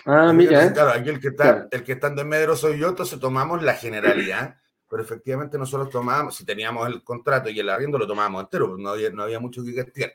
Ah, 0.06 0.34
mira. 0.34 0.66
¿eh? 0.66 0.74
Claro, 0.74 0.92
aquí 0.92 1.10
el 1.10 1.20
que, 1.20 1.28
está, 1.28 1.68
el 1.70 1.84
que 1.84 1.92
está 1.92 2.08
en 2.08 2.28
Medro 2.28 2.56
soy 2.56 2.80
yo, 2.80 2.90
entonces 2.90 3.20
tomamos 3.20 3.62
la 3.62 3.76
generalidad, 3.76 4.58
pero 4.90 5.04
efectivamente 5.04 5.60
nosotros 5.60 5.92
tomábamos, 5.92 6.36
si 6.36 6.44
teníamos 6.44 6.88
el 6.88 7.04
contrato 7.04 7.50
y 7.50 7.60
el 7.60 7.70
arriendo, 7.70 8.00
lo 8.00 8.08
tomábamos 8.08 8.44
entero, 8.46 8.70
pues 8.70 8.80
no 8.82 8.90
había, 8.90 9.12
no 9.12 9.22
había 9.22 9.40
mucho 9.40 9.64
que 9.64 9.76
castigar 9.76 10.14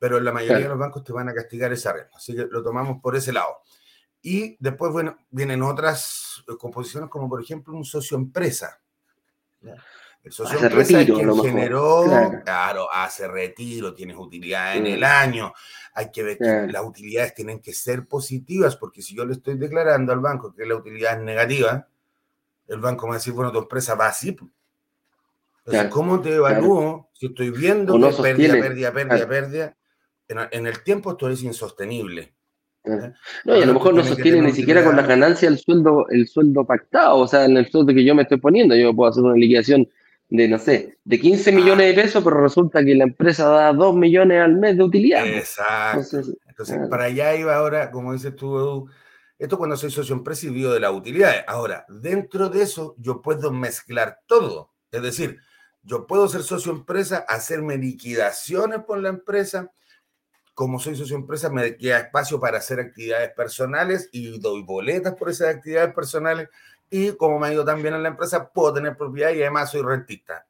pero 0.00 0.16
en 0.16 0.24
la 0.24 0.32
mayoría 0.32 0.60
de 0.60 0.68
los 0.68 0.78
bancos 0.78 1.04
te 1.04 1.12
van 1.12 1.28
a 1.28 1.34
castigar 1.34 1.70
esa 1.72 1.92
renta. 1.92 2.16
Así 2.16 2.34
que 2.34 2.46
lo 2.50 2.62
tomamos 2.62 3.00
por 3.02 3.14
ese 3.14 3.34
lado. 3.34 3.58
Y 4.22 4.56
después, 4.58 4.90
bueno, 4.90 5.18
vienen 5.30 5.62
otras 5.62 6.42
composiciones, 6.58 7.10
como 7.10 7.28
por 7.28 7.42
ejemplo 7.42 7.74
un 7.74 7.84
socio 7.84 8.16
empresa. 8.16 8.80
El 10.22 10.32
socio 10.32 10.58
empresa 10.58 11.02
es 11.02 11.06
quien 11.06 11.34
generó, 11.42 12.04
claro. 12.44 12.88
hace 12.90 13.28
retiro, 13.28 13.92
tienes 13.92 14.16
utilidad 14.16 14.74
en 14.74 14.86
el 14.86 15.04
año. 15.04 15.52
Hay 15.92 16.10
que 16.10 16.22
ver 16.22 16.38
que 16.38 16.72
las 16.72 16.82
utilidades 16.82 17.34
tienen 17.34 17.60
que 17.60 17.74
ser 17.74 18.06
positivas, 18.08 18.76
porque 18.76 19.02
si 19.02 19.14
yo 19.14 19.26
le 19.26 19.34
estoy 19.34 19.58
declarando 19.58 20.14
al 20.14 20.20
banco 20.20 20.54
que 20.54 20.64
la 20.64 20.76
utilidad 20.76 21.18
es 21.18 21.24
negativa, 21.24 21.86
el 22.68 22.80
banco 22.80 23.04
me 23.04 23.10
va 23.10 23.16
a 23.16 23.18
decir, 23.18 23.34
bueno, 23.34 23.52
tu 23.52 23.58
empresa 23.58 23.94
va 23.96 24.06
así. 24.06 24.34
Entonces, 25.66 25.90
¿cómo 25.92 26.22
te 26.22 26.36
evalúo 26.36 27.10
si 27.12 27.26
estoy 27.26 27.50
viendo 27.50 27.98
que 27.98 28.22
pérdida, 28.22 28.54
pérdida, 28.54 28.92
pérdida, 28.92 29.28
pérdida? 29.28 29.76
En, 30.50 30.66
el 30.66 30.82
tiempo 30.82 31.12
esto 31.12 31.28
es 31.28 31.42
insostenible. 31.42 32.34
¿eh? 32.84 33.12
No, 33.44 33.56
y 33.56 33.62
a 33.62 33.66
lo 33.66 33.74
mejor 33.74 33.94
no 33.94 34.04
sostiene 34.04 34.40
ni 34.40 34.52
siquiera 34.52 34.84
con 34.84 34.96
la 34.96 35.02
ganancia 35.02 35.48
el 35.48 35.58
sueldo, 35.58 36.06
el 36.08 36.28
sueldo 36.28 36.64
pactado, 36.64 37.18
o 37.18 37.26
sea, 37.26 37.44
en 37.44 37.56
el 37.56 37.70
sueldo 37.70 37.92
que 37.92 38.04
yo 38.04 38.14
me 38.14 38.22
estoy 38.22 38.38
poniendo, 38.38 38.74
yo 38.74 38.94
puedo 38.94 39.10
hacer 39.10 39.22
una 39.22 39.34
liquidación 39.34 39.88
de, 40.28 40.48
no 40.48 40.58
sé, 40.58 40.98
de 41.04 41.20
15 41.20 41.52
millones 41.52 41.88
de 41.88 42.02
pesos, 42.02 42.22
pero 42.22 42.40
resulta 42.40 42.84
que 42.84 42.94
la 42.94 43.04
empresa 43.04 43.48
da 43.48 43.72
2 43.72 43.96
millones 43.96 44.40
al 44.40 44.56
mes 44.56 44.76
de 44.76 44.84
utilidad. 44.84 45.26
Exacto. 45.26 46.20
Entonces, 46.48 46.88
para 46.88 47.04
allá 47.04 47.34
iba 47.34 47.56
ahora, 47.56 47.90
como 47.90 48.12
dices 48.12 48.36
tú, 48.36 48.88
esto 49.38 49.58
cuando 49.58 49.76
soy 49.76 49.90
socio 49.90 50.14
empresa 50.14 50.46
y 50.46 50.50
vivo 50.50 50.72
de 50.72 50.80
la 50.80 50.92
utilidad. 50.92 51.32
Ahora, 51.46 51.84
dentro 51.88 52.48
de 52.48 52.62
eso, 52.62 52.94
yo 52.98 53.22
puedo 53.22 53.50
mezclar 53.50 54.20
todo. 54.26 54.72
Es 54.92 55.02
decir, 55.02 55.38
yo 55.82 56.06
puedo 56.06 56.28
ser 56.28 56.42
socio 56.42 56.72
empresa, 56.72 57.24
hacerme 57.26 57.78
liquidaciones 57.78 58.80
por 58.84 59.00
la 59.00 59.08
empresa, 59.08 59.72
como 60.60 60.78
soy 60.78 60.94
socio 60.94 61.16
empresa, 61.16 61.48
me 61.48 61.74
queda 61.74 62.00
espacio 62.00 62.38
para 62.38 62.58
hacer 62.58 62.80
actividades 62.80 63.30
personales 63.32 64.10
y 64.12 64.38
doy 64.38 64.62
boletas 64.62 65.14
por 65.14 65.30
esas 65.30 65.56
actividades 65.56 65.94
personales. 65.94 66.50
Y 66.90 67.12
como 67.12 67.38
me 67.38 67.46
ha 67.46 67.52
ido 67.54 67.64
tan 67.64 67.80
bien 67.80 67.94
en 67.94 68.02
la 68.02 68.10
empresa, 68.10 68.50
puedo 68.52 68.74
tener 68.74 68.94
propiedad 68.94 69.32
y 69.32 69.40
además 69.40 69.70
soy 69.70 69.80
rentista. 69.80 70.44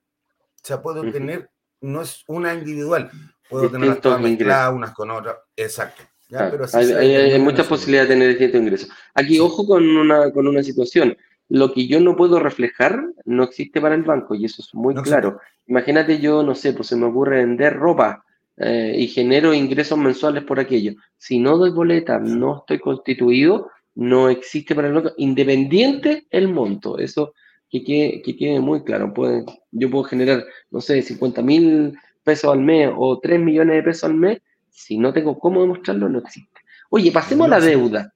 O 0.56 0.66
sea, 0.66 0.82
puedo 0.82 1.08
tener, 1.12 1.48
no 1.80 2.02
es 2.02 2.24
una 2.26 2.52
individual, 2.54 3.08
puedo 3.48 3.70
tener 3.70 4.00
todas 4.00 4.20
mezcladas 4.20 4.74
unas 4.74 4.90
con 4.94 5.12
otras. 5.12 5.36
Exacto. 5.54 6.02
Pero 6.28 6.66
hay, 6.72 7.38
muchas 7.38 7.68
posibilidades 7.68 8.08
de 8.08 8.14
tener 8.16 8.28
distintos 8.30 8.60
ingresos. 8.60 8.90
Aquí, 9.14 9.38
ojo 9.38 9.64
con 9.64 9.96
una, 9.96 10.32
con 10.32 10.48
una 10.48 10.64
situación. 10.64 11.16
Lo 11.48 11.72
que 11.72 11.86
yo 11.86 12.00
no 12.00 12.16
puedo 12.16 12.40
reflejar 12.40 13.00
no 13.26 13.44
existe 13.44 13.80
para 13.80 13.94
el 13.94 14.02
banco 14.02 14.34
y 14.34 14.44
eso 14.44 14.60
es 14.60 14.74
muy 14.74 14.96
claro. 14.96 15.38
Imagínate 15.68 16.18
yo, 16.18 16.42
no 16.42 16.56
sé, 16.56 16.72
pues 16.72 16.88
se 16.88 16.96
me 16.96 17.06
ocurre 17.06 17.36
vender 17.36 17.76
ropa 17.76 18.24
eh, 18.62 18.94
y 18.94 19.08
genero 19.08 19.54
ingresos 19.54 19.96
mensuales 19.96 20.44
por 20.44 20.60
aquello. 20.60 20.92
Si 21.16 21.38
no 21.38 21.56
doy 21.56 21.70
boleta, 21.70 22.18
no 22.18 22.58
estoy 22.58 22.78
constituido, 22.78 23.70
no 23.94 24.28
existe 24.28 24.74
para 24.74 24.88
el 24.88 24.96
otro, 24.98 25.14
independiente 25.16 26.26
el 26.30 26.48
monto. 26.48 26.98
Eso 26.98 27.32
que 27.70 27.82
quede, 27.82 28.20
que 28.20 28.36
quede 28.36 28.60
muy 28.60 28.84
claro. 28.84 29.14
Puede, 29.14 29.46
yo 29.70 29.90
puedo 29.90 30.04
generar, 30.04 30.44
no 30.70 30.82
sé, 30.82 31.00
50 31.00 31.40
mil 31.40 31.98
pesos 32.22 32.52
al 32.52 32.60
mes 32.60 32.90
o 32.94 33.18
3 33.18 33.40
millones 33.40 33.76
de 33.76 33.82
pesos 33.82 34.04
al 34.04 34.14
mes, 34.14 34.42
si 34.68 34.98
no 34.98 35.10
tengo 35.10 35.38
cómo 35.38 35.62
demostrarlo, 35.62 36.10
no 36.10 36.18
existe. 36.18 36.60
Oye, 36.90 37.10
pasemos 37.10 37.46
a 37.46 37.50
la 37.50 37.60
deuda. 37.60 38.12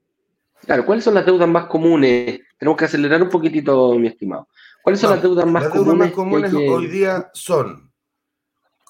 Claro, 0.66 0.84
¿cuáles 0.84 1.04
son 1.04 1.14
las 1.14 1.24
deudas 1.24 1.48
más 1.48 1.66
comunes? 1.66 2.40
Tenemos 2.58 2.78
que 2.78 2.84
acelerar 2.84 3.22
un 3.22 3.30
poquitito, 3.30 3.98
mi 3.98 4.08
estimado. 4.08 4.48
¿Cuáles 4.82 5.00
son 5.00 5.10
las 5.10 5.22
deudas 5.22 5.46
más 5.46 5.68
comunes? 5.68 5.74
Las 5.74 5.84
deudas 5.84 5.98
más 5.98 6.12
comunes 6.12 6.54
hoy 6.54 6.86
día 6.88 7.30
son 7.32 7.93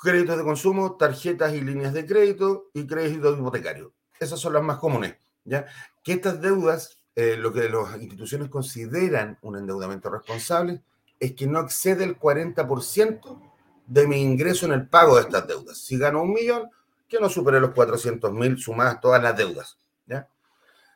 créditos 0.05 0.37
de 0.37 0.45
consumo, 0.45 0.97
tarjetas 0.97 1.55
y 1.55 1.63
líneas 1.63 1.95
de 1.95 2.05
crédito 2.05 2.71
y 2.75 2.87
crédito 2.87 3.33
hipotecario. 3.33 3.93
Esas 4.21 4.39
son 4.39 4.53
las 4.53 4.63
más 4.63 4.79
comunes. 4.79 5.17
¿ya? 5.45 5.67
Que 6.03 6.13
estas 6.13 6.41
deudas, 6.41 6.99
eh, 7.17 7.37
lo 7.39 7.53
que 7.53 7.69
las 7.71 8.01
instituciones 8.01 8.51
consideran 8.51 9.39
un 9.41 9.57
endeudamiento 9.57 10.11
responsable, 10.11 10.83
es 11.19 11.33
que 11.33 11.47
no 11.47 11.61
excede 11.61 12.05
el 12.05 12.19
40% 12.19 13.41
de 13.87 14.07
mi 14.07 14.21
ingreso 14.21 14.67
en 14.67 14.73
el 14.73 14.89
pago 14.89 15.17
de 15.17 15.23
estas 15.23 15.49
deudas. 15.49 15.79
Si 15.79 15.97
gano 15.97 16.23
un 16.23 16.33
millón, 16.33 16.71
que 17.09 17.19
no 17.19 17.29
supere 17.29 17.61
los 17.61 17.71
400 17.71 18.33
mil 18.33 18.59
sumadas 18.59 19.01
todas 19.01 19.23
las 19.23 19.37
deudas. 19.37 19.79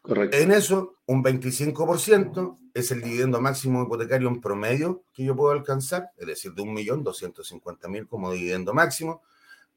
En 0.04 0.52
eso, 0.52 0.96
un 1.06 1.22
25% 1.22 2.58
es 2.72 2.90
el 2.90 3.02
dividendo 3.02 3.40
máximo 3.40 3.82
hipotecario 3.82 4.28
en 4.28 4.40
promedio 4.40 5.02
que 5.12 5.24
yo 5.24 5.36
puedo 5.36 5.52
alcanzar, 5.52 6.10
es 6.16 6.26
decir, 6.26 6.52
de 6.52 6.62
un 6.62 6.72
millón, 6.72 7.02
250 7.02 7.88
mil 7.88 8.06
como 8.06 8.32
dividendo 8.32 8.72
máximo. 8.72 9.22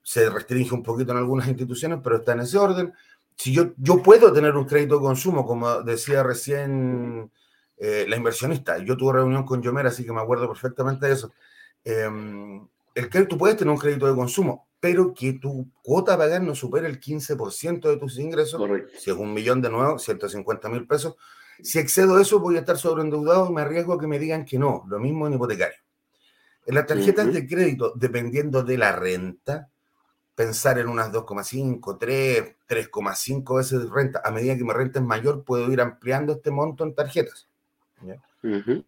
Se 0.03 0.30
restringe 0.30 0.74
un 0.74 0.84
poquito 0.84 1.11
en 1.11 1.17
algunas 1.17 1.47
instituciones, 1.47 1.99
pero 2.03 2.17
está 2.17 2.34
en 2.34 2.41
ese 2.41 2.57
orden. 2.57 2.93
Si 3.36 3.53
yo, 3.53 3.74
yo 3.78 4.01
puedo 4.01 4.32
tener 4.32 4.55
un 4.55 4.65
crédito 4.65 4.95
de 4.95 5.01
consumo, 5.01 5.45
como 5.45 5.82
decía 5.82 6.24
recién 6.24 7.32
eh, 7.78 8.05
la 8.07 8.15
inversionista, 8.15 8.78
yo 8.78 8.95
tuve 8.95 9.13
reunión 9.13 9.43
con 9.43 9.61
Yomer, 9.61 9.88
así 9.88 10.05
que 10.05 10.13
me 10.13 10.22
acuerdo 10.22 10.47
perfectamente 10.47 11.07
de 11.07 11.13
eso. 11.13 11.34
Em, 11.84 12.67
el 12.96 13.10
crédito, 13.10 13.30
tú 13.30 13.38
puedes 13.38 13.58
tener 13.58 13.72
un 13.72 13.80
crédito 13.80 14.08
de 14.08 14.16
consumo, 14.16 14.68
pero 14.80 15.14
que 15.14 15.34
tu 15.34 15.68
cuota 15.84 16.16
a 16.16 16.18
pagar 16.18 16.42
no 16.42 16.56
supere 16.56 16.88
el 16.88 17.00
15% 17.00 17.89
de 17.89 17.98
tus 17.98 18.18
ingresos. 18.20 18.62
Si 18.98 19.12
es 19.12 19.18
un 19.18 19.34
millón 19.34 19.62
de 19.62 19.70
nuevo, 19.70 20.00
150 20.00 20.70
mil 20.70 20.88
pesos. 20.88 21.16
Si 21.62 21.80
excedo 21.80 22.20
eso, 22.20 22.39
voy 22.39 22.58
a 22.58 22.60
estar 22.62 22.78
sobreendeudado 22.78 23.50
y 23.50 23.54
me 23.54 23.62
arriesgo 23.62 23.94
a 23.94 24.00
que 24.00 24.08
me 24.08 24.20
digan 24.20 24.46
que 24.46 24.58
no. 24.58 24.84
Lo 24.88 25.00
mismo 25.00 25.28
en 25.28 25.34
hipotecario. 25.34 25.78
En 26.66 26.76
las 26.76 26.86
tarjetas 26.86 27.32
de 27.34 27.48
crédito, 27.48 27.94
dependiendo 27.96 28.64
de 28.64 28.78
la 28.78 28.92
renta, 28.92 29.70
pensar 30.36 30.80
en 30.80 30.88
unas 30.88 31.12
2,5, 31.12 31.98
3, 32.00 32.56
3,5 32.68 33.58
veces 33.58 33.84
de 33.84 33.89
renta. 33.89 34.22
A 34.24 34.32
medida 34.32 34.58
que 34.58 34.64
mi 34.64 34.72
renta 34.72 35.00
es 35.00 35.06
mayor, 35.06 35.44
puedo 35.44 35.72
ir 35.72 35.82
ampliando 35.82 36.34
este 36.34 36.52
monto 36.52 36.84
en 36.84 36.96
tarjetas. 36.96 37.48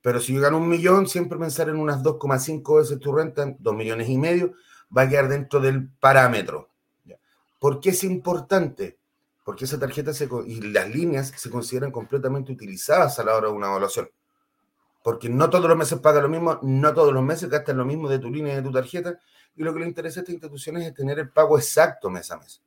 Pero 0.02 0.20
si 0.20 0.34
yo 0.34 0.42
gano 0.42 0.58
un 0.58 0.68
millón, 0.68 1.08
siempre 1.08 1.38
pensar 1.38 1.70
en 1.70 1.78
unas 1.78 2.02
2,5 2.02 2.78
veces 2.80 3.00
tu 3.00 3.14
renta, 3.14 3.56
2 3.60 3.76
millones 3.76 4.10
y 4.10 4.18
medio, 4.18 4.54
va 4.96 5.04
a 5.04 5.10
quedar 5.10 5.28
dentro 5.28 5.60
del 5.60 5.90
parámetro. 5.90 6.70
¿Por 7.60 7.80
qué 7.80 7.92
es 7.92 8.04
importante? 8.04 8.98
Porque 9.44 9.66
esa 9.66 9.80
tarjeta 9.80 10.12
y 10.46 10.62
las 10.72 10.90
líneas 10.90 11.34
se 11.36 11.50
consideran 11.50 11.92
completamente 11.92 12.52
utilizadas 12.52 13.20
a 13.20 13.24
la 13.24 13.36
hora 13.36 13.48
de 13.48 13.54
una 13.54 13.68
evaluación. 13.68 14.10
Porque 15.04 15.30
no 15.30 15.50
todos 15.50 15.68
los 15.68 15.78
meses 15.78 16.00
paga 16.00 16.22
lo 16.22 16.30
mismo, 16.30 16.60
no 16.62 16.94
todos 16.94 17.14
los 17.14 17.24
meses 17.24 17.50
gastan 17.50 17.78
lo 17.78 17.86
mismo 17.86 18.10
de 18.10 18.20
tu 18.20 18.30
línea 18.30 18.54
y 18.54 18.56
de 18.58 18.62
tu 18.62 18.72
tarjeta. 18.72 19.20
Y 19.56 19.64
lo 19.64 19.74
que 19.74 19.82
le 19.82 19.86
interesa 19.86 20.20
a 20.20 20.22
estas 20.22 20.34
instituciones 20.34 20.88
es 20.88 20.94
tener 20.94 21.20
el 21.20 21.30
pago 21.30 21.58
exacto 21.58 22.10
mes 22.10 22.32
a 22.32 22.38
mes. 22.38 22.62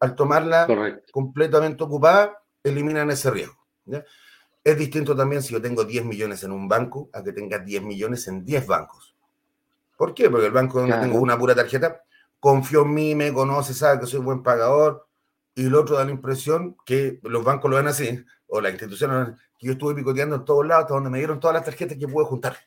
Al 0.00 0.14
tomarla 0.14 0.66
completamente 1.12 1.82
ocupada, 1.84 2.42
eliminan 2.62 3.10
ese 3.10 3.30
riesgo. 3.30 3.64
Es 4.66 4.76
distinto 4.76 5.14
también 5.14 5.44
si 5.44 5.52
yo 5.52 5.62
tengo 5.62 5.84
10 5.84 6.06
millones 6.06 6.42
en 6.42 6.50
un 6.50 6.66
banco 6.66 7.08
a 7.12 7.22
que 7.22 7.32
tenga 7.32 7.60
10 7.60 7.84
millones 7.84 8.26
en 8.26 8.44
10 8.44 8.66
bancos. 8.66 9.14
¿Por 9.96 10.12
qué? 10.12 10.28
Porque 10.28 10.46
el 10.46 10.52
banco 10.52 10.80
donde 10.80 10.98
tengo 10.98 11.20
una 11.20 11.38
pura 11.38 11.54
tarjeta 11.54 12.02
confió 12.40 12.82
en 12.82 12.92
mí, 12.92 13.14
me 13.14 13.32
conoce, 13.32 13.74
sabe 13.74 14.00
que 14.00 14.06
soy 14.06 14.18
buen 14.18 14.42
pagador, 14.42 15.06
y 15.54 15.66
el 15.66 15.74
otro 15.76 15.96
da 15.96 16.04
la 16.04 16.10
impresión 16.10 16.76
que 16.84 17.20
los 17.22 17.44
bancos 17.44 17.70
lo 17.70 17.76
ven 17.76 17.86
así, 17.86 18.24
o 18.48 18.60
la 18.60 18.70
institución, 18.70 19.38
que 19.56 19.68
yo 19.68 19.74
estuve 19.74 19.94
picoteando 19.94 20.34
en 20.34 20.44
todos 20.44 20.66
lados, 20.66 20.82
hasta 20.82 20.94
donde 20.94 21.10
me 21.10 21.18
dieron 21.18 21.38
todas 21.38 21.54
las 21.54 21.64
tarjetas 21.64 21.96
que 21.96 22.08
pude 22.08 22.24
juntar. 22.24 22.58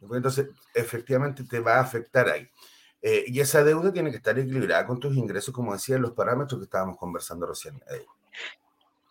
Entonces, 0.00 0.48
efectivamente 0.72 1.44
te 1.44 1.60
va 1.60 1.74
a 1.74 1.80
afectar 1.80 2.26
ahí. 2.30 2.48
Eh, 3.02 3.24
y 3.26 3.38
esa 3.38 3.62
deuda 3.62 3.92
tiene 3.92 4.10
que 4.10 4.16
estar 4.16 4.38
equilibrada 4.38 4.86
con 4.86 4.98
tus 4.98 5.14
ingresos, 5.14 5.52
como 5.52 5.74
decía, 5.74 5.98
los 5.98 6.12
parámetros 6.12 6.58
que 6.58 6.64
estábamos 6.64 6.96
conversando 6.96 7.44
recién. 7.44 7.78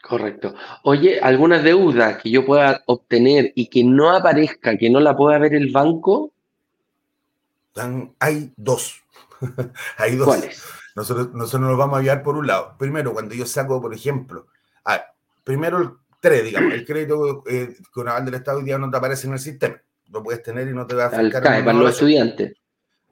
Correcto. 0.07 0.53
Oye, 0.83 1.19
¿alguna 1.19 1.59
deuda 1.59 2.19
que 2.19 2.29
yo 2.29 2.45
pueda 2.45 2.83
obtener 2.85 3.51
y 3.55 3.67
que 3.67 3.83
no 3.83 4.11
aparezca, 4.11 4.77
que 4.77 4.89
no 4.89 4.99
la 4.99 5.17
pueda 5.17 5.39
ver 5.39 5.55
el 5.55 5.71
banco? 5.71 6.31
hay 8.19 8.53
dos. 8.55 9.01
hay 9.97 10.15
dos. 10.15 10.27
¿Cuáles? 10.27 10.63
Nosotros, 10.95 11.33
nosotros 11.33 11.69
nos 11.69 11.77
vamos 11.77 11.99
a 11.99 12.01
guiar 12.01 12.21
por 12.21 12.37
un 12.37 12.47
lado. 12.47 12.75
Primero, 12.77 13.13
cuando 13.13 13.33
yo 13.33 13.45
saco, 13.45 13.81
por 13.81 13.93
ejemplo, 13.93 14.47
primero 15.43 15.81
el 15.81 15.89
tres, 16.19 16.43
digamos, 16.43 16.73
el 16.73 16.85
crédito 16.85 17.43
eh, 17.47 17.75
con 17.91 18.07
aval 18.07 18.25
del 18.25 18.35
Estado 18.35 18.59
hoy 18.59 18.65
día 18.65 18.77
no 18.77 18.89
te 18.89 18.97
aparece 18.97 19.27
en 19.27 19.33
el 19.33 19.39
sistema. 19.39 19.81
Lo 20.11 20.23
puedes 20.23 20.41
tener 20.43 20.67
y 20.67 20.73
no 20.73 20.85
te 20.85 20.95
va 20.95 21.05
a 21.05 21.07
afectar. 21.07 21.43
para 21.43 21.73
los 21.73 21.91
estudiantes. 21.91 22.53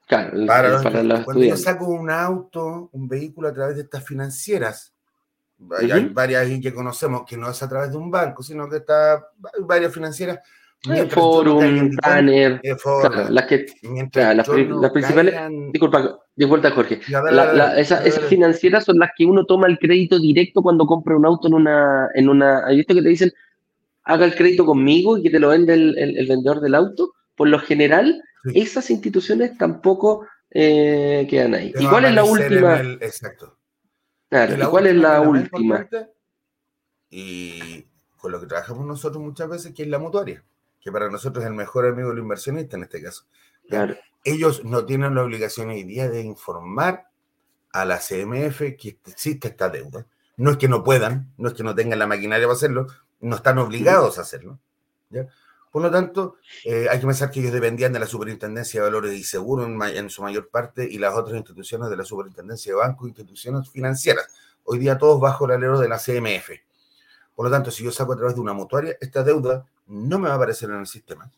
Claro, 0.07 0.45
para, 0.45 0.69
los, 1.03 1.23
cuando 1.25 1.43
yo 1.43 1.57
saco 1.57 1.85
un 1.85 2.09
auto, 2.09 2.89
un 2.91 3.07
vehículo 3.07 3.47
a 3.47 3.53
través 3.53 3.77
de 3.77 3.83
estas 3.83 4.05
financieras, 4.05 4.92
hay, 5.79 6.05
varias 6.05 6.45
ahí 6.45 6.59
que 6.59 6.73
conocemos 6.73 7.23
que 7.27 7.37
no 7.37 7.49
es 7.49 7.61
a 7.63 7.69
través 7.69 7.91
de 7.91 7.97
un 7.97 8.11
banco, 8.11 8.43
sino 8.43 8.69
que 8.69 8.77
está 8.77 9.27
varias 9.61 9.93
financieras. 9.93 10.39
Eh, 10.91 11.05
forum, 11.05 11.95
Banner, 12.03 12.59
eh, 12.61 12.75
las 13.29 13.45
que, 13.45 13.65
las, 14.35 14.91
principales, 14.91 15.33
disculpa, 15.71 16.19
disculpa 16.35 16.71
Jorge, 16.71 16.99
esas, 17.77 18.19
financieras 18.27 18.83
son 18.83 18.99
las 18.99 19.11
que 19.15 19.25
uno 19.25 19.45
toma 19.45 19.67
el 19.67 19.79
crédito 19.79 20.19
directo 20.19 20.61
cuando 20.61 20.85
compra 20.85 21.15
un 21.15 21.25
auto 21.25 21.47
en 21.47 21.53
una, 21.53 22.09
en 22.15 22.27
una, 22.27 22.57
¿has 22.65 22.75
visto 22.75 22.93
que 22.93 23.01
te 23.01 23.07
dicen, 23.07 23.31
haga 24.03 24.25
el 24.25 24.35
crédito 24.35 24.65
conmigo 24.65 25.17
y 25.17 25.23
que 25.23 25.29
te 25.29 25.39
lo 25.39 25.49
vende 25.49 25.73
el, 25.73 26.27
vendedor 26.27 26.59
del 26.59 26.75
auto? 26.75 27.13
Por 27.37 27.47
lo 27.47 27.59
general, 27.59 28.21
esas 28.53 28.89
instituciones 28.89 29.57
tampoco 29.57 30.25
eh, 30.51 31.25
quedan 31.29 31.53
ahí. 31.53 31.73
¿Y 31.79 31.85
cuál 31.85 32.05
es 32.05 32.13
la 32.13 32.25
última? 32.25 32.81
exacto. 32.99 33.57
¿Y 34.33 34.65
cuál 34.65 34.87
es 34.87 34.95
la 34.95 35.21
última? 35.21 35.87
Y 37.09 37.87
con 38.17 38.31
lo 38.31 38.39
que 38.39 38.47
trabajamos 38.47 38.85
nosotros 38.85 39.23
muchas 39.23 39.49
veces, 39.49 39.73
que 39.73 39.83
es 39.83 39.89
la 39.89 39.99
mutuaria, 39.99 40.43
que 40.81 40.91
para 40.91 41.09
nosotros 41.09 41.43
es 41.43 41.49
el 41.49 41.55
mejor 41.55 41.85
amigo 41.85 42.09
del 42.09 42.19
inversionista 42.19 42.77
en 42.77 42.83
este 42.83 43.01
caso. 43.01 43.25
Claro. 43.67 43.95
Ellos 44.23 44.63
no 44.63 44.85
tienen 44.85 45.15
la 45.15 45.23
obligación 45.23 45.69
hoy 45.69 45.83
día 45.83 46.09
de 46.09 46.21
informar 46.21 47.09
a 47.71 47.85
la 47.85 47.97
CMF 47.97 48.59
que 48.77 48.99
existe 49.07 49.49
esta 49.49 49.69
deuda. 49.69 50.05
No 50.37 50.51
es 50.51 50.57
que 50.57 50.67
no 50.67 50.83
puedan, 50.83 51.33
no 51.37 51.49
es 51.49 51.53
que 51.53 51.63
no 51.63 51.75
tengan 51.75 51.99
la 51.99 52.07
maquinaria 52.07 52.47
para 52.47 52.55
hacerlo, 52.55 52.87
no 53.19 53.35
están 53.35 53.57
obligados 53.57 54.17
a 54.17 54.21
hacerlo. 54.21 54.59
¿ya? 55.09 55.27
Por 55.73 55.81
lo 55.81 55.89
tanto, 55.89 56.35
eh, 56.65 56.85
hay 56.87 56.99
que 56.99 57.07
pensar 57.07 57.31
que 57.31 57.39
ellos 57.39 57.51
dependían 57.51 57.91
de 57.91 57.97
la 57.97 58.05
Superintendencia 58.05 58.79
de 58.79 58.85
Valores 58.85 59.13
y 59.13 59.23
Seguros 59.23 59.67
en, 59.67 60.07
su 60.11 60.21
mayor 60.21 60.49
parte 60.49 60.87
y 60.87 60.99
las 60.99 61.15
otras 61.15 61.35
instituciones 61.35 61.89
de 61.89 61.97
la 61.97 62.05
Superintendencia 62.05 62.71
de 62.71 62.77
Bancos, 62.77 63.07
instituciones 63.07 63.67
financieras. 63.71 64.27
Hoy 64.65 64.77
día 64.77 64.99
todos 64.99 65.19
bajo 65.19 65.45
el 65.45 65.53
alero 65.53 65.79
de 65.79 65.89
la 65.89 65.97
CMF. 65.97 66.51
Por 67.35 67.45
lo 67.45 67.51
tanto, 67.51 67.71
si 67.71 67.83
yo 67.83 67.91
saco 67.91 68.13
a 68.13 68.15
través 68.15 68.35
de 68.35 68.41
una 68.41 68.53
mutuaria, 68.53 68.95
esta 69.01 69.23
deuda 69.23 69.65
no 69.87 70.19
me 70.19 70.27
va 70.27 70.35
a 70.35 70.37
aparecer 70.37 70.69
en 70.69 70.81
el 70.81 70.85
sistema. 70.85 71.31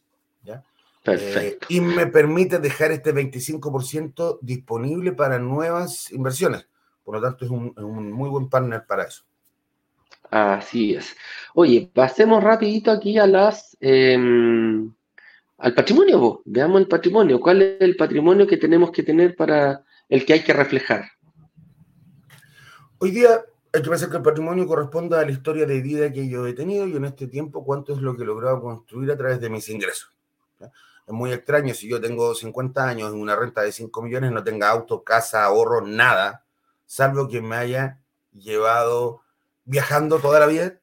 ¿ya? 0.44 0.62
Eh, 1.06 1.58
y 1.70 1.80
me 1.80 2.06
permite 2.08 2.60
dejar 2.60 2.92
este 2.92 3.16
25% 3.16 4.40
disponible 4.42 5.14
para 5.14 5.40
nuevas 5.40 6.12
inversiones. 6.12 6.68
Por 7.06 7.16
lo 7.16 7.22
tanto, 7.22 7.46
es 7.46 7.52
un 7.52 8.12
muy 8.12 8.30
buen 8.30 8.50
partner 8.50 8.86
para 8.86 9.04
eso. 9.04 9.24
Así 10.32 10.96
es. 10.96 11.16
Oye, 11.54 11.90
pasemos 11.94 12.44
rapidito 12.44 12.92
aquí 12.92 13.18
a 13.18 13.28
las 13.28 13.78
em, 13.80 14.94
al 15.58 15.74
patrimonio, 15.74 16.42
veamos 16.46 16.82
el 16.82 16.88
patrimonio. 16.88 17.40
¿Cuál 17.40 17.62
es 17.62 17.82
el 17.82 17.96
patrimonio 17.96 18.46
que 18.46 18.58
tenemos 18.58 18.92
que 18.92 19.04
tener 19.04 19.36
para 19.36 19.84
el 20.10 20.26
que 20.26 20.34
hay 20.34 20.44
que 20.44 20.54
reflejar? 20.54 21.06
Hoy 22.98 23.12
día 23.12 23.42
hay 23.74 23.82
que 23.82 23.90
pensar 23.90 24.10
que 24.10 24.18
el 24.18 24.24
patrimonio 24.24 24.68
corresponde 24.68 25.18
a 25.18 25.24
la 25.24 25.32
historia 25.32 25.66
de 25.66 25.82
vida 25.82 26.12
que 26.12 26.28
yo 26.28 26.46
he 26.46 26.54
tenido 26.54 26.88
y 26.88 26.96
en 26.96 27.06
este 27.06 27.28
tiempo 27.28 27.64
cuánto 27.64 27.94
es 27.94 28.00
lo 28.00 28.16
que 28.16 28.24
he 28.24 28.26
logrado 28.26 28.62
construir 28.62 29.12
a 29.12 29.18
través 29.18 29.40
de 29.40 29.50
mis 29.50 29.68
ingresos. 29.70 30.12
Es 30.60 31.14
muy 31.14 31.32
extraño 31.32 31.74
si 31.74 31.88
yo 31.88 32.02
tengo 32.02 32.34
50 32.34 32.88
años 32.88 33.14
en 33.14 33.20
una 33.20 33.36
renta 33.36 33.62
de 33.62 33.72
5 33.72 34.02
millones, 34.02 34.32
no 34.32 34.44
tenga 34.44 34.70
auto, 34.70 35.04
casa, 35.04 35.44
ahorro, 35.44 35.86
nada, 35.86 36.46
salvo 36.86 37.28
que 37.28 37.42
me 37.42 37.56
haya 37.56 38.00
llevado 38.34 39.22
viajando 39.66 40.20
toda 40.20 40.40
la 40.40 40.48
vida, 40.48 40.80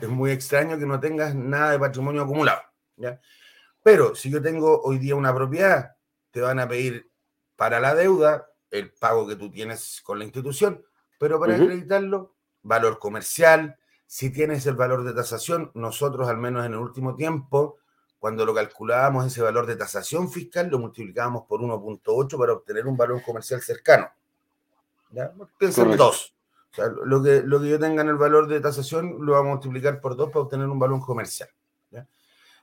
es 0.00 0.08
muy 0.08 0.30
extraño 0.30 0.78
que 0.78 0.86
no 0.86 1.00
tengas 1.00 1.34
nada 1.34 1.72
de 1.72 1.78
patrimonio 1.78 2.22
acumulado. 2.22 2.60
¿ya? 2.96 3.20
Pero 3.82 4.14
si 4.14 4.30
yo 4.30 4.42
tengo 4.42 4.80
hoy 4.82 4.98
día 4.98 5.14
una 5.14 5.34
propiedad, 5.34 5.96
te 6.30 6.40
van 6.40 6.58
a 6.58 6.68
pedir 6.68 7.10
para 7.56 7.80
la 7.80 7.94
deuda 7.94 8.48
el 8.70 8.92
pago 8.92 9.26
que 9.26 9.36
tú 9.36 9.50
tienes 9.50 10.00
con 10.02 10.18
la 10.18 10.24
institución, 10.24 10.84
pero 11.18 11.40
para 11.40 11.54
acreditarlo, 11.54 12.36
valor 12.62 12.98
comercial, 12.98 13.76
si 14.06 14.30
tienes 14.30 14.66
el 14.66 14.74
valor 14.74 15.04
de 15.04 15.12
tasación, 15.12 15.70
nosotros 15.74 16.28
al 16.28 16.36
menos 16.36 16.66
en 16.66 16.72
el 16.72 16.78
último 16.78 17.14
tiempo 17.16 17.78
cuando 18.20 18.44
lo 18.44 18.54
calculábamos 18.54 19.26
ese 19.26 19.40
valor 19.40 19.66
de 19.66 19.76
tasación 19.76 20.30
fiscal, 20.30 20.68
lo 20.68 20.78
multiplicábamos 20.78 21.46
por 21.46 21.60
1.8 21.60 22.38
para 22.38 22.52
obtener 22.52 22.86
un 22.86 22.96
valor 22.96 23.22
comercial 23.22 23.62
cercano. 23.62 24.10
¿Ya? 25.10 25.32
Piensen 25.58 25.96
dos. 25.96 26.34
O 26.72 26.74
sea, 26.74 26.86
lo 27.04 27.22
que, 27.22 27.42
lo 27.42 27.60
que 27.60 27.68
yo 27.68 27.78
tenga 27.78 28.02
en 28.02 28.08
el 28.08 28.16
valor 28.16 28.46
de 28.46 28.60
tasación 28.60 29.16
lo 29.24 29.32
vamos 29.32 29.48
a 29.48 29.54
multiplicar 29.54 30.00
por 30.00 30.16
dos 30.16 30.30
para 30.30 30.42
obtener 30.42 30.68
un 30.68 30.78
valor 30.78 31.00
comercial. 31.00 31.48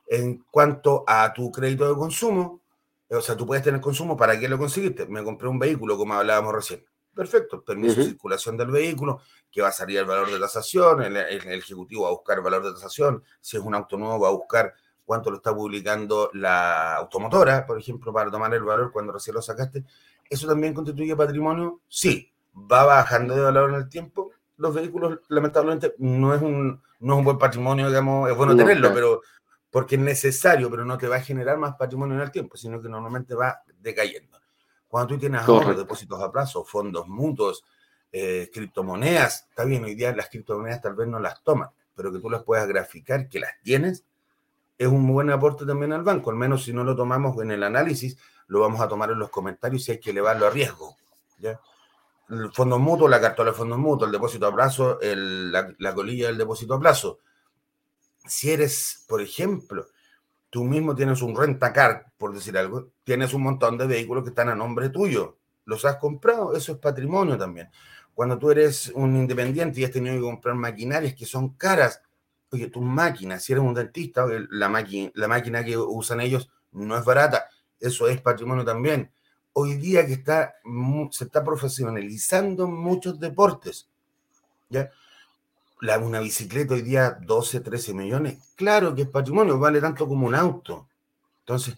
En 0.10 0.46
cuanto 0.50 1.04
a 1.06 1.34
tu 1.34 1.52
crédito 1.52 1.86
de 1.86 1.94
consumo, 1.96 2.62
o 3.10 3.22
sea, 3.22 3.36
tú 3.36 3.46
puedes 3.46 3.64
tener 3.64 3.82
consumo, 3.82 4.16
¿para 4.16 4.40
qué 4.40 4.48
lo 4.48 4.58
conseguiste? 4.58 5.06
Me 5.08 5.22
compré 5.22 5.50
un 5.50 5.60
vehículo, 5.60 5.98
como 5.98 6.14
hablábamos 6.14 6.54
recién. 6.54 6.86
Perfecto, 7.14 7.64
permiso 7.64 8.00
de 8.00 8.06
circulación 8.06 8.56
del 8.56 8.70
vehículo, 8.70 9.20
que 9.52 9.62
va 9.62 9.70
a 9.70 9.72
salir 9.72 9.98
el 9.98 10.06
valor 10.06 10.30
de 10.30 10.40
tasación, 10.40 11.02
el, 11.02 11.18
ejecutivo 11.18 12.04
va 12.04 12.10
a 12.10 12.12
buscar 12.12 12.38
el 12.38 12.44
valor 12.44 12.64
de 12.64 12.74
tasación, 12.74 13.24
si 13.42 13.58
es 13.58 13.64
un 13.64 13.74
auto 13.74 13.98
nuevo 13.98 14.20
va 14.20 14.28
a 14.28 14.32
buscar 14.32 14.74
cuánto 15.04 15.32
lo 15.32 15.38
está 15.38 15.56
publicando 15.56 16.30
la 16.34 16.96
automotora, 16.96 17.66
por 17.66 17.80
ejemplo, 17.80 18.14
para 18.14 18.30
tomar 18.30 18.54
el 18.54 18.64
valor 18.64 18.92
cuando 18.92 19.14
recién 19.14 19.34
lo 19.34 19.42
sacaste. 19.42 19.84
¿Eso 20.30 20.48
también 20.48 20.74
constituye 20.74 21.16
patrimonio? 21.16 21.82
Sí. 21.88 22.32
¿Va 22.72 22.86
bajando 22.86 23.36
de 23.36 23.42
valor 23.42 23.70
en 23.70 23.76
el 23.76 23.90
tiempo? 23.90 24.32
Los 24.58 24.74
vehículos, 24.74 25.20
lamentablemente, 25.28 25.94
no 26.00 26.34
es 26.34 26.42
un, 26.42 26.82
no 27.00 27.14
es 27.14 27.20
un 27.20 27.24
buen 27.24 27.38
patrimonio, 27.38 27.88
digamos, 27.88 28.30
es 28.30 28.36
bueno 28.36 28.56
tenerlo, 28.56 28.94
pero 28.94 29.22
porque 29.70 29.96
es 29.96 30.02
necesario, 30.02 30.70
pero 30.72 30.86
no 30.86 30.98
te 30.98 31.08
va 31.08 31.18
a 31.18 31.22
generar 31.22 31.58
más 31.58 31.76
patrimonio 31.76 32.16
en 32.16 32.22
el 32.22 32.32
tiempo, 32.32 32.58
sino 32.58 32.82
que 32.82 32.90
normalmente 32.90 33.36
va 33.36 33.62
decayendo. 33.80 34.40
Cuando 34.88 35.14
tú 35.14 35.20
tienes 35.20 35.42
ahorros, 35.42 35.78
depósitos 35.78 36.20
a 36.22 36.32
plazo, 36.32 36.64
fondos 36.64 37.08
mutuos, 37.08 37.64
eh, 38.12 38.50
criptomonedas, 38.52 39.48
está 39.50 39.66
bien, 39.66 39.84
hoy 39.84 39.94
día 39.94 40.16
las 40.16 40.30
criptomonedas 40.30 40.82
tal 40.82 40.96
vez 40.96 41.08
no 41.08 41.20
las 41.20 41.44
toman, 41.44 41.70
pero 41.94 42.12
que 42.12 42.20
tú 42.20 42.30
las 42.30 42.44
puedas 42.44 42.68
graficar, 42.68 43.28
que 43.28 43.40
las 43.40 43.52
tienes, 43.62 44.06
es 44.78 44.88
un 44.88 45.06
buen 45.08 45.30
aporte 45.30 45.66
también 45.66 45.92
al 45.92 46.04
banco, 46.04 46.30
al 46.30 46.38
menos 46.38 46.64
si 46.64 46.72
no 46.72 46.84
lo 46.84 46.96
tomamos 46.96 47.40
en 47.42 47.52
el 47.52 47.64
análisis, 47.64 48.18
lo 48.48 48.62
vamos 48.62 48.80
a 48.80 48.88
tomar 48.88 49.12
en 49.12 49.20
los 49.20 49.30
comentarios 49.30 49.84
si 49.84 49.92
hay 49.92 50.00
que 50.00 50.12
elevarlo 50.12 50.48
a 50.48 50.50
riesgo. 50.50 50.96
¿ya? 51.40 51.60
El 52.30 52.52
fondo 52.52 52.78
mutuo, 52.78 53.08
la 53.08 53.22
cartola 53.22 53.52
de 53.52 53.58
fondos 53.58 53.78
mutuos, 53.78 54.08
el 54.08 54.12
depósito 54.12 54.48
a 54.48 54.54
plazo, 54.54 55.00
la, 55.02 55.74
la 55.78 55.96
colilla 55.96 56.28
del 56.28 56.38
depósito 56.38 56.74
a 56.74 56.80
plazo. 56.80 57.20
Si 58.26 58.52
eres, 58.52 59.06
por 59.08 59.22
ejemplo, 59.22 59.88
tú 60.50 60.64
mismo 60.64 60.96
tienes 60.96 61.22
un 61.22 61.36
rentacar, 61.36 62.12
por 62.18 62.34
decir 62.34 62.58
algo, 62.58 62.90
tienes 63.04 63.34
un 63.34 63.44
montón 63.44 63.78
de 63.78 63.88
vehículos 63.88 64.24
que 64.24 64.30
están 64.30 64.50
a 64.50 64.56
nombre 64.56 64.90
tuyo, 64.90 65.38
los 65.66 65.86
has 65.86 65.98
comprado, 65.98 66.54
eso 66.56 66.74
es 66.74 66.78
patrimonio 66.80 67.38
también. 67.38 67.70
Cuando 68.14 68.38
tú 68.38 68.52
eres 68.52 68.92
un 68.96 69.16
independiente 69.16 69.80
y 69.80 69.86
has 69.86 69.92
tenido 69.92 70.16
que 70.16 70.22
comprar 70.22 70.56
maquinarias 70.56 71.14
que 71.14 71.26
son 71.26 71.50
caras, 71.56 72.02
oye, 72.50 72.70
tus 72.70 72.82
máquinas, 72.84 73.44
si 73.44 73.54
eres 73.54 73.64
un 73.64 73.74
dentista, 73.74 74.26
la, 74.50 74.86
la 75.14 75.28
máquina 75.28 75.64
que 75.64 75.78
usan 75.78 76.22
ellos 76.22 76.50
no 76.72 76.98
es 76.98 77.06
barata, 77.06 77.48
eso 77.80 78.08
es 78.08 78.20
patrimonio 78.22 78.66
también. 78.66 79.12
Hoy 79.60 79.74
día 79.78 80.06
que 80.06 80.14
está, 80.14 80.54
se 81.10 81.24
está 81.24 81.44
profesionalizando 81.44 82.68
muchos 82.68 83.20
deportes, 83.20 83.90
¿ya? 84.70 84.92
La, 85.82 85.98
una 85.98 86.20
bicicleta 86.20 86.76
hoy 86.76 86.84
día 86.84 87.18
12, 87.20 87.62
13 87.62 87.96
millones, 87.96 88.54
claro 88.56 88.94
que 88.94 89.02
es 89.02 89.08
patrimonio, 89.08 89.58
vale 89.58 89.82
tanto 89.82 90.08
como 90.08 90.28
un 90.28 90.36
auto. 90.36 90.88
Entonces, 91.40 91.76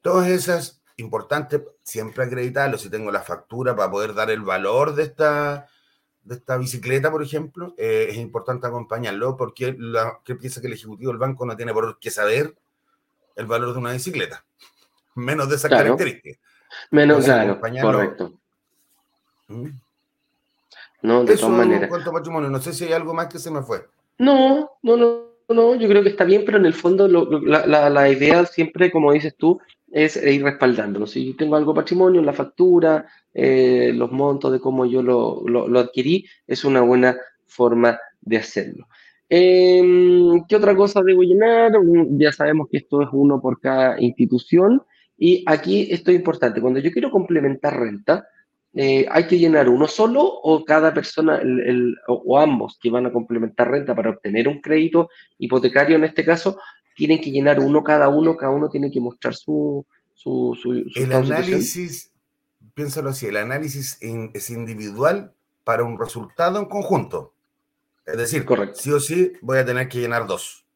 todas 0.00 0.30
esas 0.30 0.82
importantes, 0.96 1.62
siempre 1.84 2.24
acreditarlo, 2.24 2.76
si 2.76 2.90
tengo 2.90 3.12
la 3.12 3.22
factura 3.22 3.76
para 3.76 3.88
poder 3.88 4.14
dar 4.14 4.32
el 4.32 4.40
valor 4.40 4.92
de 4.96 5.04
esta, 5.04 5.68
de 6.24 6.34
esta 6.34 6.56
bicicleta, 6.56 7.08
por 7.12 7.22
ejemplo, 7.22 7.72
eh, 7.78 8.08
es 8.10 8.16
importante 8.16 8.66
acompañarlo 8.66 9.36
porque 9.36 9.76
la, 9.78 10.18
¿qué 10.24 10.34
piensa 10.34 10.60
que 10.60 10.66
el 10.66 10.72
ejecutivo 10.72 11.12
del 11.12 11.20
banco 11.20 11.46
no 11.46 11.56
tiene 11.56 11.72
por 11.72 12.00
qué 12.00 12.10
saber 12.10 12.56
el 13.36 13.46
valor 13.46 13.74
de 13.74 13.78
una 13.78 13.92
bicicleta? 13.92 14.44
Menos 15.14 15.48
de 15.48 15.54
esa 15.54 15.68
característica. 15.68 16.41
Menos, 16.90 17.24
claro, 17.24 17.60
correcto. 17.80 18.32
¿Mm? 19.48 19.68
No, 21.02 21.24
de 21.24 21.34
Eso 21.34 21.46
todas 21.46 21.66
maneras. 21.66 21.88
cuanto 21.88 22.12
patrimonio, 22.12 22.48
no 22.48 22.60
sé 22.60 22.72
si 22.72 22.84
hay 22.84 22.92
algo 22.92 23.12
más 23.12 23.26
que 23.26 23.38
se 23.38 23.50
me 23.50 23.62
fue. 23.62 23.86
No, 24.18 24.70
no, 24.82 24.96
no, 24.96 25.24
no, 25.48 25.74
yo 25.74 25.88
creo 25.88 26.02
que 26.02 26.10
está 26.10 26.24
bien, 26.24 26.44
pero 26.46 26.58
en 26.58 26.66
el 26.66 26.74
fondo 26.74 27.08
la, 27.08 27.66
la, 27.66 27.90
la, 27.90 28.08
idea 28.08 28.46
siempre, 28.46 28.90
como 28.90 29.12
dices 29.12 29.34
tú, 29.36 29.60
es 29.90 30.16
ir 30.16 30.42
respaldándolo. 30.42 31.06
Si 31.06 31.34
tengo 31.34 31.56
algo 31.56 31.74
patrimonio, 31.74 32.22
la 32.22 32.32
factura, 32.32 33.06
eh, 33.34 33.92
los 33.94 34.10
montos 34.10 34.52
de 34.52 34.60
cómo 34.60 34.86
yo 34.86 35.02
lo, 35.02 35.42
lo, 35.46 35.78
adquirí, 35.78 36.26
es 36.46 36.64
una 36.64 36.80
buena 36.80 37.16
forma 37.46 37.98
de 38.20 38.36
hacerlo. 38.38 38.86
Em, 39.28 40.44
¿Qué 40.46 40.56
otra 40.56 40.74
cosa 40.76 41.02
debo 41.02 41.22
llenar? 41.22 41.72
Ya 42.10 42.32
sabemos 42.32 42.68
que 42.70 42.78
esto 42.78 43.02
es 43.02 43.08
uno 43.12 43.40
por 43.40 43.60
cada 43.60 44.00
institución. 44.00 44.82
Y 45.24 45.44
aquí 45.46 45.86
esto 45.88 46.10
es 46.10 46.16
importante. 46.16 46.60
Cuando 46.60 46.80
yo 46.80 46.90
quiero 46.90 47.08
complementar 47.08 47.78
renta, 47.78 48.26
eh, 48.74 49.06
¿hay 49.08 49.28
que 49.28 49.38
llenar 49.38 49.68
uno 49.68 49.86
solo 49.86 50.20
o 50.24 50.64
cada 50.64 50.92
persona 50.92 51.36
el, 51.36 51.96
o, 52.08 52.40
ambos 52.40 52.76
que 52.82 52.90
van 52.90 53.06
a 53.06 53.12
complementar 53.12 53.70
renta 53.70 53.94
para 53.94 54.10
obtener 54.10 54.48
un 54.48 54.60
crédito 54.60 55.10
hipotecario 55.38 55.94
en 55.94 56.02
este 56.02 56.24
caso, 56.24 56.58
tienen 56.96 57.20
que 57.20 57.30
llenar 57.30 57.60
uno 57.60 57.84
cada 57.84 58.08
uno, 58.08 58.36
cada 58.36 58.50
uno 58.50 58.68
tiene 58.68 58.90
que 58.90 58.98
mostrar 58.98 59.36
su... 59.36 59.86
su, 60.12 60.58
el 60.96 61.12
análisis, 61.12 62.10
piénsalo 62.74 63.10
así, 63.10 63.26
el 63.26 63.36
análisis 63.36 63.98
es 64.00 64.50
individual 64.50 65.32
para 65.62 65.84
un 65.84 66.00
resultado 66.00 66.58
en 66.58 66.64
conjunto. 66.64 67.32
Es 68.04 68.16
decir, 68.16 68.44
Correcto. 68.44 68.80
sí 68.80 68.90
o 68.90 68.98
sí 68.98 69.34
voy 69.40 69.58
a 69.58 69.64
tener 69.64 69.88
que 69.88 70.00
llenar 70.00 70.26
dos. 70.26 70.66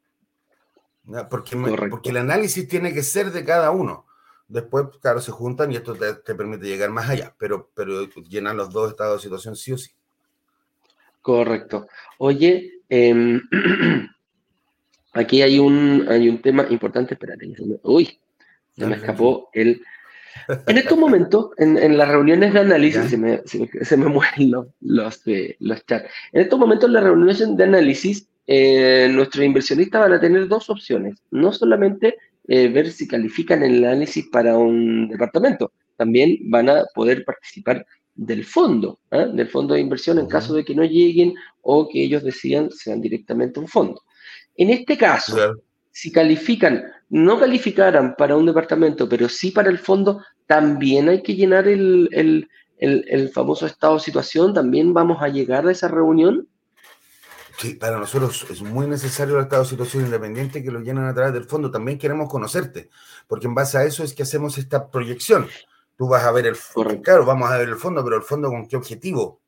Porque, 1.29 1.57
porque 1.91 2.11
el 2.11 2.19
análisis 2.19 2.69
tiene 2.69 2.95
que 2.95 3.03
ser 3.03 3.33
de 3.33 3.45
cada 3.45 3.73
uno. 3.73 4.06
Después, 4.49 4.87
claro, 5.01 5.21
se 5.21 5.33
juntan 5.33 5.73
y 5.73 5.77
esto 5.77 5.95
te, 5.95 6.35
permite 6.35 6.67
llegar 6.67 6.91
más 6.91 7.09
allá, 7.11 7.35
pero, 7.39 7.71
pero 7.75 8.07
llenan 8.29 8.57
los 8.57 8.71
dos 8.73 8.91
estados 8.91 9.21
de 9.21 9.25
situación 9.25 9.57
sí 9.57 9.73
o 9.73 9.79
sí. 9.79 9.91
Correcto. 11.21 11.89
Oye, 12.19 12.81
eh, 12.89 13.41
aquí 15.13 15.43
hay 15.43 15.59
un, 15.59 16.07
hay 16.09 16.29
un 16.29 16.41
tema 16.41 16.67
importante, 16.71 17.15
espérate, 17.15 17.53
uy, 17.83 18.19
se 18.77 18.87
me 18.87 18.97
escapó 18.97 19.51
el... 19.53 19.83
En 20.67 20.79
estos 20.79 20.99
momentos, 20.99 21.51
en, 21.57 21.97
las 21.97 22.09
reuniones 22.09 22.53
de 22.53 22.61
análisis, 22.61 23.11
se 23.11 23.17
me, 23.17 23.41
se, 23.47 23.97
me, 23.97 24.07
mueren 24.09 24.51
los, 24.51 24.67
los, 24.81 25.27
eh, 25.27 25.57
los, 25.61 25.85
chats. 25.87 26.09
En 26.33 26.43
estos 26.43 26.59
momentos, 26.59 26.89
en 26.89 26.93
las 26.93 27.03
reuniones 27.03 27.57
de 27.57 27.65
análisis, 27.65 28.29
eh, 28.47 29.09
nuestros 29.11 29.45
inversionistas 29.45 30.01
van 30.01 30.13
a 30.13 30.21
tener 30.21 30.47
dos 30.47 30.71
opciones. 30.71 31.19
No 31.31 31.53
solamente 31.53 32.17
eh, 32.49 32.69
ver 32.69 32.91
si 32.91 33.09
califican 33.09 33.63
el 33.63 33.85
análisis 33.85 34.27
para 34.31 34.57
un 34.57 35.09
departamento, 35.09 35.73
también 35.97 36.39
van 36.51 36.69
a 36.69 36.85
poder 36.95 37.25
participar 37.25 37.87
del 38.15 38.45
fondo, 38.45 39.01
¿ah? 39.11 39.27
del 39.27 39.49
fondo 39.49 39.75
de 39.75 39.81
inversión 39.81 40.19
en 40.19 40.27
caso 40.27 40.55
de 40.55 40.65
que 40.65 40.75
no 40.75 40.85
lleguen 40.85 41.35
o 41.63 41.89
que 41.89 42.03
ellos 42.03 42.23
decidan 42.23 42.71
sean 42.71 43.01
directamente 43.01 43.61
un 43.61 43.69
fondo. 43.69 44.03
En 44.57 44.71
este 44.71 44.97
caso, 44.97 45.37
si 45.91 46.11
califican, 46.11 46.85
no 47.11 47.39
calificaran 47.39 48.15
para 48.17 48.37
un 48.37 48.47
departamento, 48.47 49.09
pero 49.09 49.29
sí 49.29 49.51
para 49.51 49.69
el 49.69 49.79
fondo, 49.79 50.23
también 50.47 51.09
hay 51.09 51.23
que 51.23 51.35
llenar 51.35 51.69
el, 51.69 52.09
el, 52.13 52.49
el 52.79 53.29
famoso 53.31 53.67
estado 53.67 53.95
de 53.95 54.01
situación, 54.01 54.55
también 54.55 54.95
vamos 54.95 55.19
a 55.21 55.29
llegar 55.29 55.67
a 55.67 55.73
esa 55.73 55.89
reunión. 55.89 56.49
Sí, 57.59 57.75
para 57.75 57.99
nosotros 57.99 58.47
es 58.51 58.61
muy 58.61 58.87
necesario 58.87 59.37
el 59.37 59.45
estado 59.45 59.63
de 59.63 59.69
situación 59.71 60.05
independiente 60.05 60.63
que 60.63 60.71
lo 60.71 60.81
llenan 60.81 61.07
a 61.07 61.15
través 61.15 61.33
del 61.33 61.45
fondo. 61.45 61.71
También 61.71 61.99
queremos 61.99 62.29
conocerte, 62.29 62.91
porque 63.27 63.47
en 63.47 63.55
base 63.55 63.79
a 63.79 63.85
eso 63.85 64.05
es 64.05 64.13
que 64.13 64.25
hacemos 64.25 64.59
esta 64.59 64.91
proyección. 64.91 65.49
Tú 65.97 66.07
vas 66.09 66.25
a 66.25 66.33
ver 66.33 66.47
el 66.47 66.57
fondo, 66.57 67.01
claro, 67.01 67.25
vamos 67.25 67.51
a 67.51 67.57
ver 67.57 67.69
el 67.69 67.77
fondo, 67.77 68.05
pero 68.05 68.17
el 68.17 68.23
fondo 68.23 68.51
con 68.51 68.69
qué 68.69 68.77
objetivo. 68.77 69.41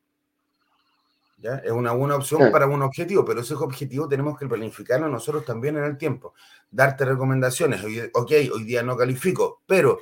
¿Ya? 1.36 1.56
Es 1.58 1.70
una 1.70 1.92
buena 1.92 2.16
opción 2.16 2.50
para 2.50 2.66
un 2.66 2.82
objetivo, 2.82 3.24
pero 3.24 3.42
ese 3.42 3.54
objetivo 3.54 4.08
tenemos 4.08 4.38
que 4.38 4.46
planificarlo 4.48 5.08
nosotros 5.08 5.44
también 5.44 5.76
en 5.76 5.84
el 5.84 5.96
tiempo. 5.96 6.34
Darte 6.70 7.04
recomendaciones. 7.04 7.84
Ok, 8.14 8.32
hoy 8.52 8.64
día 8.64 8.82
no 8.82 8.96
califico, 8.96 9.62
pero 9.66 10.00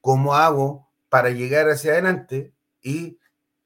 ¿cómo 0.00 0.34
hago 0.34 0.88
para 1.08 1.30
llegar 1.30 1.68
hacia 1.68 1.92
adelante 1.92 2.54
y 2.80 3.18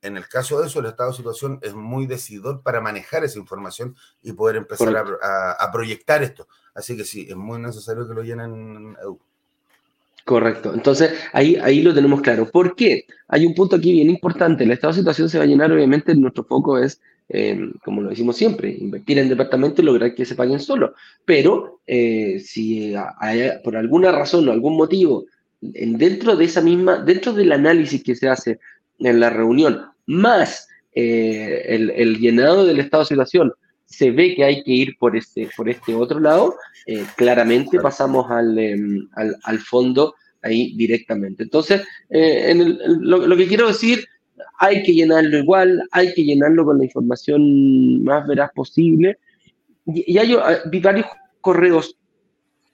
en 0.02 0.16
el 0.16 0.28
caso 0.28 0.60
de 0.60 0.66
eso, 0.66 0.80
el 0.80 0.86
estado 0.86 1.10
de 1.10 1.16
situación 1.16 1.58
es 1.62 1.74
muy 1.74 2.06
decidor 2.06 2.62
para 2.62 2.80
manejar 2.80 3.24
esa 3.24 3.38
información 3.38 3.96
y 4.22 4.32
poder 4.32 4.56
empezar 4.56 4.94
a, 4.96 5.72
proyectar 5.72 6.22
esto. 6.22 6.48
Así 6.74 6.96
que 6.96 7.04
sí, 7.04 7.26
es 7.28 7.36
muy 7.36 7.60
necesario 7.60 8.06
que 8.06 8.14
lo 8.14 8.22
llenen 8.22 8.96
Correcto. 10.24 10.72
Entonces, 10.72 11.12
ahí, 11.32 11.56
ahí 11.56 11.82
lo 11.82 11.94
tenemos 11.94 12.20
claro. 12.20 12.48
¿Por 12.48 12.76
qué? 12.76 13.06
Hay 13.28 13.44
un 13.44 13.54
punto 13.54 13.76
aquí 13.76 13.92
bien 13.92 14.08
importante. 14.08 14.64
El 14.64 14.70
estado 14.70 14.92
de 14.92 15.00
situación 15.00 15.28
se 15.28 15.38
va 15.38 15.44
a 15.44 15.46
llenar, 15.48 15.72
obviamente, 15.72 16.14
nuestro 16.14 16.44
foco 16.44 16.78
es, 16.78 17.00
em, 17.28 17.72
como 17.84 18.02
lo 18.02 18.10
decimos 18.10 18.36
siempre, 18.36 18.70
invertir 18.70 19.18
en 19.18 19.28
departamento 19.28 19.82
y 19.82 19.84
lograr 19.84 20.14
que 20.14 20.24
se 20.24 20.36
paguen 20.36 20.60
solo. 20.60 20.94
Pero 21.24 21.80
eh, 21.86 22.38
si 22.38 22.94
hay, 23.18 23.50
por 23.64 23.76
alguna 23.76 24.12
razón 24.12 24.48
o 24.48 24.52
algún 24.52 24.76
motivo, 24.76 25.26
dentro 25.60 26.36
de 26.36 26.44
esa 26.44 26.60
misma, 26.60 26.98
dentro 26.98 27.32
del 27.32 27.52
análisis 27.52 28.02
que 28.02 28.14
se 28.14 28.28
hace 28.28 28.60
en 29.04 29.20
la 29.20 29.30
reunión, 29.30 29.82
más 30.06 30.68
eh, 30.94 31.64
el, 31.68 32.18
llenado 32.18 32.64
del 32.64 32.80
estado 32.80 33.02
de 33.02 33.08
situación, 33.08 33.52
se 33.86 34.10
ve 34.10 34.34
que 34.34 34.44
hay 34.44 34.62
que 34.62 34.72
ir 34.72 34.96
por 34.98 35.16
este, 35.16 35.48
por 35.56 35.68
este 35.68 35.94
otro 35.94 36.20
lado, 36.20 36.56
eh, 36.86 37.04
claramente 37.16 37.78
pasamos 37.78 38.26
em, 38.56 39.08
al, 39.14 39.36
al, 39.42 39.58
fondo 39.58 40.14
ahí 40.42 40.74
directamente. 40.76 41.42
Entonces, 41.42 41.82
eh, 42.10 42.50
en 42.50 42.78
lo, 43.00 43.36
que 43.36 43.46
quiero 43.46 43.68
decir, 43.68 44.06
hay 44.58 44.82
que 44.82 44.92
llenarlo 44.92 45.38
igual, 45.38 45.82
hay 45.92 46.12
que 46.14 46.24
llenarlo 46.24 46.64
con 46.64 46.78
la 46.78 46.84
información 46.84 48.02
más 48.02 48.26
veraz 48.26 48.50
posible. 48.54 49.18
Y, 49.86 50.18
hay, 50.18 50.36
vi 50.70 50.80
varios 50.80 51.06
correos 51.40 51.96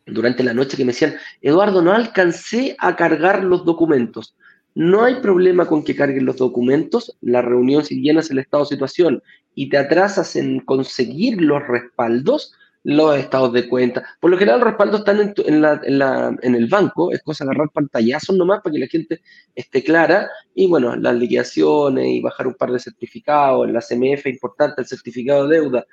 durante 0.06 0.42
la 0.42 0.54
noche 0.54 0.76
que 0.76 0.84
me 0.84 0.92
decían, 0.92 1.16
Eduardo, 1.42 1.82
no 1.82 1.92
alcancé 1.92 2.76
a 2.78 2.96
cargar 2.96 3.44
los 3.44 3.64
documentos. 3.64 4.34
No 4.78 5.02
hay 5.02 5.16
problema 5.16 5.66
con 5.66 5.82
que 5.82 5.96
carguen 5.96 6.24
los 6.24 6.36
documentos, 6.36 7.18
la 7.20 7.42
reunión 7.42 7.84
si 7.84 8.00
llenas 8.00 8.30
el 8.30 8.38
estado 8.38 8.62
de 8.62 8.68
situación 8.68 9.24
y 9.56 9.70
te 9.70 9.76
atrasas 9.76 10.36
en 10.36 10.60
conseguir 10.60 11.42
los 11.42 11.66
respaldos, 11.66 12.54
los 12.84 13.16
estados 13.18 13.52
de 13.52 13.68
cuenta. 13.68 14.04
Por 14.20 14.30
lo 14.30 14.38
general 14.38 14.60
los 14.60 14.68
respaldos 14.68 15.00
están 15.00 15.34
en, 15.36 16.54
el 16.54 16.66
banco, 16.68 17.10
es 17.10 17.20
cosa 17.24 17.44
de 17.44 17.50
agarrar 17.50 17.70
pantallazos 17.72 18.36
nomás 18.36 18.60
para 18.62 18.72
que 18.72 18.78
la 18.78 18.86
gente 18.86 19.20
esté 19.52 19.82
clara 19.82 20.30
y 20.54 20.68
bueno, 20.68 20.94
las 20.94 21.16
liquidaciones 21.16 22.06
y 22.06 22.20
bajar 22.20 22.46
un 22.46 22.54
par 22.54 22.70
de 22.70 22.78
certificados, 22.78 23.68
la 23.68 23.80
CMF 23.80 24.28
importante, 24.28 24.82
el 24.82 24.86
certificado 24.86 25.48
de 25.48 25.56
deuda, 25.56 25.86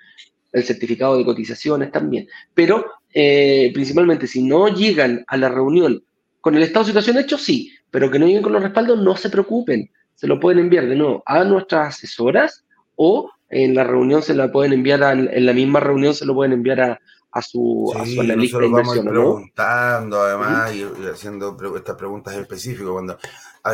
el 0.51 0.63
certificado 0.63 1.17
de 1.17 1.25
cotizaciones 1.25 1.91
también. 1.91 2.27
Pero 2.53 2.86
eh, 3.11 3.71
principalmente 3.73 4.27
si 4.27 4.43
no 4.43 4.67
llegan 4.67 5.25
a 5.25 5.38
la 5.38 5.49
reunión 5.49 6.03
con 6.45 6.53
el 6.53 6.61
estado 6.61 6.86
de 6.86 6.91
situación 6.91 7.17
hecho, 7.17 7.39
sí, 7.39 7.71
pero 7.95 8.11
que 8.11 8.19
no 8.19 8.25
lleguen 8.25 8.43
con 8.43 8.51
los 8.51 8.61
respaldos, 8.61 8.99
no 8.99 9.15
se 9.15 9.29
preocupen. 9.29 9.89
Se 10.15 10.27
lo 10.27 10.37
pueden 10.37 10.59
enviar 10.59 10.85
de 10.85 10.97
nuevo 10.97 11.23
a 11.25 11.45
nuestras 11.45 11.95
asesoras 11.95 12.65
o 12.97 13.31
en 13.47 13.73
la 13.73 13.85
reunión 13.85 14.21
se 14.21 14.33
la 14.33 14.51
pueden 14.51 14.73
enviar, 14.73 15.01
en 15.01 15.45
la 15.45 15.53
misma 15.53 15.79
reunión 15.79 16.13
se 16.13 16.25
lo 16.25 16.33
pueden 16.33 16.51
enviar 16.51 16.81
a, 16.81 16.99
a 17.31 17.41
su, 17.41 17.93
a 17.97 18.05
su 18.05 18.19
analista 18.19 18.59
de 18.59 18.67
vamos 18.67 18.99
preguntando 18.99 20.21
además 20.21 20.75
y, 20.75 20.83
haciendo 21.09 21.55
estas 21.77 21.95
preguntas 21.95 22.35
específicas. 22.35 22.89
Cuando, 22.89 23.17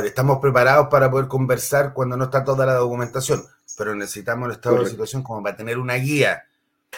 estamos 0.05 0.37
preparados 0.37 0.87
para 0.91 1.09
poder 1.09 1.27
conversar 1.27 1.91
cuando 1.91 2.15
no 2.15 2.25
está 2.25 2.43
toda 2.43 2.63
la 2.63 2.75
documentación, 2.75 3.41
pero 3.75 3.95
necesitamos 3.95 4.49
el 4.49 4.51
estado 4.51 4.83
de 4.83 4.89
situación 4.91 5.23
como 5.23 5.41
para 5.41 5.55
tener 5.55 5.79
una 5.79 5.95
guía. 5.95 6.43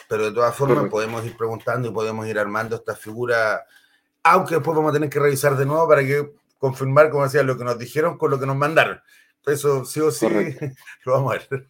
Pero 0.09 0.25
de 0.25 0.31
todas 0.33 0.53
formas 0.53 0.89
podemos 0.89 1.25
ir 1.25 1.37
preguntando 1.37 1.87
y 1.87 1.91
podemos 1.93 2.27
ir 2.27 2.37
armando 2.37 2.75
esta 2.75 2.97
figura, 2.97 3.63
aunque 4.23 4.55
después 4.55 4.75
vamos 4.75 4.89
a 4.89 4.93
tener 4.95 5.09
que 5.09 5.21
revisar 5.21 5.55
de 5.55 5.65
nuevo 5.65 5.87
para 5.87 6.01
que 6.01 6.42
confirmar, 6.63 7.09
como 7.09 7.25
decía, 7.25 7.43
lo 7.43 7.57
que 7.57 7.65
nos 7.65 7.77
dijeron 7.77 8.17
con 8.17 8.31
lo 8.31 8.39
que 8.39 8.45
nos 8.45 8.55
mandaron. 8.55 9.01
Eso 9.45 9.83
sí 9.83 9.99
o 9.99 10.11
sí 10.11 10.25
lo 11.05 11.11
vamos 11.11 11.35
a 11.35 11.37
ver. 11.37 11.67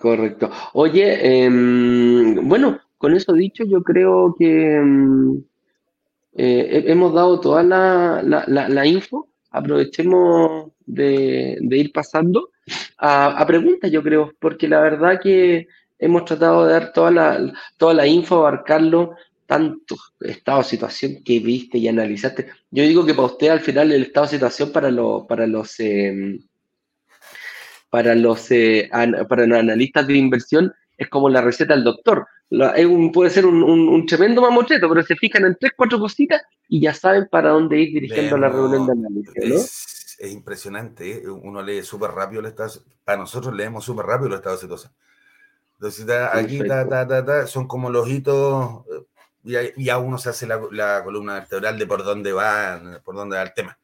Correcto. 0.00 0.50
Oye, 0.72 1.44
em, 1.44 2.48
bueno, 2.48 2.80
con 2.98 3.14
eso 3.14 3.32
dicho, 3.32 3.62
yo 3.64 3.84
creo 3.84 4.34
que 4.36 4.74
em, 4.74 5.40
eh, 6.34 6.82
hemos 6.88 7.14
dado 7.14 7.38
toda 7.38 7.62
la, 7.62 8.22
la, 8.24 8.86
info. 8.86 9.28
Aprovechemos 9.52 10.72
de, 10.84 11.56
ir 11.70 11.92
pasando 11.92 12.50
a, 12.98 13.40
a, 13.40 13.46
preguntas, 13.46 13.92
yo 13.92 14.02
creo, 14.02 14.32
porque 14.40 14.66
la 14.66 14.80
verdad 14.80 15.20
que 15.22 15.68
hemos 16.00 16.24
tratado 16.24 16.66
de 16.66 16.72
dar 16.72 16.92
toda 16.92 17.12
la, 17.12 17.52
toda 17.76 17.94
la 17.94 18.06
info, 18.08 18.38
abarcarlo 18.38 19.14
tanto 19.46 19.96
estado 20.20 20.58
de 20.58 20.64
situación 20.64 21.22
que 21.24 21.40
viste 21.40 21.78
y 21.78 21.88
analizaste. 21.88 22.48
Yo 22.70 22.82
digo 22.82 23.06
que 23.06 23.14
para 23.14 23.28
usted 23.28 23.48
al 23.48 23.60
final 23.60 23.92
el 23.92 24.02
estado 24.02 24.26
de 24.26 24.32
situación 24.32 24.72
para, 24.72 24.90
lo, 24.90 25.26
para 25.26 25.46
los 25.46 25.78
em, 25.80 26.40
para 27.90 28.14
los 28.14 28.50
eh, 28.50 28.90
para 29.28 29.46
los 29.46 29.58
analistas 29.58 30.06
de 30.06 30.14
inversión 30.14 30.72
es 30.96 31.08
como 31.08 31.28
la 31.28 31.40
receta 31.40 31.74
del 31.74 31.84
doctor. 31.84 32.26
puede 33.12 33.30
ser 33.30 33.46
un, 33.46 33.62
un, 33.62 34.06
tremendo 34.06 34.42
mamotreto, 34.42 34.88
pero 34.88 35.02
se 35.02 35.16
fijan 35.16 35.44
en 35.44 35.56
tres, 35.58 35.72
cuatro 35.76 35.98
cositas 35.98 36.42
y 36.68 36.80
ya 36.80 36.94
saben 36.94 37.28
para 37.30 37.50
dónde 37.50 37.78
ir 37.78 37.92
dirigiendo 37.92 38.36
la 38.38 38.48
reunión 38.48 38.86
de 38.86 38.92
análisis. 38.92 39.34
Es, 39.36 40.16
es 40.18 40.32
impresionante, 40.32 41.12
¿eh? 41.12 41.28
uno 41.28 41.62
lee 41.62 41.82
súper 41.82 42.12
rápido 42.12 42.40
el 42.40 42.46
estado, 42.46 42.72
para 43.04 43.18
nosotros 43.18 43.54
leemos 43.54 43.84
súper 43.84 44.06
rápido 44.06 44.30
los 44.30 44.38
estados 44.38 44.60
de 44.60 44.66
situación. 44.66 44.92
Entonces, 45.74 46.06
aquí 46.32 46.60
son 47.46 47.68
como 47.68 47.90
los 47.90 48.08
hitos 48.08 48.84
y 49.46 49.84
ya 49.84 49.98
uno 49.98 50.18
se 50.18 50.30
hace 50.30 50.46
la, 50.46 51.02
columna 51.04 51.34
vertebral 51.34 51.78
de 51.78 51.86
por 51.86 52.04
dónde 52.04 52.32
va, 52.32 53.00
por 53.04 53.14
dónde 53.14 53.36
va 53.36 53.42
el 53.42 53.54
tema. 53.54 53.78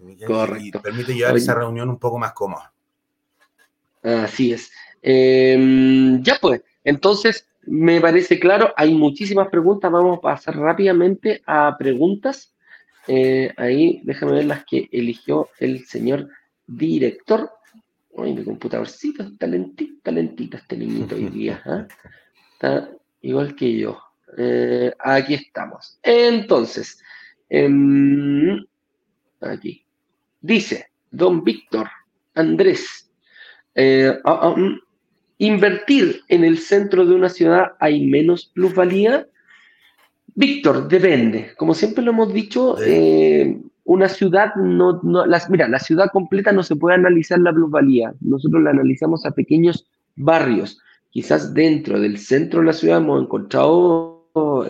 Y 0.00 0.72
permite 0.72 1.14
llevar 1.14 1.36
esa 1.36 1.54
reunión 1.54 1.88
un 1.88 1.98
poco 1.98 2.18
más 2.18 2.32
cómoda. 2.32 2.72
Así 4.02 4.52
es. 4.52 4.72
Em, 5.00 6.22
ya 6.22 6.38
pues, 6.40 6.62
entonces 6.82 7.46
me 7.64 8.00
parece 8.00 8.40
claro, 8.40 8.72
hay 8.76 8.94
muchísimas 8.94 9.48
preguntas, 9.48 9.90
vamos 9.92 10.18
a 10.18 10.20
pasar 10.20 10.56
rápidamente 10.56 11.42
a 11.46 11.76
preguntas. 11.78 12.52
Eh, 13.06 13.52
ahí 13.56 14.00
déjame 14.04 14.32
ver 14.32 14.44
las 14.46 14.64
que 14.64 14.88
eligió 14.90 15.48
el 15.60 15.84
señor 15.86 16.28
director. 16.66 17.50
Ay, 18.18 18.34
mi 18.34 18.44
computadorcito 18.44 19.22
está 19.22 19.46
lentito, 19.46 19.94
está 19.98 20.10
lentito 20.10 20.56
este 20.56 20.76
niñito 20.76 21.14
hoy 21.14 21.26
día. 21.26 21.62
¿ah? 21.64 21.86
Está 22.52 22.90
igual 23.22 23.56
que 23.56 23.76
yo. 23.76 24.00
Eh, 24.36 24.92
aquí 24.98 25.34
estamos. 25.34 25.98
Entonces, 26.02 26.98
em, 27.48 28.64
aquí. 29.40 29.84
Dice, 30.40 30.86
don 31.10 31.44
Víctor 31.44 31.88
Andrés, 32.34 33.10
eh, 33.74 34.18
ah, 34.24 34.40
ah, 34.42 34.54
mm, 34.56 34.80
invertir 35.38 36.20
en 36.28 36.44
el 36.44 36.58
centro 36.58 37.04
de 37.04 37.14
una 37.14 37.28
ciudad 37.28 37.72
hay 37.78 38.06
menos 38.06 38.50
plusvalía. 38.54 39.26
Víctor, 40.34 40.88
depende. 40.88 41.52
Como 41.56 41.74
siempre 41.74 42.02
lo 42.02 42.12
hemos 42.12 42.32
dicho, 42.32 42.76
eh, 42.82 43.58
una 43.84 44.08
ciudad 44.08 44.54
no, 44.54 45.00
las, 45.26 45.50
mira, 45.50 45.68
la 45.68 45.78
ciudad 45.78 46.10
completa 46.12 46.52
no 46.52 46.62
se 46.62 46.76
puede 46.76 46.96
analizar 46.96 47.38
la 47.38 47.52
plusvalía. 47.52 48.14
Nosotros 48.20 48.62
la 48.62 48.70
analizamos 48.70 49.26
a 49.26 49.32
pequeños 49.32 49.86
barrios. 50.16 50.78
Quizás 51.10 51.52
dentro 51.52 52.00
del 52.00 52.18
centro 52.18 52.60
de 52.60 52.66
la 52.66 52.72
ciudad 52.72 52.98
hemos 52.98 53.22
encontrado 53.22 54.11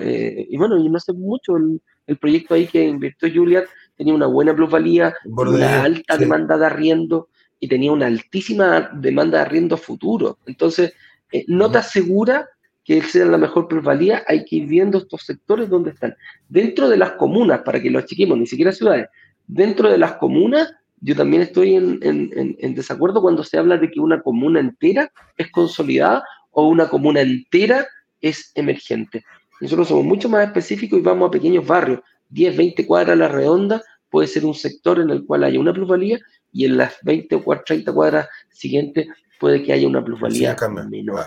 eh, 0.01 0.47
y 0.51 0.57
bueno, 0.57 0.77
y 0.79 0.89
no 0.89 0.99
sé 0.99 1.13
mucho, 1.13 1.57
el, 1.57 1.81
proyecto 2.19 2.55
ahí 2.55 2.67
que 2.67 2.85
invirtió 2.85 3.31
Juliet 3.33 3.67
tenía 3.97 4.13
una 4.13 4.27
buena 4.27 4.55
plusvalía, 4.55 5.15
una 5.25 5.83
alta 5.83 6.19
demanda 6.19 6.59
de 6.59 6.67
arriendo 6.67 7.29
y 7.59 7.69
tenía 7.69 7.93
una 7.93 8.07
altísima 8.07 8.91
demanda 8.93 9.39
de 9.39 9.45
arriendo 9.45 9.77
futuro. 9.77 10.39
Entonces, 10.47 10.93
eh, 11.31 11.45
no 11.49 11.71
te 11.71 11.79
asegura 11.79 12.49
que 12.85 13.01
sea 13.03 13.25
la 13.25 13.39
mejor 13.39 13.69
plusvalía, 13.69 14.25
hay 14.27 14.45
que 14.45 14.57
ir 14.57 14.67
viendo 14.67 14.99
estos 14.99 15.23
sectores 15.23 15.71
donde 15.71 15.91
están. 15.91 16.15
Dentro 16.49 16.89
de 16.89 16.97
las 16.97 17.13
comunas, 17.13 17.63
para 17.63 17.81
que 17.81 17.91
lo 17.91 18.01
achiquemos, 18.01 18.37
ni 18.37 18.47
siquiera 18.47 18.73
ciudades, 18.73 19.07
dentro 19.47 19.89
de 19.89 19.99
las 19.99 20.15
comunas, 20.15 20.75
yo 21.01 21.17
también 21.17 21.43
estoy 21.43 21.77
en, 21.77 21.99
en 22.03 22.75
desacuerdo 22.75 23.23
cuando 23.23 23.43
se 23.43 23.59
habla 23.59 23.77
de 23.77 23.91
que 23.91 24.01
una 24.01 24.21
comuna 24.23 24.61
entera 24.61 25.11
es 25.37 25.51
consolidada 25.51 26.25
o 26.51 26.69
una 26.69 26.89
comuna 26.89 27.21
entera 27.21 27.87
es 28.23 28.53
emergente. 28.55 29.25
Nosotros 29.63 29.87
somos 29.87 30.05
mucho 30.05 30.29
más 30.29 30.45
específicos 30.45 30.99
y 30.99 31.03
vamos 31.03 31.29
a 31.29 31.31
pequeños 31.31 31.65
barrios. 31.65 32.01
10, 32.31 32.57
20 32.57 32.85
cuadras 32.85 33.13
a 33.13 33.17
la 33.17 33.29
redonda 33.29 33.81
puede 34.11 34.27
ser 34.27 34.45
un 34.45 34.55
sector 34.55 34.99
en 34.99 35.11
el 35.11 35.25
cual 35.25 35.45
haya 35.45 35.61
una 35.61 35.73
plusvalía 35.73 36.19
y 36.53 36.65
en 36.65 36.79
las 36.79 36.97
20 37.03 37.37
o 37.37 37.63
30 37.65 37.93
cuadras 37.93 38.29
siguientes 38.51 39.07
puede 39.39 39.63
que 39.63 39.73
haya 39.73 39.87
una 39.87 40.05
plusvalía 40.05 40.57
menor. 40.91 41.27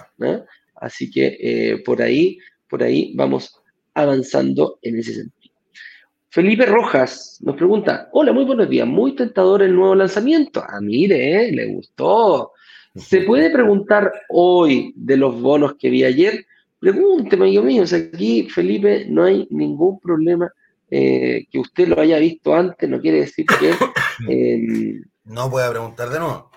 Así 0.75 1.09
que 1.09 1.37
eh, 1.39 1.77
por 1.85 2.01
ahí, 2.01 2.37
por 2.69 2.83
ahí 2.83 3.13
vamos 3.15 3.55
avanzando 3.93 4.79
en 4.81 4.99
ese 4.99 5.13
sentido. 5.13 5.55
Felipe 6.27 6.65
Rojas 6.65 7.39
nos 7.41 7.55
pregunta, 7.55 8.09
hola, 8.11 8.33
muy 8.33 8.43
buenos 8.43 8.67
días, 8.67 8.85
muy 8.85 9.15
tentador 9.15 9.63
el 9.63 9.73
nuevo 9.73 9.95
lanzamiento. 9.95 10.61
Ah, 10.61 10.81
mire, 10.81 11.47
eh, 11.47 11.51
le 11.53 11.67
gustó. 11.67 12.51
¿Se 12.95 13.21
puede 13.21 13.49
preguntar 13.49 14.11
hoy 14.27 14.91
de 14.97 15.15
los 15.15 15.39
bonos 15.39 15.75
que 15.75 15.89
vi 15.89 16.03
ayer? 16.03 16.45
Pregúnteme, 16.85 17.45
amigo 17.45 17.63
mío, 17.63 17.83
aquí, 17.83 18.47
Felipe, 18.47 19.07
no 19.09 19.23
hay 19.23 19.47
ningún 19.49 19.99
problema. 19.99 20.53
Eh, 20.91 21.47
que 21.49 21.57
usted 21.57 21.87
lo 21.87 21.99
haya 21.99 22.19
visto 22.19 22.53
antes 22.53 22.87
no 22.87 23.01
quiere 23.01 23.21
decir 23.21 23.47
que... 23.47 23.73
Em, 24.29 25.03
no 25.23 25.49
pueda 25.49 25.71
preguntar 25.71 26.09
de 26.09 26.19
nuevo. 26.19 26.51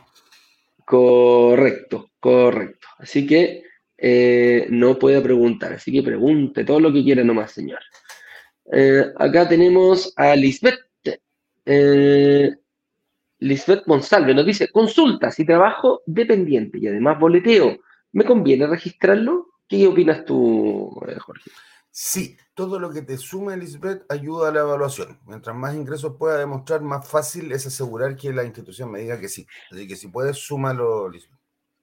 Correcto, 0.85 2.11
correcto. 2.21 2.89
Así 2.99 3.27
que 3.27 3.63
eh, 3.97 4.67
no 4.69 4.99
puede 4.99 5.23
preguntar, 5.23 5.73
así 5.73 5.91
que 5.91 6.03
pregunte 6.03 6.63
todo 6.63 6.79
lo 6.79 6.93
que 6.93 7.03
quiera 7.03 7.25
nomás, 7.25 7.53
señor. 7.53 7.81
Eh, 8.71 9.07
acá 9.17 9.49
tenemos 9.49 10.13
a 10.15 10.37
Lisbeth. 10.37 10.81
Lisbeth 13.39 13.87
Monsalve 13.87 14.35
nos 14.35 14.45
dice, 14.45 14.69
consulta, 14.69 15.31
si 15.31 15.47
trabajo 15.47 16.03
dependiente 16.05 16.77
y 16.79 16.87
además 16.87 17.19
boleteo, 17.19 17.79
¿me 18.13 18.27
conviene 18.27 18.67
registrarlo? 18.67 19.48
¿Qué 19.69 19.87
opinas 19.87 20.25
tú, 20.25 20.99
eh, 21.07 21.19
Jorge? 21.19 21.51
Sí, 21.91 22.37
todo 22.55 22.79
lo 22.79 22.91
que 22.91 23.03
te 23.03 23.17
sume, 23.17 23.57
Lisbeth, 23.57 24.05
ayuda 24.09 24.49
a 24.49 24.53
la 24.53 24.61
evaluación. 24.61 25.19
Mientras 25.27 25.55
más 25.55 25.75
ingresos 25.75 26.17
pueda 26.19 26.39
demostrar, 26.39 26.81
más 26.81 27.09
fácil 27.09 27.53
es 27.53 27.67
asegurar 27.67 28.17
que 28.17 28.33
la 28.33 28.45
institución 28.45 28.91
me 28.91 29.01
diga 29.01 29.21
que 29.21 29.29
sí. 29.29 29.47
Así 29.71 29.87
que 29.87 29.97
si 29.97 30.09
puedes, 30.09 30.39
súmalo, 30.39 31.09
Lisbeth. 31.09 31.39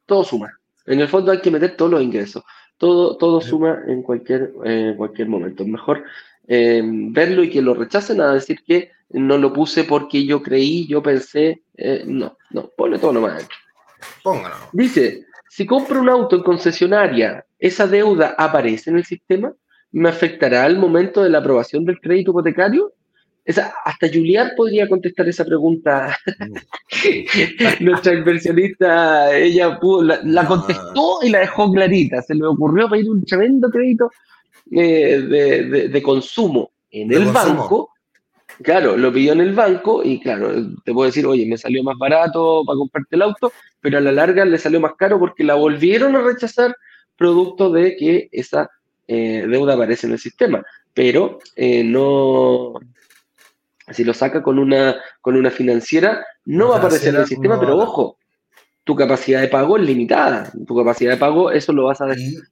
Todo 0.06 0.24
suma. 0.24 0.52
En 0.86 1.02
el 1.02 1.08
fondo 1.08 1.32
hay 1.32 1.42
que 1.42 1.52
meter 1.52 1.76
todos 1.76 1.92
los 1.92 2.02
ingresos. 2.02 2.44
todo, 2.78 3.18
todo 3.18 3.42
suma 3.42 3.84
en 3.88 4.04
cualquier, 4.04 4.54
eh, 4.64 4.94
cualquier 4.98 5.28
momento. 5.28 5.66
Mejor 5.66 6.04
eh, 6.48 6.82
verlo 6.84 7.44
y 7.44 7.50
que 7.50 7.62
lo 7.62 7.74
rechacen 7.74 8.22
a 8.22 8.34
decir 8.34 8.64
que 8.66 8.92
no 9.10 9.38
lo 9.38 9.54
puse 9.54 9.84
porque 9.84 10.26
yo 10.26 10.42
creí, 10.42 10.88
yo 10.88 11.02
pensé. 11.02 11.64
Eh, 11.76 12.04
no, 12.06 12.38
no, 12.52 12.70
ponle 12.76 13.00
todo 13.00 13.14
nomás. 13.14 13.48
Póngalo. 14.24 14.56
Dice, 14.72 15.26
si 15.56 15.66
compro 15.66 16.02
un 16.02 16.10
auto 16.10 16.36
en 16.36 16.44
concesionaria, 16.44 17.46
¿esa 17.58 17.88
deuda 17.88 18.36
aparece 18.38 18.90
en 18.90 18.98
el 18.98 19.06
sistema? 19.06 19.54
¿Me 19.94 20.10
afectará 20.10 20.66
al 20.66 20.78
momento 20.78 21.24
de 21.24 21.30
la 21.30 21.38
aprobación 21.38 21.86
del 21.86 22.02
crédito 22.02 22.32
hipotecario? 22.32 22.92
Esa, 23.46 23.74
hasta 23.86 24.10
Julián 24.10 24.52
podría 24.58 24.90
contestar 24.90 25.30
esa 25.30 25.46
pregunta. 25.46 26.18
Nuestra 27.80 28.16
inversionista, 28.16 29.34
ella 29.34 29.80
pudo, 29.80 30.02
la, 30.02 30.46
contestó 30.46 31.20
y 31.22 31.30
la 31.30 31.40
dejó 31.40 31.72
clarita. 31.72 32.22
Se 32.22 32.36
le 32.36 32.46
ocurrió 32.46 32.90
pedir 32.90 33.10
un 33.10 33.24
tremendo 33.24 33.70
crédito 33.70 34.12
eh, 34.72 35.88
de, 35.90 36.04
consumo 36.04 36.72
en 36.92 37.14
el 37.14 37.32
banco. 37.32 37.92
Claro, 38.62 38.96
lo 38.96 39.12
pidió 39.12 39.34
en 39.34 39.42
el 39.42 39.54
banco 39.54 40.02
y 40.04 40.20
claro, 40.20 40.52
te 40.84 40.94
puedo 40.94 41.08
decir, 41.08 41.26
oye, 41.26 41.46
me 41.46 41.58
salió 41.58 41.84
más 41.84 41.98
barato 41.98 42.64
para 42.66 42.78
comprarte 42.78 43.16
el 43.16 43.22
auto, 43.22 43.52
pero 43.82 43.98
a 43.98 44.02
la 44.02 44.12
larga 44.12 44.46
le 44.46 44.58
salió 44.58 44.80
más 44.80 44.94
caro 44.96 45.20
porque 45.20 45.44
la 45.44 45.56
volvieron 45.56 46.16
a 46.16 46.22
rechazar 46.22 46.76
producto 47.18 47.72
de 47.72 47.96
que 47.98 48.30
esa 48.32 48.70
eh, 49.08 49.46
deuda 49.48 49.74
aparece 49.74 50.08
en 50.08 50.14
el 50.14 50.20
sistema. 50.20 50.64
Pero 50.94 51.40
eh, 51.56 51.84
no, 51.84 52.74
si 53.92 54.04
lo 54.04 54.14
saca 54.14 54.42
con 54.42 54.58
una, 54.58 54.96
con 55.22 55.36
una 55.36 55.52
financiera, 55.52 56.26
no 56.46 56.70
va 56.70 56.76
a 56.76 56.80
aparecer 56.80 57.14
en 57.14 57.22
el 57.22 57.28
sistema, 57.28 57.60
pero 57.60 57.78
ojo, 57.78 58.18
tu 58.84 58.96
capacidad 58.96 59.42
de 59.42 59.48
pago 59.48 59.78
es 59.78 59.84
limitada. 59.84 60.52
Tu 60.66 60.76
capacidad 60.76 61.12
de 61.12 61.18
pago, 61.18 61.52
eso 61.52 61.74
lo 61.74 61.86
vas 61.86 62.00
a, 62.02 62.08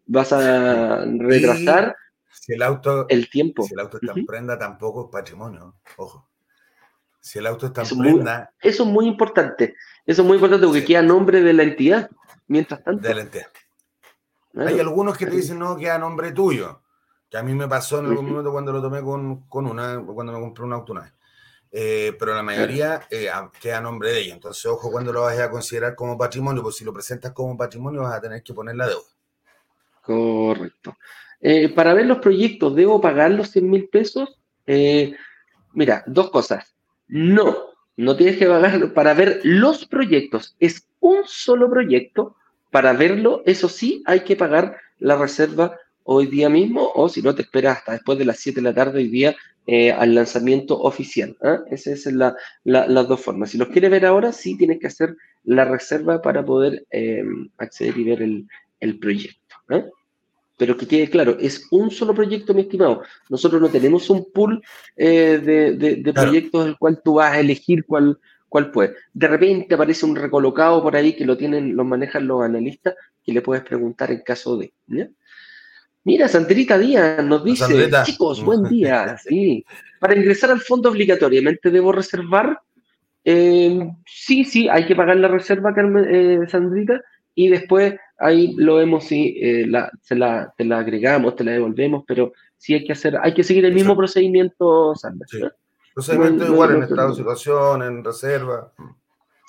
vas 0.08 0.34
a 0.34 1.06
retrasar 1.06 1.96
si 2.34 2.54
el 2.54 2.62
auto, 2.62 3.08
el 3.10 3.30
tiempo. 3.30 3.64
Si 3.64 3.74
el 3.74 3.80
auto 3.80 3.98
está 4.02 4.14
en 4.18 4.26
prenda, 4.26 4.58
tampoco 4.58 5.06
es 5.06 5.12
patrimonio. 5.12 5.76
Ojo. 5.98 6.30
Si 7.20 7.40
el 7.40 7.48
auto 7.48 7.68
está 7.68 7.84
en 7.84 7.98
prenda. 7.98 8.54
eso 8.62 8.84
es 8.84 8.90
muy 8.90 9.08
importante. 9.08 9.76
Eso 10.06 10.22
es 10.22 10.28
muy 10.28 10.36
importante 10.36 10.66
porque 10.66 10.84
queda 10.84 11.02
nombre 11.02 11.42
de 11.42 11.54
la 11.54 11.64
entidad. 11.64 12.10
Mientras 12.48 12.84
tanto. 12.84 13.08
De 13.08 13.16
la 13.16 13.22
entidad. 13.22 13.48
Hay 14.56 14.80
algunos 14.80 15.18
que 15.18 15.26
te 15.26 15.36
dicen, 15.36 15.60
no, 15.60 15.76
queda 15.78 15.98
nombre 15.98 16.32
tuyo. 16.32 16.82
Que 17.30 17.38
a 17.38 17.44
mí 17.44 17.54
me 17.54 17.68
pasó 17.68 18.00
en 18.00 18.08
algún 18.08 18.30
momento 18.30 18.52
cuando 18.52 18.72
lo 18.72 18.82
tomé 18.82 19.02
con, 19.02 19.48
con 19.48 19.66
una, 19.66 20.00
cuando 20.02 20.34
me 20.34 20.40
compré 20.40 20.66
un 20.66 20.74
auto 20.74 20.92
una 20.92 21.02
vez. 21.02 21.14
Eh, 21.76 22.16
pero 22.20 22.36
la 22.36 22.44
mayoría 22.44 23.08
eh, 23.10 23.32
queda 23.60 23.80
a 23.80 23.82
nombre 23.82 24.12
de 24.12 24.20
ella. 24.20 24.34
Entonces, 24.36 24.64
ojo 24.68 24.92
cuando 24.92 25.12
lo 25.12 25.22
vayas 25.22 25.48
a 25.48 25.50
considerar 25.50 25.96
como 25.96 26.16
patrimonio, 26.16 26.62
porque 26.62 26.78
si 26.78 26.86
lo 26.86 26.94
presentas 26.94 27.32
como 27.32 27.58
patrimonio 27.58 28.04
vas 28.04 28.14
a 28.14 28.22
tener 28.22 28.44
que 28.44 28.54
poner 28.54 28.76
la 28.76 28.88
deuda. 28.88 29.10
Correcto. 30.04 30.96
Eh, 31.46 31.68
para 31.68 31.94
ver 31.94 32.06
los 32.06 32.20
proyectos, 32.20 32.74
¿debo 32.74 33.02
pagar 33.02 33.32
los 33.32 33.50
100 33.50 33.70
mil 33.70 33.90
pesos? 33.90 34.40
mira, 35.74 36.04
dos 36.08 36.32
cosas. 36.32 36.74
No, 37.08 37.58
no 37.98 38.16
tienes 38.16 38.38
que 38.38 38.48
pagar 38.48 38.94
para 38.94 39.14
ver 39.14 39.42
los 39.44 39.86
proyectos. 39.86 40.56
Es 40.60 40.88
un 41.02 41.24
solo 41.26 41.70
proyecto. 41.70 42.38
Para 42.72 42.94
verlo, 42.94 43.44
eso 43.46 43.68
sí, 43.68 44.02
hay 44.06 44.22
que 44.22 44.38
pagar 44.38 44.78
la 45.00 45.18
reserva 45.18 45.78
hoy 46.04 46.28
día 46.28 46.50
mismo 46.50 46.92
o 46.96 47.10
si 47.10 47.22
no 47.22 47.36
te 47.36 47.42
esperas 47.42 47.78
hasta 47.78 47.92
después 47.92 48.18
de 48.18 48.26
las 48.26 48.40
7 48.40 48.62
de 48.62 48.64
la 48.64 48.74
tarde 48.74 49.00
hoy 49.00 49.10
día 49.10 49.36
eh, 49.68 49.92
al 49.92 50.16
lanzamiento 50.16 50.80
oficial. 50.80 51.38
¿ah? 51.44 51.60
Esas 51.70 52.04
son 52.04 52.18
la, 52.18 52.36
las 52.64 53.08
dos 53.08 53.22
formas. 53.22 53.52
Si 53.52 53.58
los 53.58 53.68
quieres 53.68 53.92
ver 53.92 54.06
ahora, 54.06 54.32
sí 54.32 54.58
tienes 54.58 54.80
que 54.80 54.88
hacer 54.88 55.16
la 55.44 55.66
reserva 55.66 56.22
para 56.22 56.44
poder 56.44 56.86
acceder 57.58 57.98
y 57.98 58.04
ver 58.06 58.22
el, 58.22 59.00
proyecto. 59.00 59.56
Pero 60.58 60.78
que 60.78 60.88
quede 60.88 61.10
claro, 61.10 61.38
es 61.40 61.68
un 61.72 61.90
solo 61.90 62.14
proyecto, 62.14 62.54
mi 62.54 62.62
estimado. 62.62 63.02
Nosotros 63.30 63.62
no 63.62 63.70
tenemos 63.70 64.10
un 64.10 64.32
pool 64.32 64.62
eh, 64.96 65.40
de, 65.78 66.14
proyectos 66.14 66.66
del 66.66 66.78
cual 66.78 67.02
tú 67.04 67.16
vas 67.16 67.34
a 67.34 67.40
elegir 67.40 67.86
cuál, 67.86 68.20
cuál 68.48 68.70
puede. 68.70 68.96
De 69.14 69.28
repente 69.28 69.74
aparece 69.74 70.06
un 70.06 70.16
recolocado 70.16 70.84
por 70.84 70.96
ahí 70.96 71.14
que 71.14 71.26
lo 71.26 71.36
tienen, 71.36 71.76
lo 71.76 71.84
manejan 71.84 72.28
los 72.28 72.44
analistas, 72.44 72.94
que 73.24 73.34
le 73.34 73.42
puedes 73.42 73.64
preguntar 73.64 74.12
en 74.12 74.22
caso 74.22 74.58
de. 74.58 74.74
Mira, 76.04 76.28
Sandrita 76.28 76.78
Díaz 76.78 77.24
nos 77.24 77.44
dice, 77.44 77.90
chicos, 78.04 78.44
buen 78.44 78.64
día. 78.70 79.18
Sí. 79.18 79.66
Para 80.00 80.16
ingresar 80.16 80.52
al 80.52 80.60
fondo 80.60 80.90
obligatoriamente 80.90 81.72
debo 81.72 81.92
reservar. 81.92 82.60
Eh, 83.26 83.80
sí, 84.06 84.44
sí, 84.44 84.68
hay 84.68 84.86
que 84.86 84.96
pagar 84.96 85.16
la 85.16 85.30
reserva, 85.30 85.74
eh, 86.10 86.42
Sandrita, 86.48 87.02
y 87.34 87.48
después 87.48 87.96
ahí 88.24 88.54
lo 88.58 88.76
vemos 88.76 89.06
si 89.06 89.38
eh, 89.42 89.66
la, 89.68 89.92
se 90.02 90.16
la, 90.16 90.54
te 90.58 90.66
la 90.66 90.80
agregamos, 90.80 91.36
te 91.36 91.44
la 91.44 91.52
devolvemos, 91.52 92.04
pero 92.08 92.34
sí 92.58 92.74
hay 92.74 92.86
que 92.86 92.94
hacer, 92.94 93.18
hay 93.22 93.34
que 93.34 93.44
seguir 93.44 93.66
el 93.66 93.74
mismo 93.74 93.96
procedimiento, 93.96 94.96
Sandra. 94.96 95.28
Sí. 95.30 95.42
Procedimiento 95.94 96.46
igual 96.46 96.76
en 96.76 96.84
estado 96.84 97.10
de 97.10 97.16
situación, 97.16 97.84
en 97.84 98.04
reserva. 98.04 98.72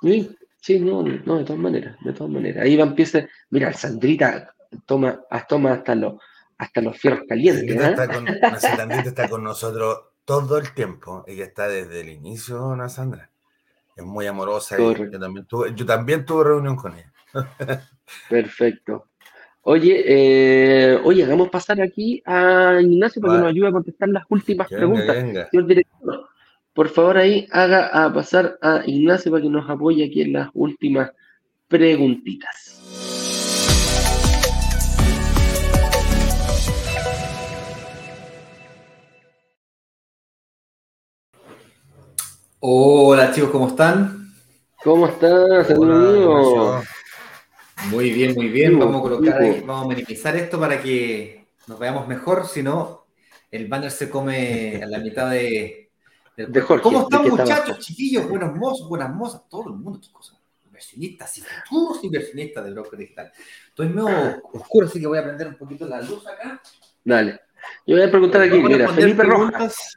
Sí, 0.02 0.36
sí, 0.60 0.80
no, 0.80 1.02
no, 1.02 1.38
de 1.38 1.44
todas 1.44 1.62
maneras, 1.62 1.96
de 2.04 2.12
todas 2.12 2.32
maneras. 2.32 2.64
Ahí 2.64 2.76
va 2.76 2.84
empieza, 2.84 3.26
mira, 3.50 3.72
Sandrita 3.72 4.54
toma, 4.86 5.20
toma 5.48 5.72
hasta 5.72 5.94
los 5.94 6.14
hasta 6.58 6.80
los 6.80 6.98
fierros 6.98 7.20
calientes. 7.28 7.76
¿eh? 7.76 7.90
Está 7.90 8.08
con, 8.08 8.28
está 9.06 9.28
con 9.28 9.44
nosotros 9.44 9.98
todo 10.24 10.58
el 10.58 10.72
tiempo. 10.72 11.24
Ella 11.26 11.44
está 11.44 11.68
desde 11.68 12.00
el 12.00 12.10
inicio, 12.10 12.72
Ana 12.72 12.88
Sandra. 12.88 13.30
Es 13.96 14.04
muy 14.04 14.26
amorosa. 14.26 14.76
yo, 14.76 15.18
también 15.18 15.46
tuve, 15.46 15.74
yo 15.74 15.86
también 15.86 16.24
tuve 16.24 16.44
reunión 16.44 16.76
con 16.76 16.94
ella. 16.94 17.12
Perfecto. 18.28 19.06
Oye, 19.62 20.04
eh, 20.06 21.00
oye, 21.04 21.24
hagamos 21.24 21.48
pasar 21.48 21.80
aquí 21.80 22.22
a 22.26 22.80
Ignacio 22.82 23.22
para 23.22 23.34
que 23.34 23.38
nos 23.40 23.48
ayude 23.48 23.68
a 23.68 23.72
contestar 23.72 24.08
las 24.10 24.24
últimas 24.28 24.68
preguntas. 24.68 25.16
Señor 25.50 25.66
director, 25.66 26.28
por 26.74 26.88
favor 26.90 27.16
ahí 27.16 27.46
haga 27.50 27.86
a 27.86 28.12
pasar 28.12 28.58
a 28.60 28.82
Ignacio 28.84 29.32
para 29.32 29.42
que 29.42 29.48
nos 29.48 29.68
apoye 29.68 30.04
aquí 30.04 30.20
en 30.20 30.34
las 30.34 30.50
últimas 30.52 31.12
preguntitas. 31.66 32.82
Hola 42.60 43.30
chicos, 43.32 43.50
¿cómo 43.50 43.68
están? 43.68 44.32
¿Cómo 44.82 45.06
estás, 45.06 45.70
amigo? 45.70 46.82
Muy 47.90 48.10
bien, 48.10 48.34
muy 48.34 48.48
bien. 48.48 48.78
Vamos 48.78 49.00
a 49.00 49.02
colocar 49.02 49.40
vamos 49.64 49.84
a 49.84 49.88
minimizar 49.88 50.36
esto 50.36 50.58
para 50.58 50.80
que 50.80 51.46
nos 51.66 51.78
veamos 51.78 52.06
mejor, 52.08 52.46
si 52.46 52.62
no, 52.62 53.06
el 53.50 53.68
banner 53.68 53.90
se 53.90 54.10
come 54.10 54.80
a 54.82 54.86
la 54.86 54.98
mitad 54.98 55.30
de. 55.30 55.90
¿Cómo 56.82 57.02
están, 57.02 57.28
muchachos, 57.28 57.78
chiquillos? 57.78 58.28
Buenos 58.28 58.54
mozos, 58.56 58.88
buenas 58.88 59.14
mozas, 59.14 59.42
todo 59.48 59.68
el 59.68 59.76
mundo, 59.76 60.00
chicos. 60.00 60.36
Inversionistas 60.66 61.38
y 61.38 61.42
futuros 61.42 62.02
inversionistas 62.02 62.64
de 62.64 62.70
broker 62.72 62.98
digital. 62.98 63.32
Estoy 63.68 63.88
medio 63.88 64.42
oscuro, 64.52 64.88
así 64.88 65.00
que 65.00 65.06
voy 65.06 65.18
a 65.18 65.22
prender 65.22 65.46
un 65.46 65.56
poquito 65.56 65.86
la 65.86 66.00
luz 66.00 66.26
acá. 66.26 66.60
Dale. 67.04 67.40
Yo 67.86 67.96
voy 67.96 68.04
a 68.04 68.10
preguntar 68.10 68.42
aquí, 68.42 68.58
mira, 68.58 68.92
Felipe 68.92 69.22
Rojas. 69.22 69.96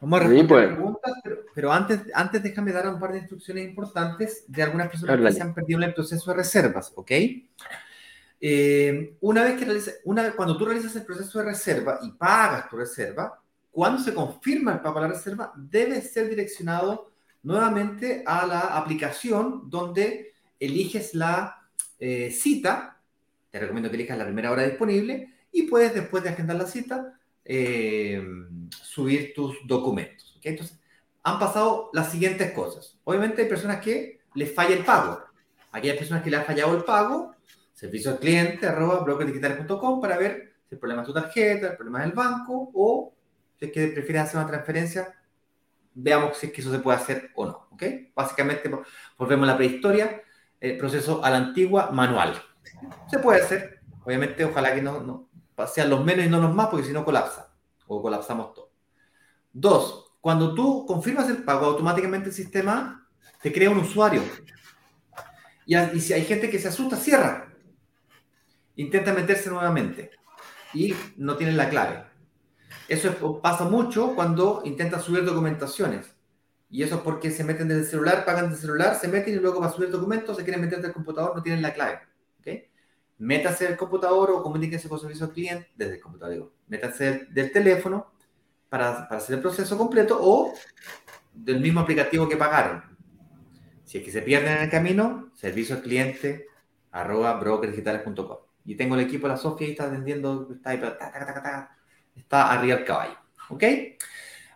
Vamos 0.00 0.20
a 0.20 0.22
responder 0.24 0.48
pues. 0.48 0.66
preguntas, 0.74 1.12
pero, 1.54 1.72
antes, 1.72 2.00
antes 2.14 2.42
déjame 2.42 2.72
dar 2.72 2.88
un 2.88 3.00
par 3.00 3.12
de 3.12 3.18
instrucciones 3.18 3.66
importantes 3.68 4.44
de 4.48 4.62
algunas 4.62 4.88
personas 4.88 5.18
que 5.18 5.32
se 5.32 5.42
han 5.42 5.54
perdido 5.54 5.78
en 5.78 5.88
el 5.88 5.94
proceso 5.94 6.30
de 6.30 6.36
reservas, 6.36 6.92
¿ok? 6.94 7.10
Eh, 8.40 9.16
una 9.20 9.44
vez 9.44 9.58
que 9.58 9.64
realiza, 9.64 9.92
una 10.04 10.32
cuando 10.32 10.56
tú 10.56 10.66
realizas 10.66 10.94
el 10.96 11.04
proceso 11.04 11.38
de 11.38 11.46
reserva 11.46 11.98
y 12.02 12.10
pagas 12.12 12.68
tu 12.68 12.76
reserva, 12.76 13.40
cuando 13.70 14.02
se 14.02 14.12
confirma 14.12 14.72
el 14.72 14.80
pago 14.80 15.00
de 15.00 15.08
la 15.08 15.14
reserva, 15.14 15.52
debe 15.56 16.00
ser 16.02 16.28
direccionado 16.28 17.10
nuevamente 17.42 18.22
a 18.26 18.46
la 18.46 18.60
aplicación 18.60 19.70
donde 19.70 20.34
eliges 20.60 21.14
la 21.14 21.58
eh, 21.98 22.30
cita. 22.30 23.00
Te 23.50 23.58
recomiendo 23.58 23.90
que 23.90 23.96
elijas 23.96 24.18
la 24.18 24.26
primera 24.26 24.50
hora 24.50 24.64
disponible 24.64 25.32
y 25.50 25.62
puedes, 25.62 25.94
después 25.94 26.22
de 26.22 26.30
agendar 26.30 26.56
la 26.56 26.66
cita, 26.66 27.13
eh, 27.44 28.22
subir 28.70 29.34
tus 29.34 29.56
documentos. 29.66 30.38
Entonces, 30.42 30.78
han 31.22 31.38
pasado 31.38 31.90
las 31.92 32.10
siguientes 32.10 32.52
cosas. 32.52 32.98
Obviamente 33.04 33.42
hay 33.42 33.48
personas 33.48 33.80
que 33.80 34.20
les 34.34 34.54
falla 34.54 34.74
el 34.74 34.84
pago. 34.84 35.22
Aquí 35.72 35.88
hay 35.88 35.96
personas 35.96 36.22
que 36.22 36.30
le 36.30 36.36
ha 36.36 36.42
fallado 36.42 36.76
el 36.76 36.84
pago. 36.84 37.34
Servicio 37.72 38.12
al 38.12 38.18
cliente, 38.18 38.66
arroba 38.66 39.00
brokerdigitales.com 39.00 40.00
para 40.00 40.16
ver 40.16 40.54
si 40.68 40.74
el 40.74 40.78
problema 40.78 41.02
es 41.02 41.08
tu 41.08 41.14
tarjeta, 41.14 41.68
el 41.68 41.76
problema 41.76 42.00
es 42.00 42.06
el 42.06 42.12
banco 42.12 42.70
o 42.74 43.14
si 43.58 43.66
es 43.66 43.72
que 43.72 43.88
prefieres 43.88 44.22
hacer 44.22 44.38
una 44.38 44.48
transferencia, 44.48 45.14
veamos 45.94 46.36
si 46.36 46.46
es 46.46 46.52
que 46.52 46.60
eso 46.60 46.70
se 46.70 46.78
puede 46.78 46.98
hacer 46.98 47.30
o 47.34 47.46
no. 47.46 47.68
¿ok? 47.70 47.82
Básicamente, 48.14 48.70
volvemos 49.18 49.48
a 49.48 49.52
la 49.52 49.56
prehistoria, 49.56 50.22
el 50.60 50.76
proceso 50.76 51.24
a 51.24 51.30
la 51.30 51.38
antigua 51.38 51.90
manual. 51.90 52.40
Se 53.10 53.18
puede 53.18 53.42
hacer, 53.42 53.80
obviamente, 54.04 54.44
ojalá 54.44 54.74
que 54.74 54.82
no, 54.82 55.00
no, 55.00 55.23
sean 55.72 55.90
los 55.90 56.04
menos 56.04 56.24
y 56.24 56.28
no 56.28 56.40
los 56.40 56.54
más, 56.54 56.68
porque 56.68 56.86
si 56.86 56.92
no 56.92 57.04
colapsa 57.04 57.52
o 57.86 58.02
colapsamos 58.02 58.54
todo. 58.54 58.70
Dos, 59.52 60.12
cuando 60.20 60.54
tú 60.54 60.86
confirmas 60.86 61.28
el 61.28 61.44
pago, 61.44 61.66
automáticamente 61.66 62.30
el 62.30 62.34
sistema 62.34 63.06
te 63.42 63.52
crea 63.52 63.70
un 63.70 63.78
usuario. 63.78 64.22
Y, 65.66 66.00
si 66.00 66.12
hay 66.12 66.24
gente 66.24 66.50
que 66.50 66.58
se 66.58 66.68
asusta, 66.68 66.96
cierra. 66.96 67.52
intenta 68.76 69.12
meterse 69.12 69.50
nuevamente 69.50 70.10
y 70.72 70.94
no 71.16 71.36
tienen 71.36 71.56
la 71.56 71.68
clave. 71.68 72.04
Eso 72.88 73.40
pasa 73.40 73.64
mucho 73.64 74.14
cuando 74.14 74.62
intentan 74.64 75.00
subir 75.00 75.24
documentaciones. 75.24 76.14
Y 76.68 76.82
eso 76.82 76.96
es 76.96 77.00
porque 77.02 77.30
se 77.30 77.44
meten 77.44 77.68
desde 77.68 77.82
el 77.82 77.86
celular, 77.88 78.24
pagan 78.24 78.50
del 78.50 78.58
celular, 78.58 78.96
se 78.96 79.08
meten 79.08 79.34
y 79.34 79.38
luego 79.38 79.60
para 79.60 79.72
subir 79.72 79.90
documentos 79.90 80.36
se 80.36 80.42
quieren 80.42 80.60
meter 80.60 80.82
del 80.82 80.92
computador, 80.92 81.36
no 81.36 81.42
tienen 81.42 81.62
la 81.62 81.72
clave. 81.72 82.00
¿okay? 82.40 82.68
Métase 83.18 83.66
del 83.66 83.76
computador 83.76 84.30
o 84.30 84.42
comuníquense 84.42 84.88
con 84.88 84.98
servicio 84.98 85.26
al 85.26 85.32
cliente 85.32 85.70
desde 85.76 85.94
el 85.94 86.00
computador. 86.00 86.34
Digo, 86.34 86.52
métanse 86.66 87.26
del, 87.30 87.52
teléfono 87.52 88.12
para, 88.68 89.08
para, 89.08 89.20
hacer 89.20 89.36
el 89.36 89.42
proceso 89.42 89.78
completo 89.78 90.18
o 90.20 90.52
del 91.32 91.60
mismo 91.60 91.80
aplicativo 91.80 92.28
que 92.28 92.36
pagaron. 92.36 92.82
Si 93.84 93.98
es 93.98 94.04
que 94.04 94.10
se 94.10 94.22
pierden 94.22 94.56
en 94.56 94.62
el 94.64 94.70
camino, 94.70 95.30
servicio 95.34 95.76
al 95.76 95.82
cliente 95.82 96.46
arroba 96.90 97.34
brokerdigitales.com. 97.34 98.38
Y 98.64 98.76
tengo 98.76 98.94
el 98.94 99.02
equipo 99.02 99.26
de 99.26 99.34
la 99.34 99.38
Sofía 99.38 99.68
y 99.68 99.72
está 99.72 99.84
atendiendo, 99.84 100.48
está 100.54 100.70
ahí, 100.70 100.82
está 102.16 102.52
arriba 102.52 102.78
el 102.78 102.84
caballo. 102.84 103.16
¿Ok? 103.50 103.64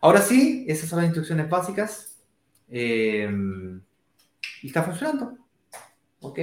Ahora 0.01 0.23
sí, 0.23 0.65
esas 0.69 0.89
son 0.89 0.99
las 0.99 1.07
instrucciones 1.07 1.49
básicas. 1.49 2.19
Eh, 2.69 3.29
y 4.63 4.67
está 4.67 4.83
funcionando. 4.83 5.37
¿Ok? 6.21 6.39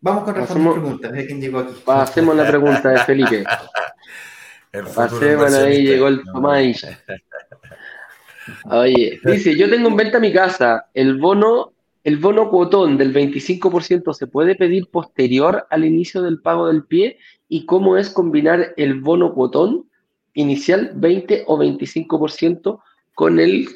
Vamos 0.00 0.24
con 0.24 0.38
las 0.38 0.50
preguntas. 0.50 1.12
De 1.12 1.26
quién 1.26 1.40
llegó 1.40 1.58
aquí. 1.60 1.74
Pasemos 1.84 2.36
la 2.36 2.46
pregunta 2.46 2.90
de 2.90 2.98
Felipe. 2.98 3.44
Pasemos 4.94 5.54
ahí, 5.54 5.82
llegó 5.82 6.08
el 6.08 6.22
Tomás. 6.24 6.86
Oye, 8.64 9.20
dice, 9.24 9.56
yo 9.56 9.68
tengo 9.68 9.88
en 9.88 9.96
venta 9.96 10.20
mi 10.20 10.32
casa, 10.32 10.86
el 10.94 11.18
bono, 11.18 11.72
el 12.04 12.16
bono 12.16 12.48
cuotón 12.50 12.96
del 12.96 13.12
25% 13.12 14.14
se 14.14 14.26
puede 14.26 14.54
pedir 14.54 14.88
posterior 14.88 15.66
al 15.70 15.84
inicio 15.84 16.22
del 16.22 16.40
pago 16.40 16.68
del 16.68 16.84
pie 16.84 17.18
y 17.48 17.66
cómo 17.66 17.96
es 17.96 18.10
combinar 18.10 18.72
el 18.76 19.00
bono 19.00 19.34
cuotón 19.34 19.88
inicial 20.34 20.92
20 20.94 21.44
o 21.46 21.58
25% 21.58 22.80
con 23.14 23.40
el 23.40 23.68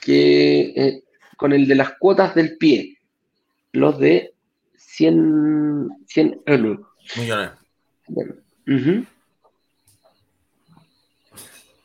que 0.00 0.72
eh, 0.74 1.02
con 1.36 1.52
el 1.52 1.68
de 1.68 1.74
las 1.74 1.92
cuotas 1.98 2.34
del 2.34 2.56
pie, 2.56 2.98
los 3.72 3.98
de 3.98 4.34
100, 5.00 5.88
100 6.06 6.42
millones. 7.16 7.66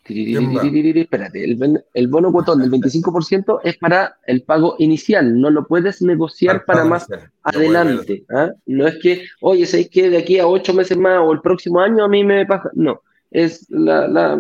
Espérate, 0.03 1.45
el, 1.93 2.07
bono 2.09 2.32
cuotón 2.34 2.59
del 2.59 2.70
25% 2.70 3.61
es 3.63 3.78
para 3.78 4.18
el 4.28 4.43
pago 4.43 4.76
inicial, 4.80 5.39
no 5.39 5.49
lo 5.49 5.66
puedes 5.66 6.01
negociar 6.01 6.66
para 6.66 6.84
más 6.84 7.07
adelante. 7.41 8.26
¿ah? 8.36 8.51
No 8.66 8.86
es 8.86 8.97
que, 9.01 9.26
oye, 9.39 9.66
¿sabes 9.66 9.89
que 9.89 10.09
de 10.09 10.18
aquí 10.18 10.38
a 10.38 10.47
ocho 10.47 10.74
meses 10.74 10.97
más 10.97 11.22
o 11.22 11.32
el 11.32 11.39
próximo 11.39 11.80
año 11.80 12.03
a 12.03 12.09
mí 12.09 12.26
me 12.26 12.45
pasa? 12.45 12.70
No, 12.74 13.01
es 13.32 13.66
la, 13.70 14.38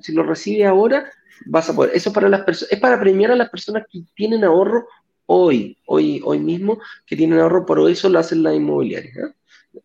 si 0.00 0.12
lo 0.12 0.24
recibe 0.24 0.66
ahora, 0.66 1.08
vas 1.46 1.70
a 1.70 1.76
poder. 1.76 1.92
Eso 1.94 2.12
para 2.12 2.28
las 2.28 2.40
personas, 2.40 2.72
es 2.72 2.80
para 2.80 2.98
premiar 2.98 3.30
a 3.30 3.36
las 3.36 3.50
personas 3.50 3.84
que 3.88 4.00
tienen 4.16 4.42
ahorro 4.42 4.88
hoy, 5.26 5.76
hoy, 5.86 6.20
hoy 6.24 6.38
mismo, 6.38 6.78
que 7.04 7.16
tienen 7.16 7.38
ahorro, 7.38 7.66
por 7.66 7.88
eso 7.90 8.08
lo 8.08 8.18
hacen 8.18 8.42
las 8.42 8.54
inmobiliarias. 8.54 9.16
¿ah? 9.18 9.34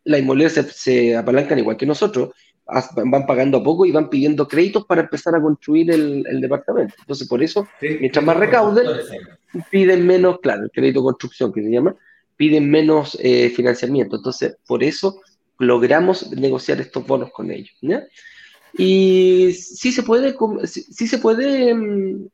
Las 0.06 0.20
inmobiliarias 0.22 0.54
se, 0.54 0.72
se 0.72 1.18
apalancan 1.18 1.60
igual 1.60 1.78
que 1.78 1.86
nosotros 1.86 2.30
van 3.06 3.26
pagando 3.26 3.64
poco 3.64 3.86
y 3.86 3.92
van 3.92 4.10
pidiendo 4.10 4.48
créditos 4.48 4.86
para 4.86 5.02
empezar 5.02 5.36
a 5.36 5.42
construir 5.42 5.92
el, 5.92 6.42
departamento. 6.42 6.96
Entonces, 7.00 7.28
por 7.28 7.44
eso, 7.44 7.68
mientras 7.82 8.24
más 8.24 8.38
recauden, 8.38 8.88
piden 9.70 10.06
menos, 10.06 10.40
claro, 10.40 10.64
el 10.64 10.72
crédito 10.72 11.00
de 11.00 11.06
construcción 11.06 11.52
que 11.52 11.64
se 11.64 11.70
llama, 11.70 11.96
piden 12.38 12.70
menos 12.70 13.18
eh, 13.22 13.50
financiamiento. 13.50 14.16
Entonces, 14.16 14.58
por 14.66 14.84
eso 14.84 15.22
logramos 15.58 16.32
negociar 16.32 16.80
estos 16.80 17.06
bonos 17.06 17.32
con 17.32 17.52
ellos. 17.52 17.76
Y 18.78 19.52
sí 19.54 19.92
se 19.92 20.04
puede, 20.04 20.36
sí, 20.66 21.08
se 21.08 21.18
puede, 21.18 21.74
mm, 21.74 22.28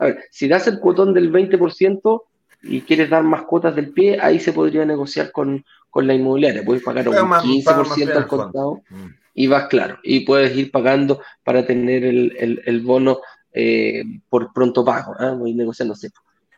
a 0.00 0.06
ver, 0.06 0.24
si 0.30 0.48
das 0.48 0.66
el 0.66 0.80
cuotón 0.80 1.14
del 1.14 1.30
20% 1.30 2.24
y 2.68 2.80
quieres 2.82 3.10
dar 3.10 3.22
más 3.22 3.42
cuotas 3.42 3.74
del 3.74 3.90
pie, 3.90 4.18
ahí 4.20 4.40
se 4.40 4.52
podría 4.52 4.84
negociar 4.84 5.32
con, 5.32 5.64
la 5.94 6.12
inmobiliaria. 6.12 6.62
Puedes 6.62 6.82
pagar 6.82 7.08
un 7.08 7.14
15% 7.14 8.16
al 8.16 8.26
contado. 8.26 8.82
Mm 8.90 9.06
y 9.36 9.46
vas 9.46 9.68
claro, 9.68 9.98
y 10.02 10.20
puedes 10.20 10.56
ir 10.56 10.70
pagando 10.70 11.20
para 11.44 11.64
tener 11.64 12.04
el, 12.04 12.80
bono 12.80 13.20
eh, 13.52 14.02
por 14.30 14.50
pronto 14.54 14.82
pago, 14.82 15.14
¿eh? 15.20 15.34
voy 15.36 15.52
negociando 15.52 15.94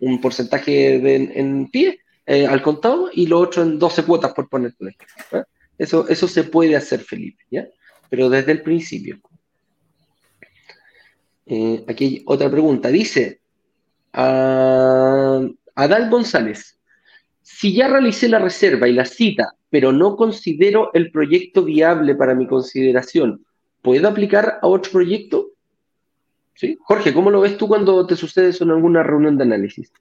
un 0.01 0.21
porcentaje 0.21 0.95
en 1.41 1.69
pie 1.71 1.99
eh, 2.25 2.47
al 2.47 2.63
contado 2.63 3.11
y 3.13 3.27
lo 3.27 3.41
otro 3.41 3.65
en 3.65 3.81
12 3.81 4.05
cuotas 4.05 4.33
por 4.33 4.49
ponerte 4.49 4.97
¿eh? 5.33 5.43
Eso, 5.77 6.09
eso 6.09 6.29
se 6.29 6.45
puede 6.45 6.77
hacer, 6.77 7.01
Felipe, 7.01 7.43
¿ya? 7.51 7.67
Pero 8.09 8.31
desde 8.31 8.53
el 8.53 8.63
principio. 8.63 9.19
aquí 11.87 12.05
hay 12.05 12.23
otra 12.27 12.51
pregunta. 12.51 12.89
Dice 12.89 13.41
Adal 15.79 16.11
González, 16.11 16.77
si 17.41 17.73
ya 17.73 17.87
realicé 17.87 18.29
la 18.29 18.41
reserva 18.41 18.89
y 18.89 18.93
la 18.93 19.05
cita 19.05 19.55
pero 19.71 19.93
no 19.93 20.17
considero 20.17 20.91
el 20.95 21.13
proyecto 21.13 21.63
viable 21.63 22.15
para 22.15 22.35
mi 22.35 22.47
consideración, 22.47 23.45
¿puedo 23.83 24.09
aplicar 24.09 24.59
a 24.63 24.67
otro 24.67 24.91
proyecto? 24.91 25.51
¿Sí? 26.55 26.77
Jorge, 26.83 27.15
¿cómo 27.15 27.31
lo 27.31 27.43
ves 27.43 27.57
tú 27.57 27.69
cuando 27.69 28.05
te 28.07 28.17
sucede 28.17 28.49
eso 28.49 28.65
en 28.65 28.71
alguna 28.71 29.03
reunión 29.03 29.37
de 29.37 29.45
análisis? 29.45 29.93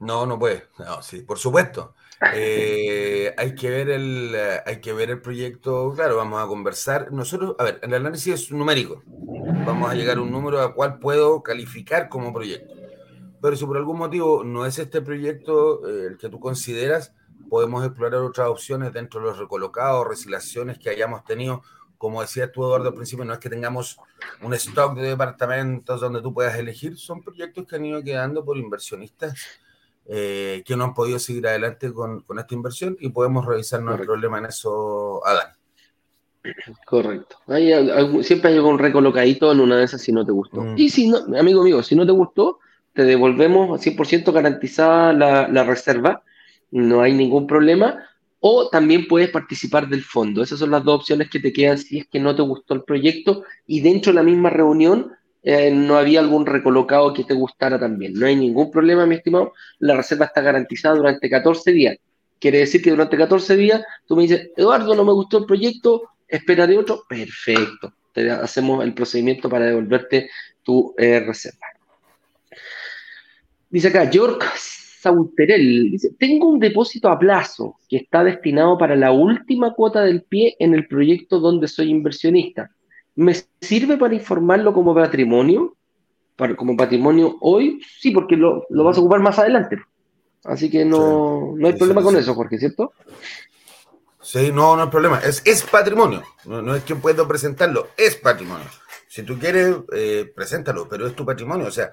No, 0.00 0.26
no 0.26 0.38
puede. 0.38 0.64
No, 0.78 1.00
sí, 1.02 1.22
por 1.22 1.38
supuesto. 1.38 1.94
Eh, 2.34 3.34
hay, 3.36 3.54
que 3.54 3.70
ver 3.70 3.90
el, 3.90 4.34
hay 4.64 4.80
que 4.80 4.92
ver 4.92 5.10
el 5.10 5.20
proyecto, 5.20 5.92
claro, 5.94 6.16
vamos 6.16 6.42
a 6.42 6.46
conversar. 6.46 7.12
Nosotros, 7.12 7.54
a 7.58 7.64
ver, 7.64 7.80
el 7.82 7.94
análisis 7.94 8.34
es 8.34 8.50
numérico. 8.50 9.02
Vamos 9.06 9.90
a 9.90 9.94
llegar 9.94 10.16
a 10.16 10.22
un 10.22 10.32
número 10.32 10.60
al 10.60 10.74
cual 10.74 10.98
puedo 10.98 11.42
calificar 11.42 12.08
como 12.08 12.32
proyecto. 12.32 12.81
Pero 13.42 13.56
si 13.56 13.66
por 13.66 13.76
algún 13.76 13.98
motivo 13.98 14.44
no 14.44 14.64
es 14.64 14.78
este 14.78 15.02
proyecto 15.02 15.86
eh, 15.86 16.06
el 16.12 16.16
que 16.16 16.28
tú 16.28 16.38
consideras, 16.38 17.12
podemos 17.50 17.84
explorar 17.84 18.22
otras 18.22 18.48
opciones 18.48 18.92
dentro 18.92 19.20
de 19.20 19.26
los 19.26 19.38
recolocados, 19.38 20.06
resilaciones 20.06 20.78
que 20.78 20.88
hayamos 20.88 21.24
tenido. 21.24 21.62
Como 21.98 22.20
decías 22.20 22.50
tú, 22.52 22.64
Eduardo, 22.64 22.88
al 22.88 22.94
principio, 22.94 23.24
no 23.24 23.32
es 23.32 23.40
que 23.40 23.50
tengamos 23.50 23.98
un 24.42 24.54
stock 24.54 24.96
de 24.96 25.08
departamentos 25.08 26.00
donde 26.00 26.22
tú 26.22 26.32
puedas 26.32 26.56
elegir, 26.56 26.96
son 26.96 27.22
proyectos 27.22 27.66
que 27.66 27.76
han 27.76 27.84
ido 27.84 28.02
quedando 28.02 28.44
por 28.44 28.56
inversionistas 28.56 29.34
eh, 30.06 30.62
que 30.64 30.76
no 30.76 30.84
han 30.84 30.94
podido 30.94 31.18
seguir 31.18 31.46
adelante 31.46 31.92
con, 31.92 32.22
con 32.22 32.38
esta 32.38 32.54
inversión 32.54 32.96
y 33.00 33.08
podemos 33.10 33.44
revisar 33.44 33.80
el 33.80 34.06
problema 34.06 34.38
en 34.38 34.46
eso, 34.46 35.24
Adán. 35.26 35.52
Correcto. 36.86 37.36
siempre 38.22 38.50
hay 38.50 38.56
algún 38.56 38.78
recolocadito 38.78 39.52
en 39.52 39.60
una 39.60 39.76
de 39.76 39.84
esas 39.84 40.00
si 40.00 40.10
no 40.10 40.24
te 40.24 40.32
gustó. 40.32 40.60
Mm. 40.60 40.74
Y 40.76 40.90
si 40.90 41.08
no, 41.08 41.18
amigo 41.38 41.62
mío, 41.62 41.82
si 41.82 41.94
no 41.94 42.04
te 42.04 42.12
gustó, 42.12 42.58
te 42.92 43.04
devolvemos 43.04 43.80
100% 43.80 44.32
garantizada 44.32 45.12
la, 45.12 45.64
reserva 45.64 46.22
no 46.70 47.02
hay 47.02 47.12
ningún 47.12 47.46
problema. 47.46 48.08
O 48.40 48.68
también 48.68 49.06
puedes 49.06 49.30
participar 49.30 49.88
del 49.88 50.02
fondo. 50.02 50.42
Esas 50.42 50.58
son 50.58 50.72
las 50.72 50.82
dos 50.82 51.00
opciones 51.00 51.30
que 51.30 51.38
te 51.38 51.52
quedan 51.52 51.78
si 51.78 51.98
es 51.98 52.08
que 52.08 52.18
no 52.18 52.34
te 52.34 52.42
gustó 52.42 52.74
el 52.74 52.82
proyecto 52.82 53.44
y 53.68 53.80
dentro 53.80 54.10
de 54.10 54.16
la 54.16 54.24
misma 54.24 54.50
reunión 54.50 55.12
eh, 55.44 55.70
no 55.70 55.96
había 55.96 56.18
algún 56.18 56.44
recolocado 56.44 57.14
que 57.14 57.22
te 57.22 57.34
gustara 57.34 57.78
también. 57.78 58.14
No 58.14 58.26
hay 58.26 58.34
ningún 58.34 58.70
problema, 58.72 59.06
mi 59.06 59.14
estimado. 59.14 59.52
La 59.78 59.94
reserva 59.94 60.26
está 60.26 60.40
garantizada 60.40 60.96
durante 60.96 61.30
14 61.30 61.70
días. 61.70 61.96
Quiere 62.40 62.58
decir 62.58 62.82
que 62.82 62.90
durante 62.90 63.16
14 63.16 63.56
días 63.56 63.82
tú 64.08 64.16
me 64.16 64.22
dices, 64.22 64.50
Eduardo, 64.56 64.96
no 64.96 65.04
me 65.04 65.12
gustó 65.12 65.38
el 65.38 65.46
proyecto, 65.46 66.02
esperaré 66.26 66.76
otro. 66.76 67.04
Perfecto. 67.08 67.92
Te 68.12 68.28
hacemos 68.28 68.82
el 68.82 68.92
procedimiento 68.92 69.48
para 69.48 69.66
devolverte 69.66 70.28
tu 70.64 70.94
eh, 70.98 71.20
reserva. 71.20 71.71
Dice 73.72 73.88
acá, 73.88 74.04
York 74.10 74.44
Sauterel 74.54 75.90
dice, 75.90 76.10
tengo 76.18 76.46
un 76.46 76.60
depósito 76.60 77.08
a 77.08 77.18
plazo 77.18 77.78
que 77.88 77.96
está 77.96 78.22
destinado 78.22 78.76
para 78.76 78.94
la 78.94 79.12
última 79.12 79.72
cuota 79.72 80.02
del 80.02 80.22
pie 80.24 80.54
en 80.58 80.74
el 80.74 80.86
proyecto 80.86 81.40
donde 81.40 81.66
soy 81.68 81.88
inversionista. 81.88 82.70
¿Me 83.14 83.34
sirve 83.62 83.96
para 83.96 84.14
informarlo 84.14 84.74
como 84.74 84.94
patrimonio? 84.94 85.74
Para, 86.36 86.54
como 86.54 86.76
patrimonio 86.76 87.38
hoy, 87.40 87.80
sí, 87.98 88.10
porque 88.10 88.36
lo, 88.36 88.66
vas 88.68 88.98
a 88.98 89.00
ocupar 89.00 89.20
más 89.20 89.38
adelante. 89.38 89.78
Así 90.44 90.70
que 90.70 90.84
no, 90.84 91.54
no 91.56 91.66
hay 91.66 91.72
problema 91.72 92.02
con 92.02 92.16
eso, 92.16 92.34
Jorge, 92.34 92.58
¿cierto? 92.58 92.92
Sí, 94.20 94.52
no, 94.52 94.76
no 94.76 94.82
hay 94.82 94.90
problema. 94.90 95.18
Es, 95.20 95.42
es 95.46 95.62
patrimonio. 95.62 96.22
No, 96.44 96.74
es 96.74 96.84
que 96.84 96.94
puedo 96.94 97.26
presentarlo, 97.26 97.88
es 97.96 98.16
patrimonio. 98.16 98.66
Si 99.08 99.22
tú 99.22 99.38
quieres, 99.38 99.76
eh, 99.94 100.30
preséntalo, 100.34 100.86
pero 100.88 101.06
es 101.06 101.14
tu 101.14 101.24
patrimonio. 101.24 101.66
O 101.66 101.70
sea, 101.70 101.90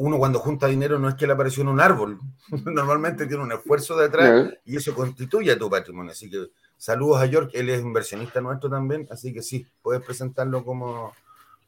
uno 0.00 0.18
cuando 0.18 0.38
junta 0.38 0.66
dinero 0.66 0.98
no 0.98 1.08
es 1.08 1.14
que 1.14 1.26
le 1.26 1.34
apareció 1.34 1.62
en 1.62 1.68
un 1.68 1.80
árbol, 1.80 2.18
normalmente 2.64 3.26
tiene 3.26 3.42
un 3.42 3.52
esfuerzo 3.52 3.96
detrás 3.96 4.50
y 4.64 4.76
eso 4.76 4.94
constituye 4.94 5.54
tu 5.56 5.68
patrimonio. 5.68 6.12
Así 6.12 6.30
que 6.30 6.46
saludos 6.76 7.20
a 7.20 7.26
York, 7.26 7.50
él 7.52 7.68
es 7.68 7.82
inversionista 7.82 8.40
nuestro 8.40 8.70
también, 8.70 9.06
así 9.10 9.32
que 9.32 9.42
sí, 9.42 9.66
puedes 9.82 10.02
presentarlo 10.02 10.64
como, 10.64 11.12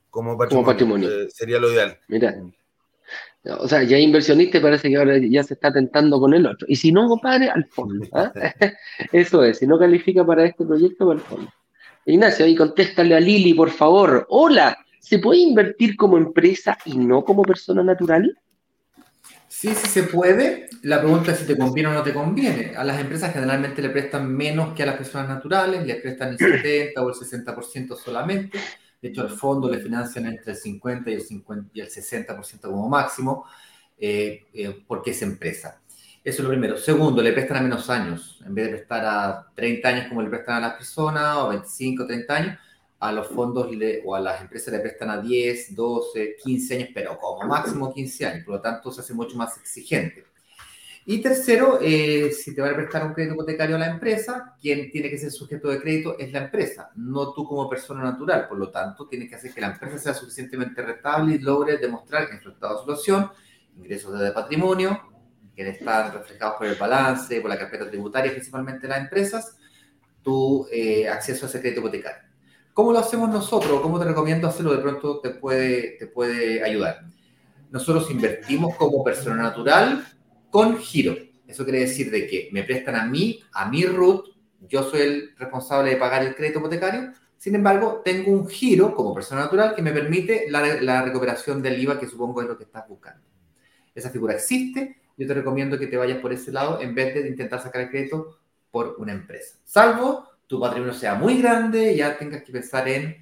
como 0.08 0.36
patrimonio. 0.38 0.64
Como 0.64 0.66
patrimonio. 0.66 1.10
Eh, 1.10 1.28
sería 1.30 1.58
lo 1.58 1.70
ideal. 1.70 1.98
Mira, 2.08 2.34
O 3.58 3.68
sea, 3.68 3.82
ya 3.82 3.98
inversionista 3.98 4.62
parece 4.62 4.88
que 4.88 4.96
ahora 4.96 5.18
ya 5.18 5.42
se 5.42 5.54
está 5.54 5.70
tentando 5.70 6.18
con 6.18 6.32
el 6.32 6.46
otro. 6.46 6.66
Y 6.70 6.76
si 6.76 6.90
no, 6.90 7.08
compadre, 7.08 7.50
al 7.50 7.66
fondo. 7.66 8.06
¿ah? 8.12 8.32
Eso 9.12 9.44
es, 9.44 9.58
si 9.58 9.66
no 9.66 9.78
califica 9.78 10.24
para 10.24 10.46
este 10.46 10.64
proyecto, 10.64 11.10
al 11.10 11.20
fondo. 11.20 11.52
Ignacio, 12.06 12.46
ahí 12.46 12.56
contéstale 12.56 13.14
a 13.14 13.20
Lili, 13.20 13.52
por 13.52 13.70
favor. 13.70 14.26
Hola, 14.30 14.76
¿se 15.02 15.18
puede 15.18 15.40
invertir 15.40 15.96
como 15.96 16.16
empresa 16.16 16.78
y 16.86 16.96
no 16.96 17.24
como 17.24 17.42
persona 17.42 17.82
natural? 17.82 18.38
Sí, 19.48 19.74
sí 19.74 19.86
se 19.88 20.04
puede. 20.04 20.68
La 20.82 21.00
pregunta 21.00 21.32
es 21.32 21.40
si 21.40 21.46
te 21.46 21.58
conviene 21.58 21.90
o 21.90 21.92
no 21.92 22.02
te 22.02 22.14
conviene. 22.14 22.74
A 22.76 22.84
las 22.84 23.00
empresas 23.00 23.32
generalmente 23.32 23.82
le 23.82 23.90
prestan 23.90 24.32
menos 24.32 24.74
que 24.74 24.84
a 24.84 24.86
las 24.86 24.96
personas 24.96 25.28
naturales, 25.28 25.84
le 25.84 25.96
prestan 25.96 26.30
el 26.30 26.38
70 26.38 27.02
o 27.02 27.08
el 27.08 27.14
60% 27.14 27.96
solamente. 27.96 28.58
De 29.00 29.08
hecho, 29.08 29.22
al 29.22 29.30
fondo 29.30 29.68
le 29.68 29.80
financian 29.80 30.26
entre 30.26 30.52
el 30.52 30.56
50 30.56 31.10
y 31.10 31.14
el, 31.14 31.20
50 31.20 31.70
y 31.74 31.80
el 31.80 31.88
60% 31.88 32.60
como 32.60 32.88
máximo, 32.88 33.44
eh, 33.98 34.46
eh, 34.54 34.82
porque 34.86 35.10
es 35.10 35.20
empresa. 35.22 35.80
Eso 36.24 36.42
es 36.42 36.44
lo 36.44 36.48
primero. 36.48 36.78
Segundo, 36.78 37.20
le 37.20 37.32
prestan 37.32 37.56
a 37.56 37.62
menos 37.62 37.90
años. 37.90 38.40
En 38.46 38.54
vez 38.54 38.66
de 38.66 38.76
prestar 38.76 39.04
a 39.04 39.46
30 39.54 39.88
años 39.88 40.06
como 40.08 40.22
le 40.22 40.30
prestan 40.30 40.56
a 40.56 40.68
las 40.68 40.74
personas, 40.74 41.36
o 41.38 41.48
25, 41.48 42.06
30 42.06 42.34
años, 42.34 42.58
a 43.02 43.10
los 43.10 43.26
fondos 43.26 43.68
o 44.04 44.14
a 44.14 44.20
las 44.20 44.40
empresas 44.40 44.72
le 44.72 44.78
prestan 44.78 45.10
a 45.10 45.20
10, 45.20 45.74
12, 45.74 46.36
15 46.40 46.74
años, 46.76 46.88
pero 46.94 47.18
como 47.18 47.48
máximo 47.48 47.92
15 47.92 48.26
años. 48.26 48.44
Por 48.44 48.54
lo 48.54 48.60
tanto, 48.60 48.92
se 48.92 49.00
hace 49.00 49.12
mucho 49.12 49.36
más 49.36 49.58
exigente. 49.58 50.24
Y 51.04 51.20
tercero, 51.20 51.80
eh, 51.82 52.30
si 52.30 52.54
te 52.54 52.62
va 52.62 52.70
a 52.70 52.76
prestar 52.76 53.04
un 53.04 53.12
crédito 53.12 53.34
hipotecario 53.34 53.74
a 53.74 53.80
la 53.80 53.88
empresa, 53.88 54.54
quien 54.60 54.88
tiene 54.92 55.10
que 55.10 55.18
ser 55.18 55.32
sujeto 55.32 55.68
de 55.68 55.80
crédito 55.80 56.16
es 56.16 56.30
la 56.30 56.44
empresa, 56.44 56.92
no 56.94 57.32
tú 57.32 57.44
como 57.44 57.68
persona 57.68 58.04
natural. 58.04 58.46
Por 58.46 58.58
lo 58.58 58.70
tanto, 58.70 59.08
tiene 59.08 59.28
que 59.28 59.34
hacer 59.34 59.52
que 59.52 59.60
la 59.60 59.72
empresa 59.72 59.98
sea 59.98 60.14
suficientemente 60.14 60.80
rentable 60.80 61.34
y 61.34 61.38
logre 61.40 61.78
demostrar 61.78 62.28
en 62.30 62.40
su 62.40 62.50
estado 62.50 62.74
de 62.74 62.80
situación, 62.82 63.32
ingresos 63.78 64.16
de 64.16 64.30
patrimonio, 64.30 65.02
que 65.56 65.68
están 65.68 66.12
reflejados 66.12 66.54
por 66.56 66.68
el 66.68 66.76
balance, 66.76 67.40
por 67.40 67.50
la 67.50 67.58
carpeta 67.58 67.88
tributaria, 67.88 68.30
principalmente 68.30 68.86
las 68.86 69.00
empresas, 69.00 69.56
tu 70.22 70.68
eh, 70.70 71.08
acceso 71.08 71.46
a 71.46 71.48
ese 71.48 71.60
crédito 71.60 71.80
hipotecario. 71.80 72.31
¿Cómo 72.72 72.92
lo 72.92 72.98
hacemos 72.98 73.28
nosotros? 73.28 73.80
¿Cómo 73.80 73.98
te 73.98 74.06
recomiendo 74.06 74.48
hacerlo? 74.48 74.72
De 74.72 74.82
pronto 74.82 75.20
te 75.20 75.30
puede, 75.30 75.96
te 75.98 76.06
puede 76.06 76.62
ayudar. 76.64 77.00
Nosotros 77.70 78.10
invertimos 78.10 78.76
como 78.76 79.04
persona 79.04 79.36
natural 79.36 80.06
con 80.50 80.78
giro. 80.78 81.16
Eso 81.46 81.64
quiere 81.64 81.80
decir 81.80 82.10
de 82.10 82.26
que 82.26 82.48
me 82.52 82.62
prestan 82.62 82.96
a 82.96 83.06
mí, 83.06 83.40
a 83.52 83.68
mi 83.68 83.84
root, 83.84 84.26
yo 84.68 84.82
soy 84.84 85.00
el 85.00 85.30
responsable 85.36 85.90
de 85.90 85.96
pagar 85.96 86.22
el 86.22 86.34
crédito 86.34 86.60
hipotecario, 86.60 87.12
sin 87.42 87.56
embargo, 87.56 88.02
tengo 88.04 88.30
un 88.30 88.46
giro 88.46 88.94
como 88.94 89.12
persona 89.12 89.40
natural 89.40 89.74
que 89.74 89.82
me 89.82 89.90
permite 89.90 90.46
la, 90.48 91.02
recuperación 91.02 91.60
del 91.60 91.82
IVA, 91.82 91.98
que 91.98 92.06
supongo 92.06 92.40
es 92.40 92.46
lo 92.46 92.56
que 92.56 92.62
estás 92.62 92.86
buscando. 92.88 93.26
Esa 93.92 94.10
figura 94.10 94.34
existe, 94.34 95.00
yo 95.16 95.26
te 95.26 95.34
recomiendo 95.34 95.76
que 95.76 95.88
te 95.88 95.96
vayas 95.96 96.20
por 96.20 96.32
ese 96.32 96.52
lado 96.52 96.80
en 96.80 96.94
vez 96.94 97.14
de 97.14 97.28
intentar 97.28 97.60
sacar 97.60 97.82
el 97.82 97.90
crédito 97.90 98.38
por 98.70 98.94
una 98.98 99.10
empresa. 99.10 99.58
Salvo 99.64 100.28
tu 100.52 100.60
patrimonio 100.60 100.92
sea 100.92 101.14
muy 101.14 101.40
grande, 101.40 101.96
ya 101.96 102.14
tengas 102.18 102.42
que 102.42 102.52
pensar 102.52 102.86
en 102.86 103.16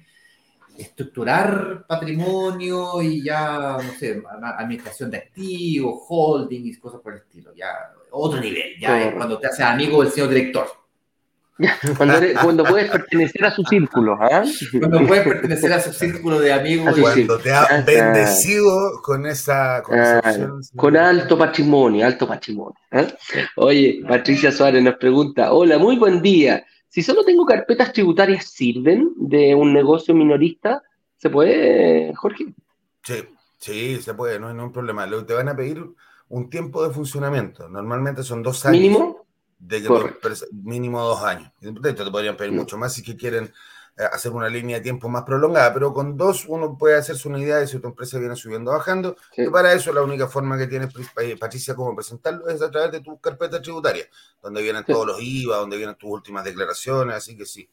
estructurar 0.77 1.85
patrimonio 1.87 3.01
y 3.01 3.23
ya, 3.23 3.77
no 3.81 3.93
sé, 3.97 4.21
administración 4.57 5.09
de 5.09 5.19
activos, 5.19 6.03
holding 6.09 6.65
y 6.65 6.75
cosas 6.75 6.99
por 6.99 7.13
el 7.13 7.19
estilo. 7.19 7.53
Ya, 7.55 7.69
otro 8.11 8.41
nivel, 8.41 8.77
ya 8.77 9.01
es 9.01 9.15
cuando 9.15 9.39
te 9.39 9.47
haces 9.47 9.61
amigo 9.61 10.03
del 10.03 10.11
señor 10.11 10.27
director. 10.27 10.67
Cuando, 11.95 12.15
cuando, 12.41 12.63
puedes 12.63 12.89
pertenecer 12.89 13.45
a 13.45 13.51
su 13.51 13.63
círculo. 13.63 14.17
¿ah? 14.19 14.43
Cuando 14.79 15.05
puedes 15.05 15.23
pertenecer 15.23 15.71
a 15.71 15.79
su 15.79 15.93
círculo 15.93 16.39
de 16.39 16.51
amigos. 16.51 16.97
Cuando 16.99 17.37
te 17.37 17.51
ha 17.51 17.65
ah, 17.65 17.83
bendecido 17.85 18.99
con 19.03 19.27
esa, 19.27 19.83
con, 19.83 20.59
con 20.75 20.97
alto 20.97 21.37
patrimonio, 21.37 22.03
alto 22.03 22.27
patrimonio. 22.27 22.73
¿ah? 22.91 23.05
Oye, 23.57 24.01
Patricia 24.07 24.51
Suárez 24.51 24.81
nos 24.81 24.95
pregunta, 24.95 25.53
hola, 25.53 25.77
muy 25.77 25.97
buen 25.97 26.19
día. 26.23 26.65
Si 26.91 27.01
solo 27.01 27.23
tengo 27.23 27.45
carpetas 27.45 27.93
tributarias, 27.93 28.47
¿sirven 28.47 29.13
de 29.15 29.55
un 29.55 29.71
negocio 29.71 30.13
minorista? 30.13 30.83
¿Se 31.15 31.29
puede, 31.29 32.13
Jorge? 32.15 32.53
Sí, 33.01 33.15
sí, 33.57 34.01
se 34.01 34.13
puede, 34.13 34.37
no 34.37 34.49
hay 34.49 34.55
ningún 34.55 34.73
problema. 34.73 35.07
Te 35.25 35.33
van 35.33 35.47
a 35.47 35.55
pedir 35.55 35.85
un 36.27 36.49
tiempo 36.49 36.85
de 36.85 36.93
funcionamiento. 36.93 37.69
Normalmente 37.69 38.23
son 38.23 38.43
dos 38.43 38.65
años. 38.65 38.81
¿Mínimo? 38.81 39.25
De 39.57 39.81
mínimo 40.51 41.01
dos 41.01 41.23
años. 41.23 41.53
Te 41.61 41.93
podrían 41.93 42.35
pedir 42.35 42.51
mucho 42.51 42.77
más 42.77 42.93
si 42.93 43.01
que 43.01 43.15
quieren 43.15 43.53
hacer 44.05 44.31
una 44.31 44.49
línea 44.49 44.77
de 44.77 44.83
tiempo 44.83 45.09
más 45.09 45.23
prolongada, 45.23 45.73
pero 45.73 45.93
con 45.93 46.17
dos 46.17 46.45
uno 46.47 46.77
puede 46.77 46.97
hacerse 46.97 47.27
una 47.27 47.39
idea 47.39 47.57
de 47.57 47.67
si 47.67 47.79
tu 47.79 47.87
empresa 47.87 48.19
viene 48.19 48.35
subiendo 48.35 48.71
o 48.71 48.73
bajando. 48.73 49.15
Y 49.35 49.49
para 49.49 49.73
eso 49.73 49.93
la 49.93 50.01
única 50.01 50.27
forma 50.27 50.57
que 50.57 50.67
tienes, 50.67 50.93
eh, 51.21 51.37
Patricia, 51.37 51.75
como 51.75 51.95
presentarlo 51.95 52.47
es 52.49 52.61
a 52.61 52.71
través 52.71 52.91
de 52.91 53.01
tu 53.01 53.17
carpeta 53.19 53.61
tributaria, 53.61 54.05
donde 54.41 54.61
vienen 54.61 54.83
todos 54.85 55.07
los 55.07 55.21
IVA, 55.21 55.57
donde 55.57 55.77
vienen 55.77 55.95
tus 55.95 56.09
últimas 56.09 56.43
declaraciones, 56.43 57.15
así 57.15 57.35
que 57.35 57.45
sí, 57.45 57.67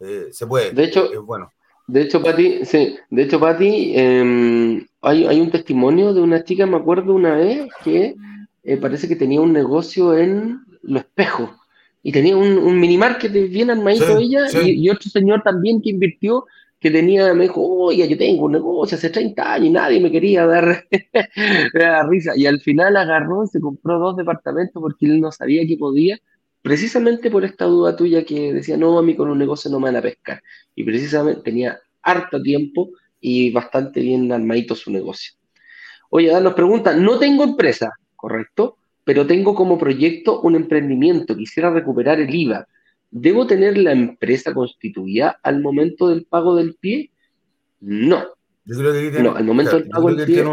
eh, 0.00 0.28
se 0.32 0.46
puede. 0.46 0.72
De 0.72 0.84
hecho, 0.84 1.12
es 1.12 1.20
bueno. 1.20 1.52
De 1.86 2.02
hecho, 2.02 2.22
Pati, 2.22 2.64
sí, 2.64 2.96
de 3.10 3.22
hecho, 3.22 3.40
Pati, 3.40 3.94
em, 3.96 4.86
hay, 5.00 5.26
hay, 5.26 5.40
un 5.40 5.50
testimonio 5.50 6.14
de 6.14 6.20
una 6.20 6.44
chica, 6.44 6.64
me 6.64 6.76
acuerdo 6.76 7.14
una 7.14 7.34
vez, 7.34 7.68
que 7.82 8.14
parece 8.80 9.08
que 9.08 9.16
tenía 9.16 9.40
un 9.40 9.52
negocio 9.52 10.16
en 10.16 10.60
Los 10.82 11.02
Espejos 11.02 11.50
y 12.02 12.12
tenía 12.12 12.36
un, 12.36 12.58
un 12.58 12.80
mini 12.80 12.96
market 12.96 13.32
bien 13.50 13.70
armadito 13.70 14.18
ella 14.18 14.46
Y, 14.64 14.88
otro 14.88 15.10
señor 15.10 15.42
también 15.42 15.82
que 15.82 15.90
invirtió 15.90 16.46
que 16.80 16.90
tenía, 16.90 17.34
me 17.34 17.42
dijo, 17.44 17.62
oye, 17.62 18.08
yo 18.08 18.16
tengo 18.16 18.46
un 18.46 18.52
negocio 18.52 18.96
hace 18.96 19.10
30 19.10 19.52
años 19.52 19.66
y 19.66 19.70
nadie 19.70 20.00
me 20.00 20.10
quería 20.10 20.46
dar, 20.46 20.86
risa. 22.08 22.32
Y 22.34 22.46
al 22.46 22.58
final 22.60 22.96
agarró 22.96 23.44
y 23.44 23.48
se 23.48 23.60
compró 23.60 23.98
dos 23.98 24.16
departamentos 24.16 24.80
porque 24.80 25.04
él 25.04 25.20
no 25.20 25.30
sabía 25.30 25.66
que 25.66 25.76
podía, 25.76 26.18
precisamente 26.62 27.30
por 27.30 27.44
esta 27.44 27.66
duda 27.66 27.94
tuya 27.94 28.24
que 28.24 28.54
decía, 28.54 28.78
no, 28.78 28.98
a 28.98 29.02
mí 29.02 29.14
con 29.14 29.28
un 29.28 29.38
negocio 29.38 29.70
no 29.70 29.78
me 29.78 29.88
van 29.88 29.96
a 29.96 30.02
pescar. 30.02 30.42
Y 30.74 30.84
precisamente 30.84 31.42
tenía 31.42 31.78
harto 32.00 32.40
tiempo 32.40 32.88
y 33.20 33.52
bastante 33.52 34.00
bien 34.00 34.32
armadito 34.32 34.74
su 34.74 34.90
negocio. 34.90 35.34
Oye, 36.08 36.28
Dan 36.28 36.44
nos 36.44 36.54
pregunta, 36.54 36.94
no 36.94 37.18
tengo 37.18 37.44
empresa, 37.44 37.92
¿correcto? 38.16 38.78
Pero 39.04 39.26
tengo 39.26 39.54
como 39.54 39.78
proyecto 39.78 40.40
un 40.40 40.56
emprendimiento, 40.56 41.36
quisiera 41.36 41.70
recuperar 41.70 42.20
el 42.20 42.34
IVA. 42.34 42.66
¿Debo 43.10 43.46
tener 43.46 43.76
la 43.76 43.92
empresa 43.92 44.54
constituida 44.54 45.38
al 45.42 45.60
momento 45.60 46.08
del 46.08 46.26
pago 46.26 46.54
del 46.54 46.74
pie? 46.74 47.10
No. 47.80 48.24
Yo 48.64 48.78
creo 48.78 48.92
que 48.92 49.10
tiene, 49.10 49.22
no, 49.22 49.34
al 49.34 49.44
momento 49.44 49.76
del 49.76 49.88
pago 49.88 50.14
del 50.14 50.26
pie. 50.26 50.44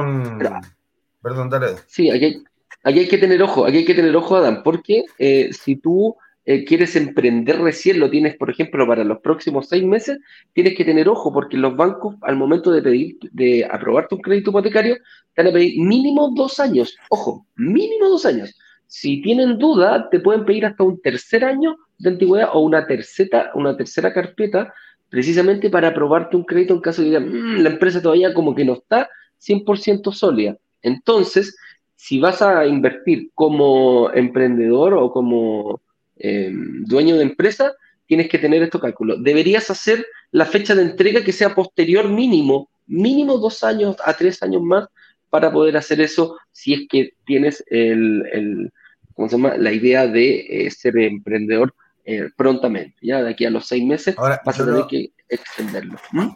Perdón, 1.21 1.49
dale. 1.49 1.67
Sí, 1.85 2.09
aquí 2.09 2.25
hay, 2.25 2.43
aquí 2.83 2.99
hay, 2.99 3.07
que 3.07 3.17
tener 3.17 3.43
ojo, 3.43 3.65
aquí 3.65 3.77
hay 3.77 3.85
que 3.85 3.93
tener 3.93 4.15
ojo, 4.15 4.37
Adam, 4.37 4.63
porque 4.63 5.03
eh, 5.19 5.49
si 5.51 5.75
tú 5.75 6.15
eh, 6.49 6.63
quieres 6.63 6.95
emprender 6.95 7.59
recién, 7.59 7.99
lo 7.99 8.09
tienes, 8.09 8.37
por 8.37 8.49
ejemplo, 8.49 8.87
para 8.87 9.03
los 9.03 9.19
próximos 9.19 9.67
seis 9.67 9.83
meses, 9.83 10.17
tienes 10.53 10.75
que 10.75 10.85
tener 10.85 11.09
ojo, 11.09 11.33
porque 11.33 11.57
los 11.57 11.75
bancos, 11.75 12.15
al 12.21 12.37
momento 12.37 12.71
de 12.71 12.81
pedir, 12.81 13.17
de 13.33 13.67
aprobarte 13.69 14.15
un 14.15 14.21
crédito 14.21 14.51
hipotecario, 14.51 14.95
te 15.33 15.43
van 15.43 15.47
a 15.47 15.53
pedir 15.53 15.77
mínimo 15.81 16.31
dos 16.33 16.61
años. 16.61 16.95
Ojo, 17.09 17.45
mínimo 17.57 18.07
dos 18.07 18.25
años. 18.25 18.57
Si 18.85 19.21
tienen 19.21 19.57
duda, 19.57 20.09
te 20.09 20.21
pueden 20.21 20.45
pedir 20.45 20.65
hasta 20.65 20.85
un 20.85 21.01
tercer 21.01 21.43
año 21.43 21.75
de 21.97 22.11
antigüedad 22.11 22.51
o 22.53 22.61
una 22.61 22.87
tercera, 22.87 23.51
una 23.53 23.75
tercera 23.75 24.13
carpeta, 24.13 24.73
precisamente 25.09 25.69
para 25.69 25.89
aprobarte 25.89 26.37
un 26.37 26.45
crédito 26.45 26.75
en 26.75 26.79
caso 26.79 27.01
de 27.01 27.11
que 27.11 27.19
mm, 27.19 27.57
la 27.57 27.71
empresa 27.71 28.01
todavía 28.01 28.33
como 28.33 28.55
que 28.55 28.63
no 28.63 28.75
está 28.75 29.09
100% 29.45 30.13
sólida. 30.13 30.55
Entonces, 30.81 31.57
si 31.97 32.21
vas 32.21 32.41
a 32.41 32.65
invertir 32.65 33.31
como 33.33 34.11
emprendedor 34.13 34.93
o 34.93 35.11
como 35.11 35.81
eh, 36.19 36.51
dueño 36.51 37.17
de 37.17 37.23
empresa, 37.23 37.73
tienes 38.05 38.29
que 38.29 38.39
tener 38.39 38.63
estos 38.63 38.81
cálculos. 38.81 39.23
Deberías 39.23 39.69
hacer 39.69 40.05
la 40.31 40.45
fecha 40.45 40.75
de 40.75 40.83
entrega 40.83 41.23
que 41.23 41.33
sea 41.33 41.55
posterior 41.55 42.07
mínimo, 42.09 42.69
mínimo 42.85 43.37
dos 43.37 43.63
años 43.63 43.97
a 44.03 44.13
tres 44.13 44.41
años 44.43 44.61
más 44.61 44.87
para 45.29 45.51
poder 45.51 45.77
hacer 45.77 46.01
eso 46.01 46.37
si 46.51 46.73
es 46.73 46.81
que 46.89 47.13
tienes 47.25 47.63
el, 47.67 48.71
¿cómo 49.13 49.27
se 49.29 49.37
llama? 49.37 49.57
la 49.57 49.71
idea 49.71 50.07
de 50.07 50.65
eh, 50.65 50.71
ser 50.71 50.97
emprendedor 50.97 51.73
eh, 52.05 52.29
prontamente. 52.35 52.95
Ya 53.01 53.21
de 53.21 53.31
aquí 53.31 53.45
a 53.45 53.49
los 53.49 53.67
seis 53.67 53.83
meses 53.83 54.15
vas 54.15 54.59
a 54.59 54.65
tener 54.65 54.85
que 54.89 55.11
extenderlo. 55.27 55.99
¿Mm? 56.11 56.29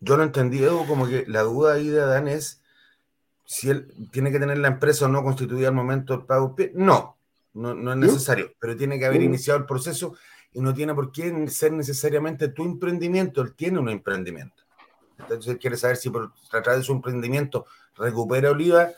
Yo 0.00 0.16
no 0.16 0.22
entendí, 0.22 0.60
como 0.86 1.08
que 1.08 1.24
la 1.26 1.42
duda 1.42 1.74
ahí 1.74 1.88
de 1.88 2.00
Adán 2.00 2.28
es 2.28 2.62
si 3.44 3.70
él 3.70 3.88
tiene 4.12 4.30
que 4.30 4.38
tener 4.38 4.58
la 4.58 4.68
empresa 4.68 5.06
o 5.06 5.08
no 5.08 5.22
constituida 5.24 5.68
al 5.68 5.74
momento 5.74 6.16
del 6.16 6.26
pago. 6.26 6.54
No, 6.74 7.17
no, 7.54 7.92
es 7.92 7.98
necesario, 7.98 8.52
pero 8.58 8.76
tiene 8.76 8.98
que 8.98 9.06
haber 9.06 9.22
iniciado 9.22 9.58
el 9.58 9.66
proceso 9.66 10.14
y 10.52 10.60
no 10.60 10.72
tiene 10.74 10.94
por 10.94 11.12
qué 11.12 11.48
ser 11.48 11.72
necesariamente 11.72 12.48
tu 12.48 12.64
emprendimiento, 12.64 13.42
él 13.42 13.54
tiene 13.54 13.78
un 13.78 13.88
emprendimiento. 13.88 14.62
Entonces 15.18 15.52
él 15.52 15.58
quiere 15.58 15.76
saber 15.76 15.96
si 15.96 16.10
por 16.10 16.32
tratar 16.50 16.76
de 16.76 16.82
su 16.82 16.92
emprendimiento 16.92 17.66
recupera 17.96 18.50
Oliva. 18.50 18.90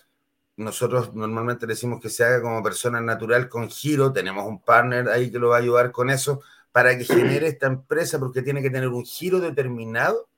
Nosotros 0.56 1.14
normalmente 1.14 1.66
decimos 1.66 2.00
que 2.00 2.10
se 2.10 2.24
haga 2.24 2.42
como 2.42 2.62
persona 2.62 3.00
natural 3.00 3.48
con 3.48 3.70
giro, 3.70 4.12
tenemos 4.12 4.46
un 4.46 4.60
partner 4.60 5.08
ahí 5.08 5.30
que 5.30 5.38
lo 5.38 5.48
va 5.48 5.56
a 5.56 5.60
ayudar 5.60 5.90
con 5.90 6.10
eso 6.10 6.42
para 6.72 6.96
que 6.96 7.04
genere 7.04 7.48
esta 7.48 7.66
empresa 7.66 8.18
porque 8.18 8.42
tiene 8.42 8.62
que 8.62 8.70
tener 8.70 8.88
un 8.88 9.04
giro 9.04 9.40
determinado 9.40 10.28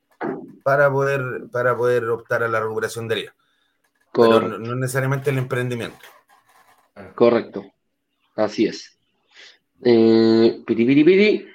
para 0.62 0.90
poder, 0.90 1.44
para 1.50 1.76
poder 1.76 2.04
optar 2.08 2.42
a 2.42 2.48
la 2.48 2.60
recuperación 2.60 3.08
de 3.08 3.20
IVA. 3.20 3.34
pero 4.12 4.40
no, 4.40 4.74
necesariamente 4.76 5.30
el 5.30 5.38
emprendimiento. 5.38 5.98
Correcto, 7.14 7.64
así 8.36 8.66
es. 8.66 8.98
Eh, 9.84 10.62
piri, 10.66 11.46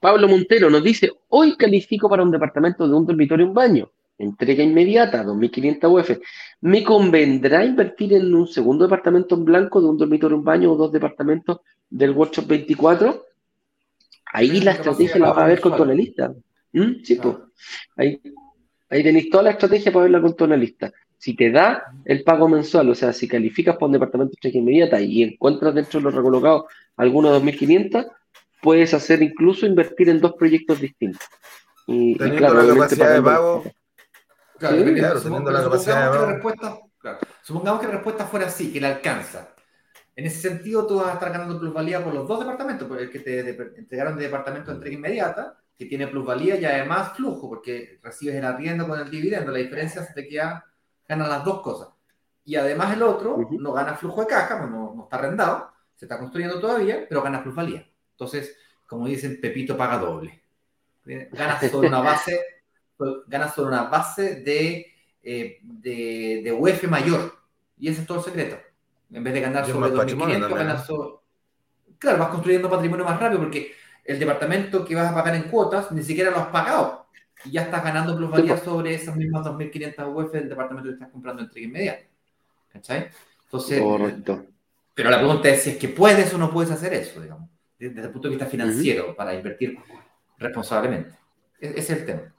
Pablo 0.00 0.28
Montero 0.28 0.70
nos 0.70 0.82
dice, 0.82 1.10
hoy 1.28 1.56
califico 1.56 2.08
para 2.08 2.22
un 2.22 2.30
departamento 2.30 2.88
de 2.88 2.94
un 2.94 3.06
dormitorio 3.06 3.44
y 3.44 3.48
un 3.48 3.54
baño. 3.54 3.90
Entrega 4.18 4.62
inmediata, 4.62 5.24
2.500 5.24 5.90
UF. 5.90 6.18
¿Me 6.62 6.82
convendrá 6.82 7.64
invertir 7.64 8.14
en 8.14 8.34
un 8.34 8.46
segundo 8.46 8.84
departamento 8.84 9.34
en 9.34 9.44
blanco 9.44 9.80
de 9.80 9.88
un 9.88 9.96
dormitorio, 9.96 10.36
un 10.36 10.44
baño 10.44 10.72
o 10.72 10.76
dos 10.76 10.92
departamentos 10.92 11.60
del 11.88 12.10
Workshop 12.10 12.46
24? 12.46 13.24
Ahí 14.32 14.60
la 14.60 14.72
estrategia 14.72 15.18
la 15.18 15.32
va 15.32 15.44
a 15.44 15.48
ver 15.48 15.60
con 15.60 15.96
lista. 15.96 16.34
¿Mm? 16.72 17.02
Sí, 17.02 17.16
pues. 17.16 17.36
Ahí, 17.96 18.20
ahí 18.88 19.02
tenéis 19.02 19.30
toda 19.30 19.44
la 19.44 19.50
estrategia 19.50 19.92
para 19.92 20.04
verla 20.04 20.20
con 20.20 20.60
lista. 20.60 20.92
Si 21.20 21.36
te 21.36 21.50
da 21.50 21.84
el 22.06 22.24
pago 22.24 22.48
mensual, 22.48 22.88
o 22.88 22.94
sea, 22.94 23.12
si 23.12 23.28
calificas 23.28 23.74
para 23.74 23.86
un 23.86 23.92
departamento 23.92 24.30
de 24.30 24.36
entrega 24.38 24.58
inmediata 24.58 25.00
y 25.02 25.22
encuentras 25.22 25.74
dentro 25.74 26.00
de 26.00 26.04
los 26.04 26.14
recolocados 26.14 26.64
algunos 26.96 27.42
2.500, 27.42 28.10
puedes 28.62 28.94
hacer 28.94 29.22
incluso 29.22 29.66
invertir 29.66 30.08
en 30.08 30.18
dos 30.18 30.32
proyectos 30.32 30.80
distintos. 30.80 31.28
Y, 31.86 32.16
claro, 32.16 32.62
la 32.62 32.72
capacidad 32.72 33.14
de 33.14 33.22
pago 33.22 33.64
supongamos, 37.42 37.80
que 37.80 37.86
la 37.86 37.92
respuesta, 37.92 38.24
fuera 38.24 38.46
así, 38.46 38.72
que 38.72 38.80
la 38.80 38.88
alcanza. 38.88 39.54
En 40.16 40.24
ese 40.24 40.48
sentido, 40.48 40.86
tú 40.86 40.96
vas 40.96 41.08
a 41.08 41.12
estar 41.14 41.32
ganando 41.32 41.58
plusvalía 41.58 42.02
por 42.02 42.14
los 42.14 42.26
dos 42.26 42.40
departamentos, 42.40 42.88
por 42.88 42.98
el 42.98 43.10
que 43.10 43.18
te 43.20 43.40
entregaron 43.78 44.16
de 44.16 44.24
departamento 44.24 44.70
de 44.70 44.76
entrega 44.76 44.96
inmediata, 44.96 45.58
que 45.76 45.84
tiene 45.84 46.08
plusvalía 46.08 46.58
y 46.58 46.64
además 46.64 47.12
flujo, 47.14 47.46
porque 47.48 47.98
recibes 48.02 48.36
el 48.36 48.44
arriendo 48.44 48.86
con 48.88 48.98
el 48.98 49.10
dividendo. 49.10 49.52
La 49.52 49.58
diferencia 49.58 50.02
es 50.02 50.14
que 50.14 50.28
queda, 50.28 50.66
ganan 51.10 51.28
las 51.28 51.44
dos 51.44 51.60
cosas. 51.60 51.88
Y 52.44 52.54
además 52.54 52.94
el 52.94 53.02
otro 53.02 53.48
no 53.50 53.72
gana 53.72 53.94
flujo 53.94 54.20
de 54.20 54.28
caja, 54.28 54.58
pues 54.58 54.70
no, 54.70 54.94
no, 54.94 55.02
está 55.04 55.16
arrendado, 55.16 55.72
se 55.94 56.04
está 56.04 56.18
construyendo 56.18 56.60
todavía, 56.60 57.04
pero 57.08 57.20
gana 57.20 57.42
plusvalía. 57.42 57.86
Entonces, 58.12 58.56
como 58.86 59.06
dicen, 59.06 59.40
Pepito 59.40 59.76
paga 59.76 59.98
doble. 59.98 60.40
Ganas 61.04 61.68
sobre 61.70 61.88
una 61.88 62.00
base 62.00 62.40
ganas 63.26 63.54
sobre 63.54 63.68
una 63.68 63.84
base 63.84 64.42
de, 64.42 64.86
eh, 65.22 65.58
de, 65.62 66.42
de, 66.44 66.52
UF 66.52 66.84
mayor. 66.84 67.34
Y 67.78 67.88
ese 67.88 68.02
es 68.02 68.06
todo 68.06 68.18
el 68.18 68.24
secreto. 68.24 68.58
En 69.10 69.24
vez 69.24 69.32
de 69.32 69.40
ganar 69.40 69.66
sobre 69.66 69.90
2.500, 69.90 70.54
ganas 70.54 70.86
sobre... 70.86 71.18
Claro, 71.98 72.18
vas 72.18 72.28
construyendo 72.28 72.70
patrimonio 72.70 73.06
más 73.06 73.18
rápido 73.18 73.40
porque 73.40 73.72
el 74.04 74.18
departamento 74.18 74.84
que 74.84 74.94
vas 74.94 75.10
a 75.10 75.14
pagar 75.14 75.34
en 75.34 75.44
cuotas 75.44 75.90
ni 75.92 76.02
siquiera 76.02 76.30
lo 76.30 76.38
has 76.38 76.48
pagado. 76.48 77.06
Y 77.44 77.52
ya 77.52 77.62
estás 77.62 77.82
ganando 77.82 78.16
plusvalía 78.16 78.56
sobre 78.56 78.94
esas 78.94 79.16
mismas 79.16 79.46
2.500 79.46 80.14
UF 80.14 80.32
del 80.32 80.48
departamento 80.48 80.88
que 80.88 80.94
estás 80.94 81.10
comprando 81.10 81.42
en 81.42 81.48
entrega 81.48 81.66
inmediata. 81.66 82.04
¿Cachai? 82.72 83.08
Entonces, 83.44 83.80
Correcto. 83.80 84.46
Pero 84.94 85.10
la 85.10 85.18
pregunta 85.18 85.48
es 85.48 85.62
si 85.62 85.70
es 85.70 85.76
que 85.76 85.88
puedes 85.88 86.32
o 86.34 86.38
no 86.38 86.50
puedes 86.50 86.70
hacer 86.70 86.92
eso, 86.92 87.20
digamos, 87.20 87.48
desde 87.78 88.02
el 88.02 88.10
punto 88.10 88.28
de 88.28 88.34
vista 88.34 88.46
financiero, 88.46 89.16
para 89.16 89.34
invertir 89.34 89.78
responsablemente. 90.38 91.10
E-, 91.60 91.68
ese 91.68 91.80
es 91.80 91.90
el 91.90 92.04
tema. 92.04 92.34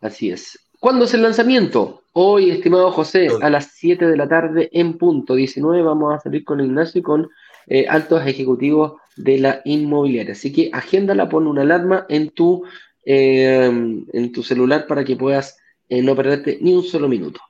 Así 0.00 0.30
es. 0.30 0.58
¿Cuándo 0.80 1.04
es 1.04 1.14
el 1.14 1.22
lanzamiento? 1.22 2.02
Hoy, 2.12 2.50
estimado 2.50 2.90
José, 2.92 3.28
a 3.40 3.50
las 3.50 3.72
7 3.74 4.06
de 4.06 4.16
la 4.16 4.28
tarde 4.28 4.68
en 4.72 4.98
punto 4.98 5.34
19 5.34 5.82
vamos 5.82 6.14
a 6.14 6.20
salir 6.20 6.44
con 6.44 6.60
Ignacio 6.60 7.00
y 7.00 7.02
con 7.02 7.28
eh, 7.66 7.86
altos 7.88 8.26
ejecutivos 8.26 8.94
de 9.16 9.38
la 9.38 9.60
inmobiliaria. 9.64 10.32
Así 10.32 10.52
que 10.52 10.70
agéndala, 10.72 11.28
pon 11.28 11.46
una 11.46 11.62
alarma 11.62 12.06
en 12.08 12.30
tu, 12.30 12.64
eh, 13.04 13.64
en 13.64 14.32
tu 14.32 14.42
celular 14.42 14.86
para 14.86 15.04
que 15.04 15.16
puedas 15.16 15.58
eh, 15.88 16.02
no 16.02 16.14
perderte 16.14 16.58
ni 16.60 16.74
un 16.74 16.82
solo 16.82 17.08
minuto. 17.08 17.40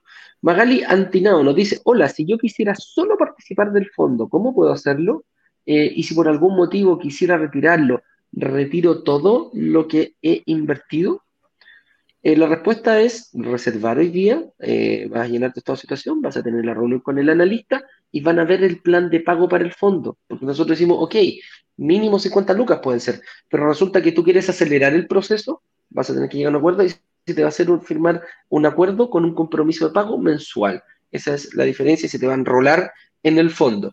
Magali 0.40 0.84
Antinao 0.84 1.42
nos 1.42 1.56
dice, 1.56 1.80
hola, 1.84 2.08
si 2.08 2.24
yo 2.24 2.38
quisiera 2.38 2.74
solo 2.76 3.16
participar 3.16 3.72
del 3.72 3.90
fondo, 3.90 4.28
¿cómo 4.28 4.54
puedo 4.54 4.72
hacerlo? 4.72 5.24
y 5.70 6.02
si 6.02 6.14
por 6.14 6.28
algún 6.28 6.56
motivo 6.56 6.98
quisiera 6.98 7.36
retirarlo, 7.36 8.00
¿retiro 8.32 9.02
todo 9.02 9.50
lo 9.52 9.86
que 9.86 10.14
he 10.22 10.42
invertido? 10.46 11.22
Eh, 12.22 12.36
la 12.36 12.46
respuesta 12.46 13.00
es 13.00 13.30
reservar 13.32 13.98
hoy 13.98 14.08
día, 14.08 14.44
eh, 14.58 15.08
vas 15.08 15.22
a 15.22 15.28
llenarte 15.28 15.60
esta 15.60 15.76
situación, 15.76 16.20
vas 16.20 16.36
a 16.36 16.42
tener 16.42 16.64
la 16.64 16.74
reunión 16.74 17.00
con 17.00 17.18
el 17.18 17.30
analista 17.30 17.84
y 18.10 18.20
van 18.20 18.38
a 18.38 18.44
ver 18.44 18.64
el 18.64 18.80
plan 18.80 19.10
de 19.10 19.20
pago 19.20 19.48
para 19.48 19.64
el 19.64 19.72
fondo. 19.72 20.18
Porque 20.26 20.46
nosotros 20.46 20.78
decimos, 20.78 20.98
ok, 21.00 21.16
mínimo 21.76 22.18
50 22.18 22.54
lucas 22.54 22.80
pueden 22.82 23.00
ser, 23.00 23.20
pero 23.48 23.68
resulta 23.68 24.02
que 24.02 24.12
tú 24.12 24.24
quieres 24.24 24.48
acelerar 24.48 24.94
el 24.94 25.06
proceso, 25.06 25.62
vas 25.90 26.10
a 26.10 26.14
tener 26.14 26.28
que 26.28 26.38
llegar 26.38 26.52
a 26.52 26.56
un 26.56 26.60
acuerdo 26.60 26.84
y 26.84 26.90
se 26.90 27.34
te 27.34 27.42
va 27.42 27.46
a 27.46 27.50
hacer 27.50 27.68
firmar 27.82 28.22
un 28.48 28.66
acuerdo 28.66 29.10
con 29.10 29.24
un 29.24 29.34
compromiso 29.34 29.88
de 29.88 29.94
pago 29.94 30.18
mensual. 30.18 30.82
Esa 31.10 31.34
es 31.34 31.54
la 31.54 31.64
diferencia 31.64 32.06
y 32.06 32.10
se 32.10 32.18
te 32.18 32.26
va 32.26 32.32
a 32.32 32.36
enrolar 32.36 32.92
en 33.22 33.38
el 33.38 33.50
fondo. 33.50 33.92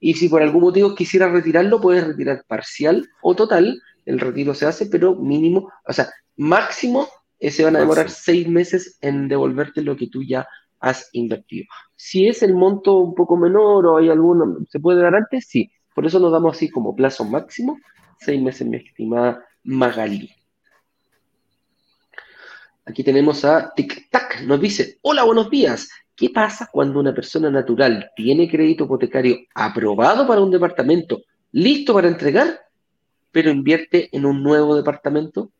Y 0.00 0.14
si 0.14 0.28
por 0.28 0.42
algún 0.42 0.62
motivo 0.62 0.94
quisieras 0.94 1.32
retirarlo, 1.32 1.80
puedes 1.80 2.06
retirar 2.06 2.44
parcial 2.46 3.08
o 3.22 3.34
total. 3.34 3.80
El 4.04 4.20
retiro 4.20 4.54
se 4.54 4.66
hace, 4.66 4.86
pero 4.86 5.14
mínimo, 5.14 5.72
o 5.86 5.92
sea, 5.92 6.10
máximo 6.36 7.08
se 7.40 7.64
van 7.64 7.76
a 7.76 7.80
demorar 7.80 8.10
seis 8.10 8.48
meses 8.48 8.98
en 9.00 9.28
devolverte 9.28 9.82
lo 9.82 9.96
que 9.96 10.08
tú 10.08 10.22
ya 10.22 10.46
has 10.84 11.08
invertido. 11.12 11.66
Si 11.96 12.28
es 12.28 12.42
el 12.42 12.54
monto 12.54 12.98
un 12.98 13.14
poco 13.14 13.36
menor 13.36 13.86
o 13.86 13.96
hay 13.96 14.10
alguno, 14.10 14.58
¿se 14.68 14.80
puede 14.80 15.00
dar 15.00 15.14
antes? 15.14 15.46
Sí. 15.48 15.70
Por 15.94 16.04
eso 16.04 16.20
nos 16.20 16.30
damos 16.30 16.56
así 16.56 16.68
como 16.68 16.94
plazo 16.94 17.24
máximo, 17.24 17.78
seis 18.18 18.42
meses, 18.42 18.66
mi 18.66 18.76
estimada 18.76 19.44
Magali. 19.62 20.30
Aquí 22.84 23.02
tenemos 23.02 23.44
a 23.46 23.72
Tic 23.74 24.10
Tac, 24.10 24.42
nos 24.42 24.60
dice, 24.60 24.98
hola, 25.00 25.22
buenos 25.22 25.48
días. 25.48 25.88
¿Qué 26.14 26.28
pasa 26.28 26.68
cuando 26.70 27.00
una 27.00 27.14
persona 27.14 27.50
natural 27.50 28.10
tiene 28.14 28.50
crédito 28.50 28.84
hipotecario 28.84 29.38
aprobado 29.54 30.26
para 30.26 30.42
un 30.42 30.50
departamento, 30.50 31.22
listo 31.52 31.94
para 31.94 32.08
entregar, 32.08 32.60
pero 33.32 33.50
invierte 33.50 34.14
en 34.14 34.26
un 34.26 34.42
nuevo 34.42 34.76
departamento? 34.76 35.50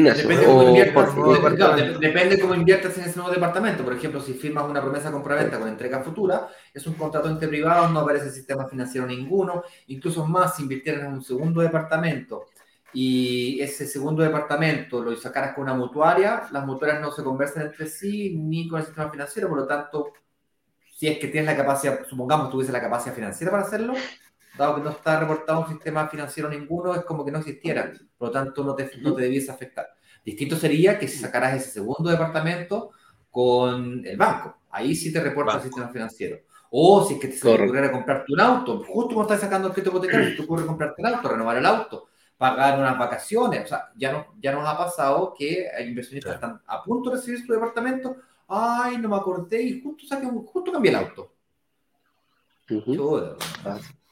Depende, 0.00 0.46
cómo 0.46 0.62
inviertas, 0.62 2.00
depende 2.00 2.40
cómo 2.40 2.54
inviertas 2.54 2.96
en 2.96 3.04
ese 3.04 3.16
nuevo 3.16 3.34
departamento. 3.34 3.84
Por 3.84 3.92
ejemplo, 3.92 4.20
si 4.20 4.32
firmas 4.32 4.64
una 4.64 4.80
promesa 4.80 5.12
compraventa 5.12 5.58
con 5.58 5.68
entrega 5.68 6.00
futura, 6.00 6.48
es 6.72 6.86
un 6.86 6.94
contrato 6.94 7.28
entre 7.28 7.48
privados, 7.48 7.90
no 7.90 8.00
aparece 8.00 8.30
sistema 8.30 8.66
financiero 8.66 9.06
ninguno. 9.06 9.62
Incluso 9.88 10.26
más, 10.26 10.56
si 10.56 10.62
invirtieras 10.62 11.02
en 11.02 11.12
un 11.12 11.22
segundo 11.22 11.60
departamento 11.60 12.46
y 12.94 13.60
ese 13.60 13.86
segundo 13.86 14.22
departamento 14.22 15.02
lo 15.02 15.14
sacaras 15.16 15.54
con 15.54 15.64
una 15.64 15.74
mutuaria, 15.74 16.44
las 16.52 16.64
mutuarias 16.64 17.00
no 17.00 17.10
se 17.10 17.22
conversan 17.22 17.64
entre 17.64 17.86
sí 17.86 18.34
ni 18.36 18.68
con 18.68 18.80
el 18.80 18.86
sistema 18.86 19.10
financiero, 19.10 19.48
por 19.48 19.58
lo 19.58 19.66
tanto, 19.66 20.12
si 20.94 21.08
es 21.08 21.18
que 21.18 21.28
tienes 21.28 21.50
la 21.50 21.56
capacidad, 21.56 22.06
supongamos 22.08 22.50
tuviese 22.50 22.72
la 22.72 22.80
capacidad 22.80 23.14
financiera 23.14 23.50
para 23.50 23.64
hacerlo, 23.64 23.94
dado 24.56 24.76
que 24.76 24.82
no 24.82 24.90
está 24.90 25.18
reportado 25.20 25.60
un 25.60 25.68
sistema 25.68 26.08
financiero 26.08 26.48
ninguno, 26.48 26.94
es 26.94 27.04
como 27.04 27.24
que 27.24 27.30
no 27.30 27.38
existiera. 27.38 27.92
Por 28.16 28.28
lo 28.28 28.32
tanto, 28.32 28.64
no 28.64 28.74
te, 28.74 28.90
no 29.00 29.14
te 29.14 29.22
debiese 29.22 29.50
afectar. 29.50 29.86
Distinto 30.24 30.56
sería 30.56 30.98
que 30.98 31.08
si 31.08 31.18
sacaras 31.18 31.54
ese 31.54 31.70
segundo 31.70 32.10
departamento 32.10 32.90
con 33.30 34.06
el 34.06 34.16
banco. 34.16 34.58
Ahí 34.70 34.94
sí 34.94 35.12
te 35.12 35.20
reporta 35.20 35.56
el 35.56 35.62
sistema 35.62 35.88
financiero. 35.88 36.38
O 36.70 37.04
si 37.04 37.14
es 37.14 37.20
que 37.20 37.28
te 37.28 37.48
ocurriera 37.48 37.92
comprarte 37.92 38.32
un 38.32 38.40
auto, 38.40 38.82
justo 38.84 39.14
cuando 39.14 39.34
estás 39.34 39.40
sacando 39.40 39.68
el 39.68 39.74
crédito 39.74 39.90
hipotecario, 39.90 40.30
si 40.30 40.36
te 40.36 40.42
ocurre 40.42 40.64
comprarte 40.64 41.02
un 41.02 41.06
auto, 41.06 41.28
renovar 41.28 41.56
el 41.58 41.66
auto, 41.66 42.08
pagar 42.38 42.78
unas 42.78 42.98
vacaciones. 42.98 43.64
O 43.64 43.66
sea, 43.66 43.90
ya, 43.96 44.12
no, 44.12 44.34
ya 44.40 44.52
nos 44.52 44.66
ha 44.66 44.78
pasado 44.78 45.34
que 45.36 45.68
inversionistas 45.86 46.32
que 46.32 46.34
están 46.36 46.62
a 46.66 46.82
punto 46.82 47.10
de 47.10 47.16
recibir 47.16 47.44
su 47.44 47.52
departamento. 47.52 48.16
Ay, 48.48 48.98
no 48.98 49.08
me 49.08 49.16
acordé 49.16 49.62
y 49.62 49.82
justo, 49.82 50.06
saqué 50.06 50.26
justo 50.26 50.72
cambié 50.72 50.92
el 50.92 50.96
auto. 50.96 51.32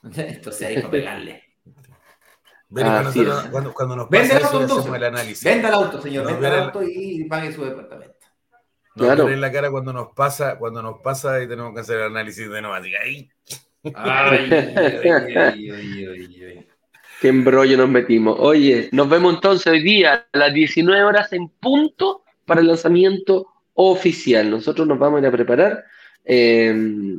Entonces 0.17 0.69
ahí 0.69 0.77
para 0.77 0.91
pegarle. 0.91 1.45
cuando, 2.71 3.73
cuando, 3.75 3.97
nos 3.97 4.09
pasa 4.09 4.39
el 4.39 4.45
auto, 4.45 4.95
el 4.95 5.05
análisis. 5.05 5.45
Venda 5.45 5.69
el 5.69 5.75
auto, 5.75 6.01
señor. 6.01 6.27
Venda 6.27 6.49
el 6.49 6.63
auto 6.65 6.83
y 6.83 7.25
pague 7.25 7.53
su 7.53 7.65
departamento. 7.65 8.15
No 8.97 9.05
claro. 9.05 9.29
en 9.29 9.41
la 9.41 9.53
cara 9.53 9.71
cuando 9.71 9.93
nos 9.93 10.09
pasa, 10.15 10.59
cuando 10.59 10.83
nos 10.83 11.01
pasa 11.01 11.43
y 11.43 11.49
tenemos 11.49 11.73
que 11.75 11.81
hacer 11.81 11.99
el 11.99 12.07
análisis 12.07 12.51
de 12.51 12.61
nuevo. 12.61 12.75
Ay, 12.75 13.29
ay, 13.95 13.95
ay, 13.95 15.37
ay, 15.37 16.67
Qué 17.21 17.29
embrollo 17.29 17.77
nos 17.77 17.89
metimos. 17.89 18.37
Oye, 18.41 18.89
nos 18.93 19.09
vemos 19.09 19.35
entonces 19.35 19.67
hoy 19.67 19.83
día 19.83 20.27
a 20.33 20.39
las 20.39 20.53
19 20.53 21.03
horas 21.05 21.33
en 21.33 21.49
punto 21.49 22.25
para 22.47 22.63
el 22.63 22.67
lanzamiento 22.67 23.47
oficial. 23.75 24.51
Nosotros 24.51 24.89
nos 24.89 24.99
vamos 24.99 25.19
a 25.19 25.21
ir 25.21 25.27
a 25.27 25.33
preparar 25.33 25.85
eh, 26.25 26.73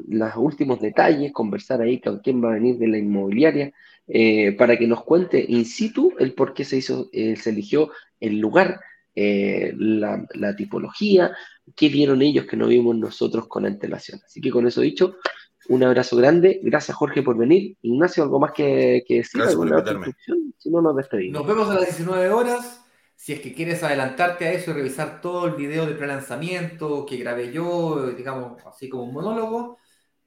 los 0.07 0.35
últimos 0.35 0.79
detalles, 0.79 1.31
conversar 1.31 1.81
ahí 1.81 1.99
con 1.99 2.19
quién 2.19 2.43
va 2.43 2.49
a 2.49 2.53
venir 2.53 2.77
de 2.77 2.87
la 2.87 2.97
inmobiliaria, 2.97 3.73
eh, 4.07 4.51
para 4.53 4.77
que 4.77 4.87
nos 4.87 5.03
cuente 5.03 5.43
in 5.47 5.65
situ 5.65 6.13
el 6.19 6.33
por 6.33 6.53
qué 6.53 6.65
se 6.65 6.77
hizo, 6.77 7.09
eh, 7.13 7.35
se 7.35 7.51
eligió 7.51 7.91
el 8.19 8.39
lugar, 8.39 8.81
eh, 9.15 9.73
la, 9.77 10.25
la, 10.33 10.55
tipología, 10.55 11.31
qué 11.75 11.89
vieron 11.89 12.21
ellos 12.21 12.45
que 12.45 12.57
no 12.57 12.67
vimos 12.67 12.95
nosotros 12.95 13.47
con 13.47 13.65
antelación. 13.65 14.19
Así 14.25 14.41
que 14.41 14.51
con 14.51 14.67
eso 14.67 14.81
dicho, 14.81 15.15
un 15.69 15.83
abrazo 15.83 16.17
grande. 16.17 16.59
Gracias, 16.63 16.97
Jorge, 16.97 17.21
por 17.21 17.37
venir. 17.37 17.77
Ignacio, 17.81 18.23
¿algo 18.23 18.39
más 18.39 18.51
que, 18.51 19.03
que 19.07 19.15
decir? 19.15 19.41
¿Alguna 19.41 19.83
Si 20.57 20.69
no, 20.69 20.81
nos 20.81 20.95
despedimos. 20.95 21.41
Nos 21.41 21.47
vemos 21.47 21.69
a 21.69 21.75
las 21.75 21.85
19 21.85 22.29
horas. 22.29 22.80
Si 23.21 23.33
es 23.33 23.39
que 23.39 23.53
quieres 23.53 23.83
adelantarte 23.83 24.47
a 24.47 24.51
eso 24.51 24.71
y 24.71 24.73
revisar 24.73 25.21
todo 25.21 25.45
el 25.45 25.53
video 25.53 25.85
de 25.85 25.93
pre-lanzamiento 25.93 27.05
que 27.05 27.17
grabé 27.17 27.53
yo, 27.53 28.07
digamos, 28.17 28.59
así 28.65 28.89
como 28.89 29.03
un 29.03 29.13
monólogo, 29.13 29.77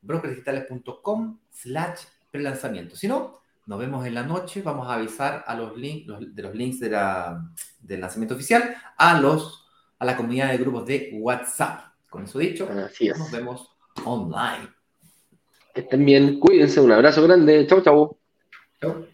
brokersdigitales.com 0.01 1.41
slash 1.51 2.03
prelanzamiento. 2.31 2.95
Si 2.95 3.09
no, 3.09 3.41
nos 3.67 3.81
vemos 3.81 4.07
en 4.07 4.15
la 4.15 4.23
noche. 4.23 4.63
Vamos 4.63 4.87
a 4.87 4.95
avisar 4.95 5.43
a 5.45 5.57
los 5.57 5.77
links 5.77 6.07
de 6.07 6.41
los 6.41 6.55
links 6.55 6.79
de 6.79 6.91
la, 6.91 7.51
del 7.81 8.01
lanzamiento 8.01 8.37
oficial 8.37 8.77
a 8.97 9.21
los 9.21 9.67
a 9.99 10.05
la 10.05 10.17
comunidad 10.17 10.53
de 10.53 10.59
grupos 10.59 10.87
de 10.87 11.19
WhatsApp. 11.21 11.81
Con 12.09 12.23
eso 12.23 12.39
dicho, 12.39 12.69
nos 12.73 13.31
vemos 13.33 13.77
online. 14.05 14.69
Que 15.75 15.81
estén 15.81 16.05
bien, 16.05 16.39
cuídense, 16.39 16.81
un 16.81 16.93
abrazo 16.93 17.25
grande. 17.25 17.67
Chau, 17.67 17.83
chau. 17.83 18.17
Chau. 18.81 19.14